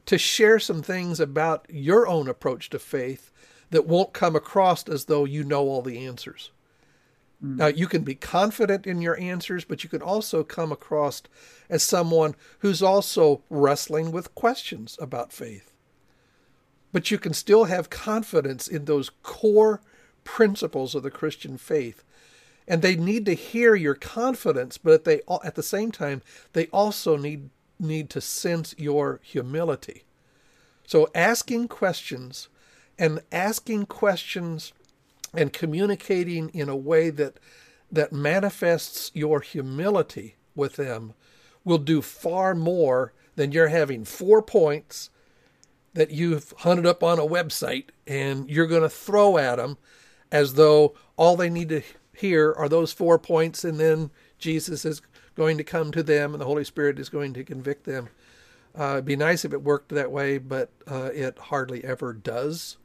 to 0.05 0.17
share 0.17 0.59
some 0.59 0.81
things 0.81 1.19
about 1.19 1.65
your 1.69 2.07
own 2.07 2.27
approach 2.27 2.69
to 2.69 2.79
faith 2.79 3.31
that 3.71 3.88
won't 3.88 4.13
come 4.13 4.36
across 4.36 4.88
as 4.88 5.05
though 5.05 5.25
you 5.25 5.43
know 5.43 5.63
all 5.63 5.81
the 5.81 6.05
answers. 6.05 6.51
Mm. 7.43 7.57
Now, 7.57 7.67
you 7.67 7.88
can 7.88 8.03
be 8.03 8.15
confident 8.15 8.88
in 8.88 9.01
your 9.01 9.19
answers, 9.19 9.65
but 9.65 9.83
you 9.83 9.89
can 9.89 10.01
also 10.01 10.43
come 10.43 10.71
across 10.71 11.23
as 11.69 11.83
someone 11.83 12.36
who's 12.59 12.81
also 12.81 13.41
wrestling 13.49 14.11
with 14.11 14.36
questions 14.36 14.97
about 15.01 15.33
faith. 15.33 15.71
But 16.91 17.11
you 17.11 17.17
can 17.17 17.33
still 17.33 17.65
have 17.65 17.89
confidence 17.89 18.67
in 18.67 18.86
those 18.86 19.11
core 19.21 19.81
principles 20.23 20.95
of 20.95 21.03
the 21.03 21.11
Christian 21.11 21.57
faith. 21.57 22.03
And 22.67 22.81
they 22.81 22.95
need 22.95 23.25
to 23.27 23.33
hear 23.33 23.75
your 23.75 23.95
confidence, 23.95 24.77
but 24.77 25.03
they 25.03 25.21
at 25.43 25.55
the 25.55 25.63
same 25.63 25.91
time 25.91 26.21
they 26.53 26.65
also 26.67 27.15
need 27.15 27.49
need 27.79 28.09
to 28.09 28.21
sense 28.21 28.73
your 28.77 29.19
humility. 29.21 30.03
So 30.88 31.09
asking 31.13 31.67
questions 31.67 32.47
and 32.97 33.21
asking 33.31 33.88
questions 33.88 34.73
and 35.38 35.53
communicating 35.53 36.49
in 36.49 36.69
a 36.69 36.75
way 36.75 37.09
that 37.09 37.39
that 37.91 38.11
manifests 38.11 39.11
your 39.13 39.41
humility 39.41 40.36
with 40.55 40.75
them 40.75 41.13
will 41.63 41.77
do 41.77 42.01
far 42.01 42.55
more 42.55 43.13
than 43.36 43.51
you're 43.51 43.67
having 43.67 44.03
four 44.03 44.41
points 44.41 45.09
that 45.93 46.11
you've 46.11 46.53
hunted 46.59 46.86
up 46.86 47.03
on 47.03 47.19
a 47.19 47.25
website 47.25 47.86
and 48.05 48.49
you're 48.49 48.67
going 48.67 48.81
to 48.81 48.89
throw 48.89 49.38
at 49.38 49.55
them 49.57 49.77
as 50.31 50.55
though 50.55 50.93
all 51.15 51.36
they 51.36 51.49
need 51.49 51.69
to 51.69 51.81
hear 52.13 52.53
are 52.53 52.69
those 52.69 52.91
four 52.91 53.19
points, 53.19 53.63
and 53.63 53.79
then 53.79 54.11
Jesus 54.38 54.86
is 54.86 55.01
going 55.36 55.57
to 55.57 55.63
come 55.63 55.91
to 55.91 56.03
them 56.03 56.33
and 56.33 56.41
the 56.41 56.45
Holy 56.45 56.63
Spirit 56.63 56.99
is 56.99 57.09
going 57.09 57.33
to 57.33 57.43
convict 57.43 57.86
them. 57.86 58.09
Uh, 58.77 58.93
it'd 58.93 59.05
be 59.05 59.15
nice 59.15 59.45
if 59.45 59.53
it 59.53 59.61
worked 59.61 59.89
that 59.89 60.11
way, 60.11 60.38
but 60.38 60.69
uh, 60.88 61.09
it 61.13 61.38
hardly 61.38 61.83
ever 61.83 62.13
does. 62.13 62.77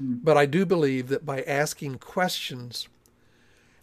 Mm. 0.00 0.20
But 0.22 0.36
I 0.36 0.46
do 0.46 0.66
believe 0.66 1.08
that 1.08 1.24
by 1.24 1.42
asking 1.42 1.98
questions 1.98 2.88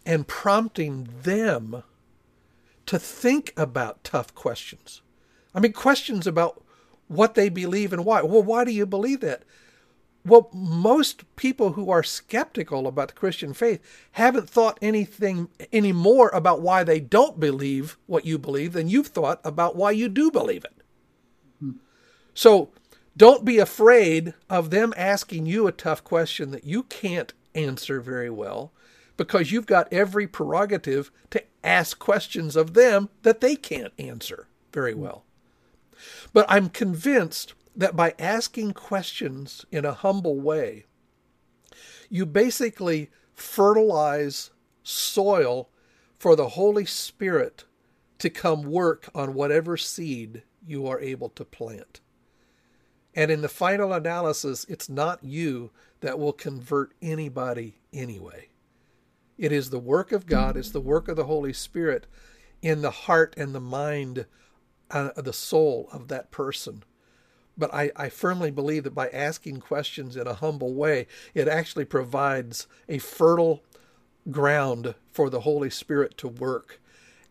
and 0.05 0.27
prompting 0.27 1.09
them 1.23 1.83
to 2.85 2.99
think 2.99 3.53
about 3.55 4.03
tough 4.03 4.33
questions, 4.35 5.01
I 5.55 5.59
mean, 5.59 5.73
questions 5.73 6.27
about 6.27 6.63
what 7.07 7.35
they 7.35 7.49
believe 7.49 7.93
and 7.93 8.05
why. 8.05 8.21
Well, 8.21 8.43
why 8.43 8.63
do 8.63 8.71
you 8.71 8.85
believe 8.85 9.21
that? 9.21 9.43
well, 10.25 10.49
most 10.53 11.23
people 11.35 11.73
who 11.73 11.89
are 11.89 12.03
skeptical 12.03 12.87
about 12.87 13.09
the 13.09 13.13
Christian 13.13 13.53
faith 13.53 13.81
haven't 14.13 14.49
thought 14.49 14.79
anything 14.81 15.49
any 15.71 15.91
more 15.91 16.29
about 16.29 16.61
why 16.61 16.83
they 16.83 16.99
don't 16.99 17.39
believe 17.39 17.97
what 18.05 18.25
you 18.25 18.37
believe 18.37 18.73
than 18.73 18.87
you've 18.87 19.07
thought 19.07 19.41
about 19.43 19.75
why 19.75 19.91
you 19.91 20.07
do 20.07 20.31
believe 20.31 20.63
it. 20.63 20.75
Hmm. 21.59 21.71
So 22.33 22.69
don't 23.15 23.45
be 23.45 23.59
afraid 23.59 24.33
of 24.49 24.69
them 24.69 24.93
asking 24.97 25.45
you 25.45 25.67
a 25.67 25.71
tough 25.71 26.03
question 26.03 26.51
that 26.51 26.63
you 26.63 26.83
can't 26.83 27.33
answer 27.53 28.01
very 28.01 28.29
well 28.29 28.71
because 29.17 29.51
you've 29.51 29.67
got 29.67 29.91
every 29.93 30.27
prerogative 30.27 31.11
to 31.29 31.43
ask 31.63 31.99
questions 31.99 32.55
of 32.55 32.73
them 32.73 33.09
that 33.21 33.41
they 33.41 33.55
can't 33.55 33.93
answer 33.99 34.47
very 34.73 34.93
well. 34.93 35.25
But 36.33 36.45
I'm 36.49 36.69
convinced 36.69 37.53
that 37.75 37.95
by 37.95 38.15
asking 38.17 38.73
questions 38.73 39.65
in 39.71 39.85
a 39.85 39.93
humble 39.93 40.39
way, 40.39 40.85
you 42.09 42.25
basically 42.25 43.09
fertilize 43.33 44.51
soil 44.83 45.69
for 46.17 46.35
the 46.35 46.49
Holy 46.49 46.85
Spirit 46.85 47.65
to 48.19 48.29
come 48.29 48.63
work 48.63 49.09
on 49.13 49.33
whatever 49.33 49.77
seed 49.77 50.43
you 50.65 50.87
are 50.87 50.99
able 50.99 51.29
to 51.29 51.45
plant. 51.45 51.99
And 53.15 53.29
in 53.29 53.41
the 53.41 53.49
final 53.49 53.93
analysis, 53.93 54.65
it's 54.67 54.89
not 54.89 55.23
you 55.23 55.71
that 56.01 56.17
will 56.17 56.33
convert 56.33 56.93
anybody 57.01 57.75
anyway. 57.93 58.49
It 59.37 59.51
is 59.51 59.69
the 59.69 59.79
work 59.79 60.11
of 60.11 60.25
God, 60.25 60.57
it's 60.57 60.71
the 60.71 60.81
work 60.81 61.07
of 61.07 61.15
the 61.15 61.25
Holy 61.25 61.53
Spirit 61.53 62.07
in 62.61 62.81
the 62.81 62.91
heart 62.91 63.33
and 63.37 63.53
the 63.53 63.59
mind, 63.59 64.25
uh, 64.89 65.09
the 65.15 65.33
soul 65.33 65.89
of 65.91 66.07
that 66.07 66.31
person 66.31 66.83
but 67.57 67.73
I, 67.73 67.91
I 67.95 68.09
firmly 68.09 68.51
believe 68.51 68.83
that 68.83 68.95
by 68.95 69.09
asking 69.09 69.59
questions 69.59 70.15
in 70.15 70.27
a 70.27 70.33
humble 70.33 70.73
way, 70.73 71.07
it 71.33 71.47
actually 71.47 71.85
provides 71.85 72.67
a 72.89 72.97
fertile 72.97 73.63
ground 74.31 74.95
for 75.11 75.29
the 75.29 75.41
Holy 75.41 75.69
Spirit 75.69 76.17
to 76.17 76.27
work 76.27 76.81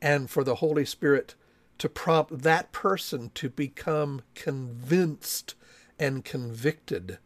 and 0.00 0.30
for 0.30 0.44
the 0.44 0.56
Holy 0.56 0.84
Spirit 0.84 1.34
to 1.78 1.88
prompt 1.88 2.42
that 2.42 2.70
person 2.70 3.30
to 3.34 3.48
become 3.48 4.22
convinced 4.34 5.54
and 5.99 6.24
convicted 6.24 7.18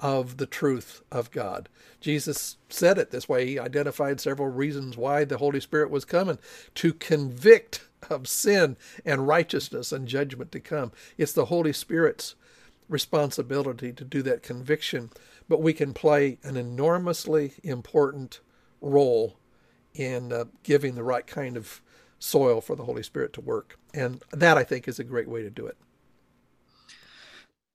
of 0.00 0.36
the 0.36 0.46
truth 0.46 1.02
of 1.10 1.30
God. 1.30 1.68
Jesus 2.00 2.56
said 2.68 2.98
it 2.98 3.10
this 3.10 3.28
way. 3.28 3.46
He 3.46 3.58
identified 3.58 4.20
several 4.20 4.48
reasons 4.48 4.96
why 4.96 5.24
the 5.24 5.38
Holy 5.38 5.60
Spirit 5.60 5.90
was 5.90 6.04
coming 6.04 6.38
to 6.74 6.92
convict 6.92 7.88
of 8.10 8.28
sin 8.28 8.76
and 9.04 9.26
righteousness 9.26 9.92
and 9.92 10.06
judgment 10.06 10.52
to 10.52 10.60
come. 10.60 10.92
It's 11.16 11.32
the 11.32 11.46
Holy 11.46 11.72
Spirit's 11.72 12.34
responsibility 12.88 13.92
to 13.92 14.04
do 14.04 14.22
that 14.22 14.42
conviction, 14.42 15.10
but 15.48 15.62
we 15.62 15.72
can 15.72 15.92
play 15.92 16.38
an 16.42 16.56
enormously 16.56 17.54
important 17.62 18.40
role 18.80 19.36
in 19.94 20.32
uh, 20.32 20.44
giving 20.62 20.94
the 20.94 21.02
right 21.02 21.26
kind 21.26 21.56
of 21.56 21.80
soil 22.18 22.60
for 22.60 22.76
the 22.76 22.84
Holy 22.84 23.02
Spirit 23.02 23.32
to 23.32 23.40
work. 23.40 23.78
And 23.94 24.22
that 24.30 24.58
I 24.58 24.62
think 24.62 24.86
is 24.86 24.98
a 24.98 25.04
great 25.04 25.28
way 25.28 25.42
to 25.42 25.50
do 25.50 25.66
it. 25.66 25.76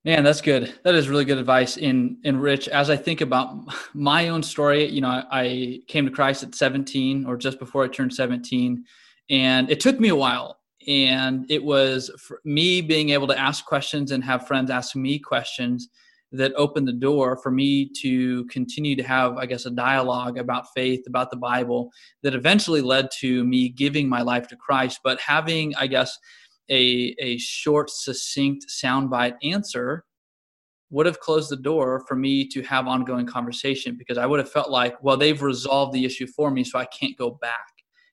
Man, 0.04 0.24
that's 0.24 0.40
good. 0.40 0.74
That 0.82 0.96
is 0.96 1.08
really 1.08 1.24
good 1.24 1.38
advice. 1.38 1.76
In 1.76 2.18
in 2.24 2.40
Rich, 2.40 2.66
as 2.68 2.90
I 2.90 2.96
think 2.96 3.20
about 3.20 3.56
my 3.94 4.28
own 4.28 4.42
story, 4.42 4.88
you 4.88 5.00
know, 5.00 5.22
I 5.30 5.80
came 5.86 6.04
to 6.06 6.10
Christ 6.10 6.42
at 6.42 6.54
17 6.54 7.24
or 7.24 7.36
just 7.36 7.58
before 7.58 7.84
I 7.84 7.88
turned 7.88 8.12
17, 8.12 8.84
and 9.30 9.70
it 9.70 9.78
took 9.80 10.00
me 10.00 10.08
a 10.08 10.16
while. 10.16 10.58
And 10.88 11.48
it 11.48 11.62
was 11.62 12.10
me 12.44 12.80
being 12.80 13.10
able 13.10 13.28
to 13.28 13.38
ask 13.38 13.64
questions 13.64 14.10
and 14.10 14.24
have 14.24 14.48
friends 14.48 14.68
ask 14.68 14.96
me 14.96 15.20
questions 15.20 15.88
that 16.32 16.52
opened 16.54 16.88
the 16.88 16.92
door 16.92 17.36
for 17.36 17.52
me 17.52 17.88
to 18.00 18.44
continue 18.46 18.96
to 18.96 19.02
have, 19.04 19.36
I 19.36 19.46
guess, 19.46 19.66
a 19.66 19.70
dialogue 19.70 20.38
about 20.38 20.72
faith, 20.74 21.04
about 21.06 21.30
the 21.30 21.36
Bible, 21.36 21.92
that 22.22 22.34
eventually 22.34 22.80
led 22.80 23.10
to 23.20 23.44
me 23.44 23.68
giving 23.68 24.08
my 24.08 24.22
life 24.22 24.48
to 24.48 24.56
Christ. 24.56 25.00
But 25.04 25.20
having, 25.20 25.72
I 25.76 25.86
guess, 25.86 26.18
a, 26.72 27.14
a 27.18 27.38
short, 27.38 27.90
succinct, 27.90 28.64
soundbite 28.68 29.36
answer 29.42 30.04
would 30.90 31.06
have 31.06 31.20
closed 31.20 31.50
the 31.50 31.56
door 31.56 32.04
for 32.08 32.16
me 32.16 32.48
to 32.48 32.62
have 32.62 32.86
ongoing 32.86 33.26
conversation 33.26 33.96
because 33.96 34.18
I 34.18 34.26
would 34.26 34.38
have 34.40 34.50
felt 34.50 34.70
like, 34.70 35.02
well, 35.02 35.16
they've 35.16 35.40
resolved 35.40 35.92
the 35.92 36.04
issue 36.04 36.26
for 36.26 36.50
me, 36.50 36.64
so 36.64 36.78
I 36.78 36.86
can't 36.86 37.16
go 37.16 37.30
back 37.30 37.66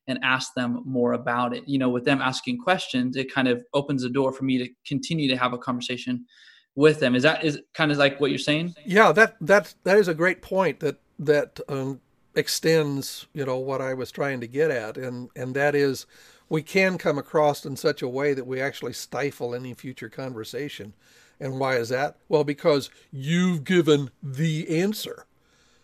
and 0.08 0.20
ask 0.24 0.54
them 0.56 0.82
more 0.86 1.14
about 1.14 1.56
it. 1.56 1.64
You 1.68 1.78
know, 1.78 1.90
with 1.90 2.04
them 2.04 2.22
asking 2.22 2.58
questions, 2.60 3.16
it 3.16 3.34
kind 3.34 3.48
of 3.48 3.64
opens 3.74 4.04
the 4.04 4.10
door 4.10 4.34
for 4.34 4.44
me 4.44 4.58
to 4.58 4.70
continue 4.86 5.30
to 5.30 5.38
have 5.38 5.54
a 5.54 5.58
conversation 5.58 6.26
with 6.76 7.00
them. 7.00 7.16
Is 7.16 7.24
that 7.24 7.44
is 7.44 7.60
kind 7.74 7.92
of 7.92 7.98
like 7.98 8.20
what 8.20 8.30
you're 8.32 8.40
saying? 8.40 8.76
Yeah, 8.86 9.12
that 9.14 9.36
that 9.42 9.74
that 9.84 9.98
is 9.98 10.08
a 10.08 10.14
great 10.14 10.42
point 10.42 10.80
that 10.82 11.00
that 11.20 11.60
um, 11.70 12.02
extends, 12.36 13.28
you 13.34 13.46
know, 13.46 13.58
what 13.58 13.82
I 13.82 13.94
was 13.94 14.12
trying 14.12 14.42
to 14.42 14.48
get 14.48 14.72
at, 14.72 14.98
and 14.98 15.30
and 15.36 15.54
that 15.56 15.76
is 15.76 16.06
we 16.50 16.64
can 16.64 16.98
come 16.98 17.18
across 17.18 17.66
in 17.66 17.76
such 17.76 18.02
a 18.02 18.08
way 18.08 18.34
that 18.34 18.48
we 18.48 18.60
actually 18.60 18.94
stifle 18.94 19.54
any 19.54 19.74
future 19.74 20.10
conversation. 20.10 20.94
And 21.40 21.60
why 21.60 21.76
is 21.76 21.90
that? 21.90 22.18
Well, 22.28 22.44
because 22.44 22.90
you've 23.12 23.64
given 23.64 24.10
the 24.22 24.82
answer. 24.82 25.26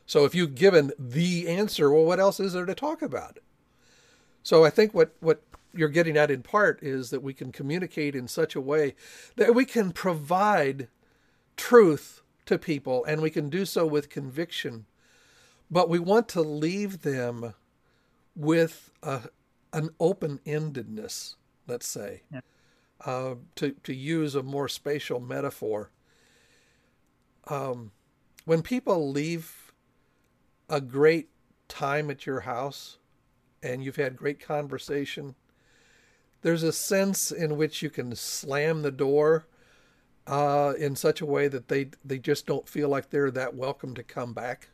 So 0.06 0.26
if 0.26 0.36
you've 0.36 0.56
given 0.56 0.92
the 1.00 1.48
answer, 1.48 1.92
well, 1.92 2.06
what 2.06 2.20
else 2.20 2.40
is 2.40 2.54
there 2.54 2.66
to 2.66 2.76
talk 2.76 3.02
about? 3.02 3.40
So 4.44 4.66
I 4.66 4.70
think 4.70 4.94
what, 4.94 5.16
what 5.20 5.42
you're 5.74 5.90
getting 5.90 6.18
at 6.18 6.32
in 6.32 6.42
part 6.44 6.82
is 6.84 7.10
that 7.10 7.24
we 7.24 7.34
can 7.34 7.52
communicate 7.52 8.16
in 8.16 8.28
such 8.28 8.56
a 8.56 8.62
way 8.62 8.96
that 9.36 9.56
we 9.56 9.66
can 9.66 9.92
provide 9.92 10.88
truth 11.58 12.22
to 12.46 12.58
people 12.58 13.04
and 13.06 13.22
we 13.22 13.30
can 13.30 13.50
do 13.50 13.66
so 13.66 13.86
with 13.86 14.10
conviction. 14.10 14.86
But 15.72 15.90
we 15.90 16.00
want 16.00 16.28
to 16.30 16.42
leave 16.42 17.02
them 17.02 17.54
with 18.36 18.92
a, 19.02 19.22
an 19.76 19.90
open 20.00 20.40
endedness, 20.46 21.36
let's 21.68 21.86
say, 21.86 22.24
yeah. 22.32 22.40
uh, 23.06 23.36
to, 23.56 23.72
to 23.84 23.94
use 23.94 24.34
a 24.34 24.42
more 24.42 24.70
spatial 24.70 25.20
metaphor. 25.20 25.92
Um, 27.48 27.92
when 28.46 28.62
people 28.62 29.12
leave 29.12 29.74
a 30.70 30.80
great 30.80 31.30
time 31.68 32.10
at 32.10 32.26
your 32.26 32.40
house 32.40 33.00
and 33.62 33.84
you've 33.84 33.98
had 33.98 34.16
great 34.16 34.40
conversation, 34.40 35.36
there's 36.42 36.64
a 36.64 36.72
sense 36.72 37.30
in 37.30 37.58
which 37.58 37.82
you 37.82 37.90
can 37.90 38.16
slam 38.16 38.82
the 38.82 38.92
door 38.92 39.46
uh, 40.26 40.74
in 40.78 40.96
such 40.96 41.20
a 41.20 41.26
way 41.26 41.48
that 41.50 41.68
they 41.68 41.90
they 42.04 42.18
just 42.18 42.48
don't 42.48 42.70
feel 42.70 42.88
like 42.88 43.10
they're 43.10 43.30
that 43.32 43.56
welcome 43.56 43.94
to 43.96 44.04
come 44.04 44.34
back. 44.34 44.70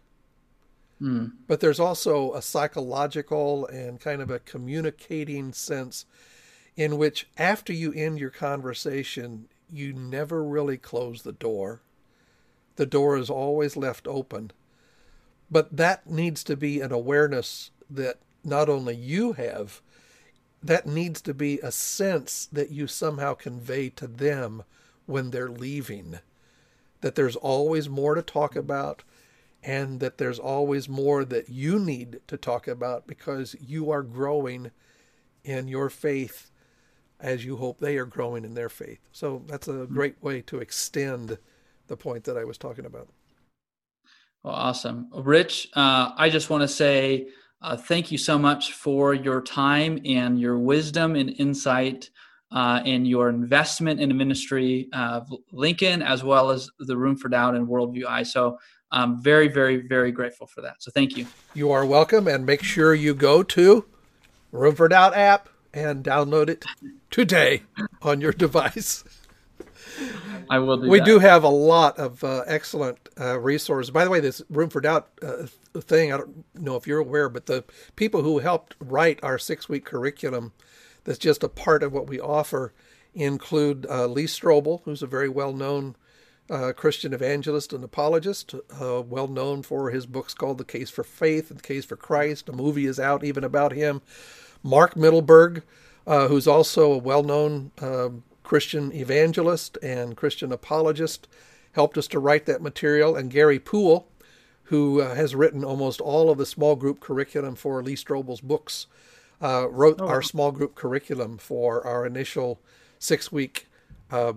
Mm. 1.02 1.32
But 1.48 1.60
there's 1.60 1.80
also 1.80 2.34
a 2.34 2.42
psychological 2.42 3.66
and 3.68 4.00
kind 4.00 4.22
of 4.22 4.30
a 4.30 4.40
communicating 4.40 5.52
sense 5.52 6.06
in 6.78 6.98
which, 6.98 7.28
after 7.38 7.74
you 7.74 7.92
end 7.94 8.20
your 8.20 8.30
conversation, 8.30 9.48
you 9.72 9.94
never 9.94 10.44
really 10.44 10.78
close 10.78 11.24
the 11.24 11.32
door. 11.32 11.82
The 12.76 12.86
door 12.86 13.18
is 13.18 13.30
always 13.30 13.76
left 13.76 14.08
open. 14.08 14.52
But 15.50 15.76
that 15.76 16.08
needs 16.10 16.44
to 16.46 16.56
be 16.56 16.80
an 16.80 16.92
awareness 16.92 17.72
that 17.90 18.20
not 18.44 18.70
only 18.70 18.96
you 18.96 19.34
have, 19.34 19.82
that 20.64 20.88
needs 20.88 21.22
to 21.22 21.34
be 21.34 21.60
a 21.60 21.72
sense 21.72 22.48
that 22.52 22.72
you 22.72 22.88
somehow 22.88 23.34
convey 23.34 23.90
to 23.90 24.08
them 24.08 24.64
when 25.06 25.32
they're 25.32 25.50
leaving. 25.50 26.20
That 27.02 27.16
there's 27.16 27.36
always 27.36 27.90
more 27.90 28.16
to 28.16 28.22
talk 28.22 28.56
about 28.56 29.04
and 29.64 30.00
that 30.00 30.18
there's 30.18 30.40
always 30.40 30.90
more 30.90 31.24
that 31.26 31.50
you 31.50 31.80
need 31.80 32.20
to 32.28 32.38
talk 32.38 32.68
about 32.68 33.08
because 33.08 33.56
you 33.60 33.92
are 33.92 34.02
growing 34.02 34.72
in 35.44 35.68
your 35.68 35.90
faith 35.90 36.50
as 37.20 37.46
you 37.46 37.58
hope 37.58 37.80
they 37.80 37.98
are 37.98 38.06
growing 38.06 38.44
in 38.44 38.56
their 38.56 38.70
faith. 38.70 39.00
So 39.12 39.44
that's 39.48 39.68
a 39.68 39.86
great 39.86 40.16
way 40.22 40.42
to 40.42 40.58
extend 40.58 41.38
the 41.88 41.98
point 41.98 42.24
that 42.24 42.38
I 42.38 42.44
was 42.44 42.58
talking 42.58 42.86
about. 42.86 43.10
Well, 44.44 44.56
awesome. 44.56 45.10
Rich, 45.14 45.70
uh, 45.76 46.12
I 46.18 46.30
just 46.30 46.50
want 46.50 46.62
to 46.62 46.68
say 46.68 47.28
uh, 47.62 47.78
thank 47.78 48.12
you 48.12 48.18
so 48.18 48.40
much 48.40 48.74
for 48.74 49.14
your 49.14 49.42
time 49.42 50.00
and 50.04 50.40
your 50.40 50.58
wisdom 50.58 51.16
and 51.16 51.30
insight 51.38 52.10
uh, 52.52 52.82
and 52.86 53.08
your 53.08 53.30
investment 53.30 54.00
in 54.00 54.10
the 54.10 54.16
ministry 54.16 54.90
of 54.94 55.32
Lincoln, 55.52 56.02
as 56.02 56.24
well 56.24 56.50
as 56.50 56.70
the 56.80 56.98
Room 56.98 57.16
for 57.16 57.30
Doubt 57.30 57.56
and 57.56 57.68
WorldviewEye. 57.68 58.58
I'm 58.92 59.22
very, 59.22 59.48
very, 59.48 59.78
very 59.78 60.12
grateful 60.12 60.48
for 60.48 60.62
that. 60.62 60.82
So 60.84 60.92
thank 60.92 61.16
you. 61.18 61.26
You 61.54 61.72
are 61.72 61.86
welcome, 61.86 62.28
and 62.28 62.46
make 62.46 62.64
sure 62.64 62.94
you 62.94 63.14
go 63.14 63.42
to 63.44 63.86
Room 64.52 64.76
for 64.76 64.88
Doubt 64.88 65.16
app 65.16 65.50
and 65.74 66.04
download 66.04 66.50
it 66.50 66.66
today 67.10 67.64
on 68.02 68.20
your 68.20 68.34
device. 68.34 69.04
I 70.50 70.60
will 70.60 70.78
do 70.78 70.90
we 70.90 71.00
that. 71.00 71.06
do 71.06 71.20
have 71.20 71.44
a 71.44 71.50
lot 71.50 71.98
of 71.98 72.24
uh, 72.24 72.44
excellent 72.46 73.10
uh, 73.20 73.40
resources. 73.40 73.92
By 73.92 74.04
the 74.04 74.10
way, 74.10 74.20
this 74.20 74.42
Room 74.50 74.70
for 74.70 74.82
Doubt 74.82 75.08
uh, 75.22 75.48
thing, 75.80 76.12
I 76.12 76.18
don't 76.18 76.44
know 76.56 76.76
if 76.76 76.86
you're 76.86 77.00
aware, 77.00 77.30
but 77.30 77.46
the 77.46 77.64
people 77.96 78.24
who 78.24 78.40
helped 78.40 78.76
write 78.80 79.24
our 79.24 79.38
six 79.38 79.70
week 79.70 79.86
curriculum 79.86 80.52
that's 81.04 81.18
just 81.18 81.44
a 81.44 81.50
part 81.50 81.84
of 81.84 81.94
what 81.94 82.08
we 82.08 82.20
offer 82.20 82.74
include 83.14 83.86
uh, 83.90 84.08
Lee 84.08 84.26
Strobel, 84.26 84.82
who's 84.84 85.02
a 85.02 85.08
very 85.08 85.30
well 85.30 85.54
known 85.54 85.96
uh, 86.52 86.74
Christian 86.74 87.14
evangelist 87.14 87.72
and 87.72 87.84
apologist, 87.84 88.54
uh, 88.54 89.02
well 89.02 89.28
known 89.28 89.64
for 89.64 89.90
his 89.90 90.06
books 90.06 90.34
called 90.34 90.58
The 90.58 90.66
Case 90.66 90.90
for 90.90 91.04
Faith 91.04 91.50
and 91.50 91.60
The 91.60 91.64
Case 91.64 91.86
for 91.86 91.96
Christ. 91.96 92.50
A 92.50 92.52
movie 92.52 92.86
is 92.86 93.00
out 93.00 93.24
even 93.24 93.44
about 93.44 93.72
him. 93.72 94.02
Mark 94.62 94.96
Mittelberg, 94.96 95.64
uh, 96.06 96.28
who's 96.28 96.48
also 96.48 96.92
a 96.92 96.98
well 96.98 97.24
known 97.24 97.72
um, 97.82 98.24
Christian 98.44 98.92
evangelist 98.92 99.78
and 99.82 100.18
Christian 100.18 100.52
apologist, 100.52 101.28
helped 101.72 101.98
us 101.98 102.08
to 102.10 102.20
write 102.20 102.46
that 102.48 102.62
material. 102.62 103.16
And 103.16 103.32
Gary 103.32 103.60
Poole, 103.60 104.10
who 104.64 105.02
uh, 105.02 105.16
has 105.16 105.34
written 105.34 105.64
almost 105.64 106.02
all 106.02 106.30
of 106.30 106.38
the 106.38 106.46
small 106.46 106.76
group 106.76 107.00
curriculum 107.00 107.56
for 107.56 107.82
Lee 107.82 107.96
Strobel's 107.96 108.42
books, 108.42 108.88
uh, 109.42 109.68
wrote 109.70 110.02
oh. 110.02 110.08
our 110.08 110.22
small 110.22 110.52
group 110.52 110.76
curriculum 110.76 111.38
for 111.38 111.86
our 111.88 112.06
initial 112.06 112.60
six 113.00 113.32
week 113.32 113.68
uh, 114.12 114.34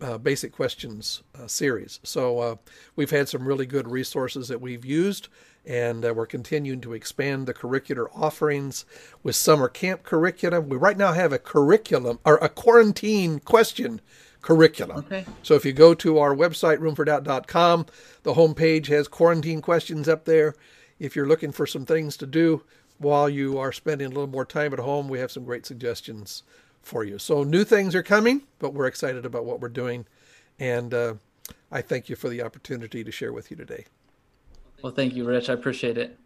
uh, 0.00 0.18
basic 0.18 0.52
questions 0.52 1.22
uh, 1.38 1.46
series. 1.46 2.00
So 2.02 2.38
uh, 2.38 2.56
we've 2.96 3.10
had 3.10 3.28
some 3.28 3.46
really 3.46 3.66
good 3.66 3.90
resources 3.90 4.48
that 4.48 4.60
we've 4.60 4.84
used, 4.84 5.28
and 5.66 6.04
uh, 6.04 6.14
we're 6.14 6.26
continuing 6.26 6.80
to 6.82 6.92
expand 6.92 7.46
the 7.46 7.54
curricular 7.54 8.06
offerings 8.14 8.84
with 9.22 9.36
summer 9.36 9.68
camp 9.68 10.02
curriculum. 10.02 10.68
We 10.68 10.76
right 10.76 10.96
now 10.96 11.12
have 11.12 11.32
a 11.32 11.38
curriculum 11.38 12.20
or 12.24 12.36
a 12.36 12.48
quarantine 12.48 13.40
question 13.40 14.00
curriculum. 14.42 14.98
Okay. 14.98 15.24
So 15.42 15.54
if 15.54 15.64
you 15.64 15.72
go 15.72 15.94
to 15.94 16.18
our 16.18 16.34
website, 16.34 16.78
roomfordoubt.com, 16.78 17.86
the 18.22 18.34
homepage 18.34 18.86
has 18.86 19.08
quarantine 19.08 19.62
questions 19.62 20.08
up 20.08 20.24
there. 20.24 20.54
If 20.98 21.16
you're 21.16 21.26
looking 21.26 21.50
for 21.50 21.66
some 21.66 21.86
things 21.86 22.16
to 22.18 22.26
do 22.26 22.62
while 22.98 23.28
you 23.28 23.58
are 23.58 23.72
spending 23.72 24.06
a 24.06 24.10
little 24.10 24.28
more 24.28 24.44
time 24.44 24.72
at 24.72 24.78
home, 24.78 25.08
we 25.08 25.18
have 25.18 25.32
some 25.32 25.44
great 25.44 25.66
suggestions 25.66 26.42
for 26.84 27.04
you. 27.04 27.18
So 27.18 27.42
new 27.42 27.64
things 27.64 27.94
are 27.94 28.02
coming, 28.02 28.42
but 28.58 28.74
we're 28.74 28.86
excited 28.86 29.24
about 29.24 29.44
what 29.44 29.60
we're 29.60 29.68
doing, 29.68 30.06
and 30.58 30.92
uh, 30.92 31.14
I 31.70 31.82
thank 31.82 32.08
you 32.08 32.16
for 32.16 32.28
the 32.28 32.42
opportunity 32.42 33.02
to 33.04 33.10
share 33.10 33.32
with 33.32 33.50
you 33.50 33.56
today. 33.56 33.86
Well, 34.82 34.92
thank 34.92 35.14
you, 35.14 35.24
Rich. 35.24 35.48
I 35.48 35.54
appreciate 35.54 35.96
it. 35.96 36.18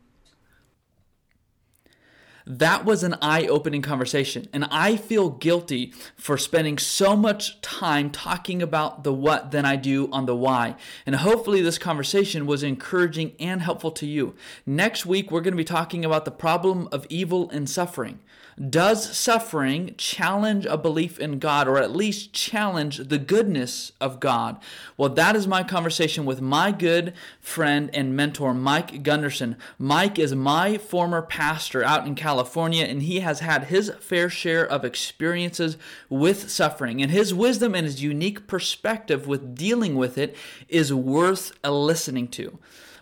That 2.51 2.87
was 2.87 3.03
an 3.03 3.15
eye 3.21 3.47
opening 3.47 3.83
conversation, 3.83 4.49
and 4.55 4.65
I 4.71 4.97
feel 4.97 5.29
guilty 5.29 5.93
for 6.17 6.39
spending 6.39 6.79
so 6.79 7.15
much 7.15 7.61
time 7.61 8.09
talking 8.09 8.63
about 8.63 9.05
the 9.05 9.13
what 9.13 9.51
than 9.51 9.67
I 9.67 9.77
do 9.77 10.09
on 10.13 10.25
the 10.25 10.35
why. 10.35 10.75
And 11.05 11.17
hopefully, 11.17 11.61
this 11.61 11.77
conversation 11.77 12.47
was 12.47 12.63
encouraging 12.63 13.35
and 13.39 13.61
helpful 13.61 13.91
to 13.91 14.07
you. 14.07 14.35
Next 14.65 15.05
week, 15.05 15.31
we're 15.31 15.43
going 15.43 15.53
to 15.53 15.59
be 15.59 15.65
talking 15.65 16.07
about 16.07 16.25
the 16.25 16.31
problem 16.31 16.89
of 16.91 17.07
evil 17.11 17.51
and 17.51 17.69
suffering. 17.69 18.19
Does 18.59 19.17
suffering 19.17 19.95
challenge 19.99 20.67
a 20.67 20.77
belief 20.77 21.21
in 21.21 21.39
God 21.39 21.69
or 21.69 21.79
at 21.79 21.95
least 21.95 22.33
challenge 22.33 22.97
the 22.97 23.19
goodness 23.19 23.93
of 24.01 24.19
God? 24.19 24.61
Well, 24.97 25.11
that 25.11 25.37
is 25.37 25.47
my 25.47 25.63
conversation 25.63 26.25
with 26.25 26.41
my 26.41 26.73
good 26.73 27.13
friend 27.41 27.89
and 27.95 28.17
mentor, 28.17 28.53
Mike 28.55 29.05
Gunderson. 29.05 29.57
Mike 29.79 30.19
is 30.19 30.35
my 30.35 30.77
former 30.77 31.23
pastor 31.23 31.85
out 31.85 32.05
in 32.05 32.17
California, 32.17 32.85
and 32.85 33.03
he 33.03 33.21
has 33.21 33.41
had 33.41 33.65
his 33.65 33.93
fair 34.01 34.29
share 34.29 34.67
of 34.67 34.85
experiences 34.85 35.77
with 36.09 36.51
suffering. 36.51 37.01
And 37.01 37.13
his 37.13 37.33
wisdom 37.33 37.77
and 37.77 37.87
his 37.87 38.03
unique 38.03 38.49
perspective 38.49 39.29
with 39.29 39.55
dealing 39.55 39.95
with 39.95 40.19
it 40.19 40.35
is 40.69 40.93
worth 40.93 41.53
listening 41.65 42.27
to. 42.29 42.59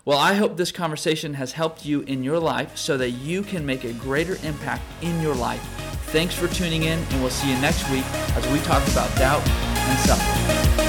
Well, 0.07 0.19
I 0.19 0.35
hope 0.35 0.55
this 0.55 0.71
conversation 0.71 1.33
has 1.33 1.51
helped 1.51 1.85
you 1.85 1.99
in 2.03 2.23
your 2.23 2.39
life 2.39 2.77
so 2.77 2.95
that 2.95 3.09
you 3.09 3.43
can 3.43 3.65
make 3.65 3.83
a 3.83 3.91
greater 3.91 4.37
impact 4.41 4.83
in 5.01 5.21
your 5.21 5.35
life. 5.35 5.59
Thanks 6.13 6.33
for 6.33 6.47
tuning 6.47 6.83
in, 6.83 6.97
and 6.97 7.21
we'll 7.21 7.29
see 7.29 7.51
you 7.53 7.59
next 7.59 7.83
week 7.91 8.05
as 8.37 8.47
we 8.53 8.59
talk 8.59 8.87
about 8.87 9.13
doubt 9.17 9.45
and 9.45 9.99
suffering. 9.99 10.86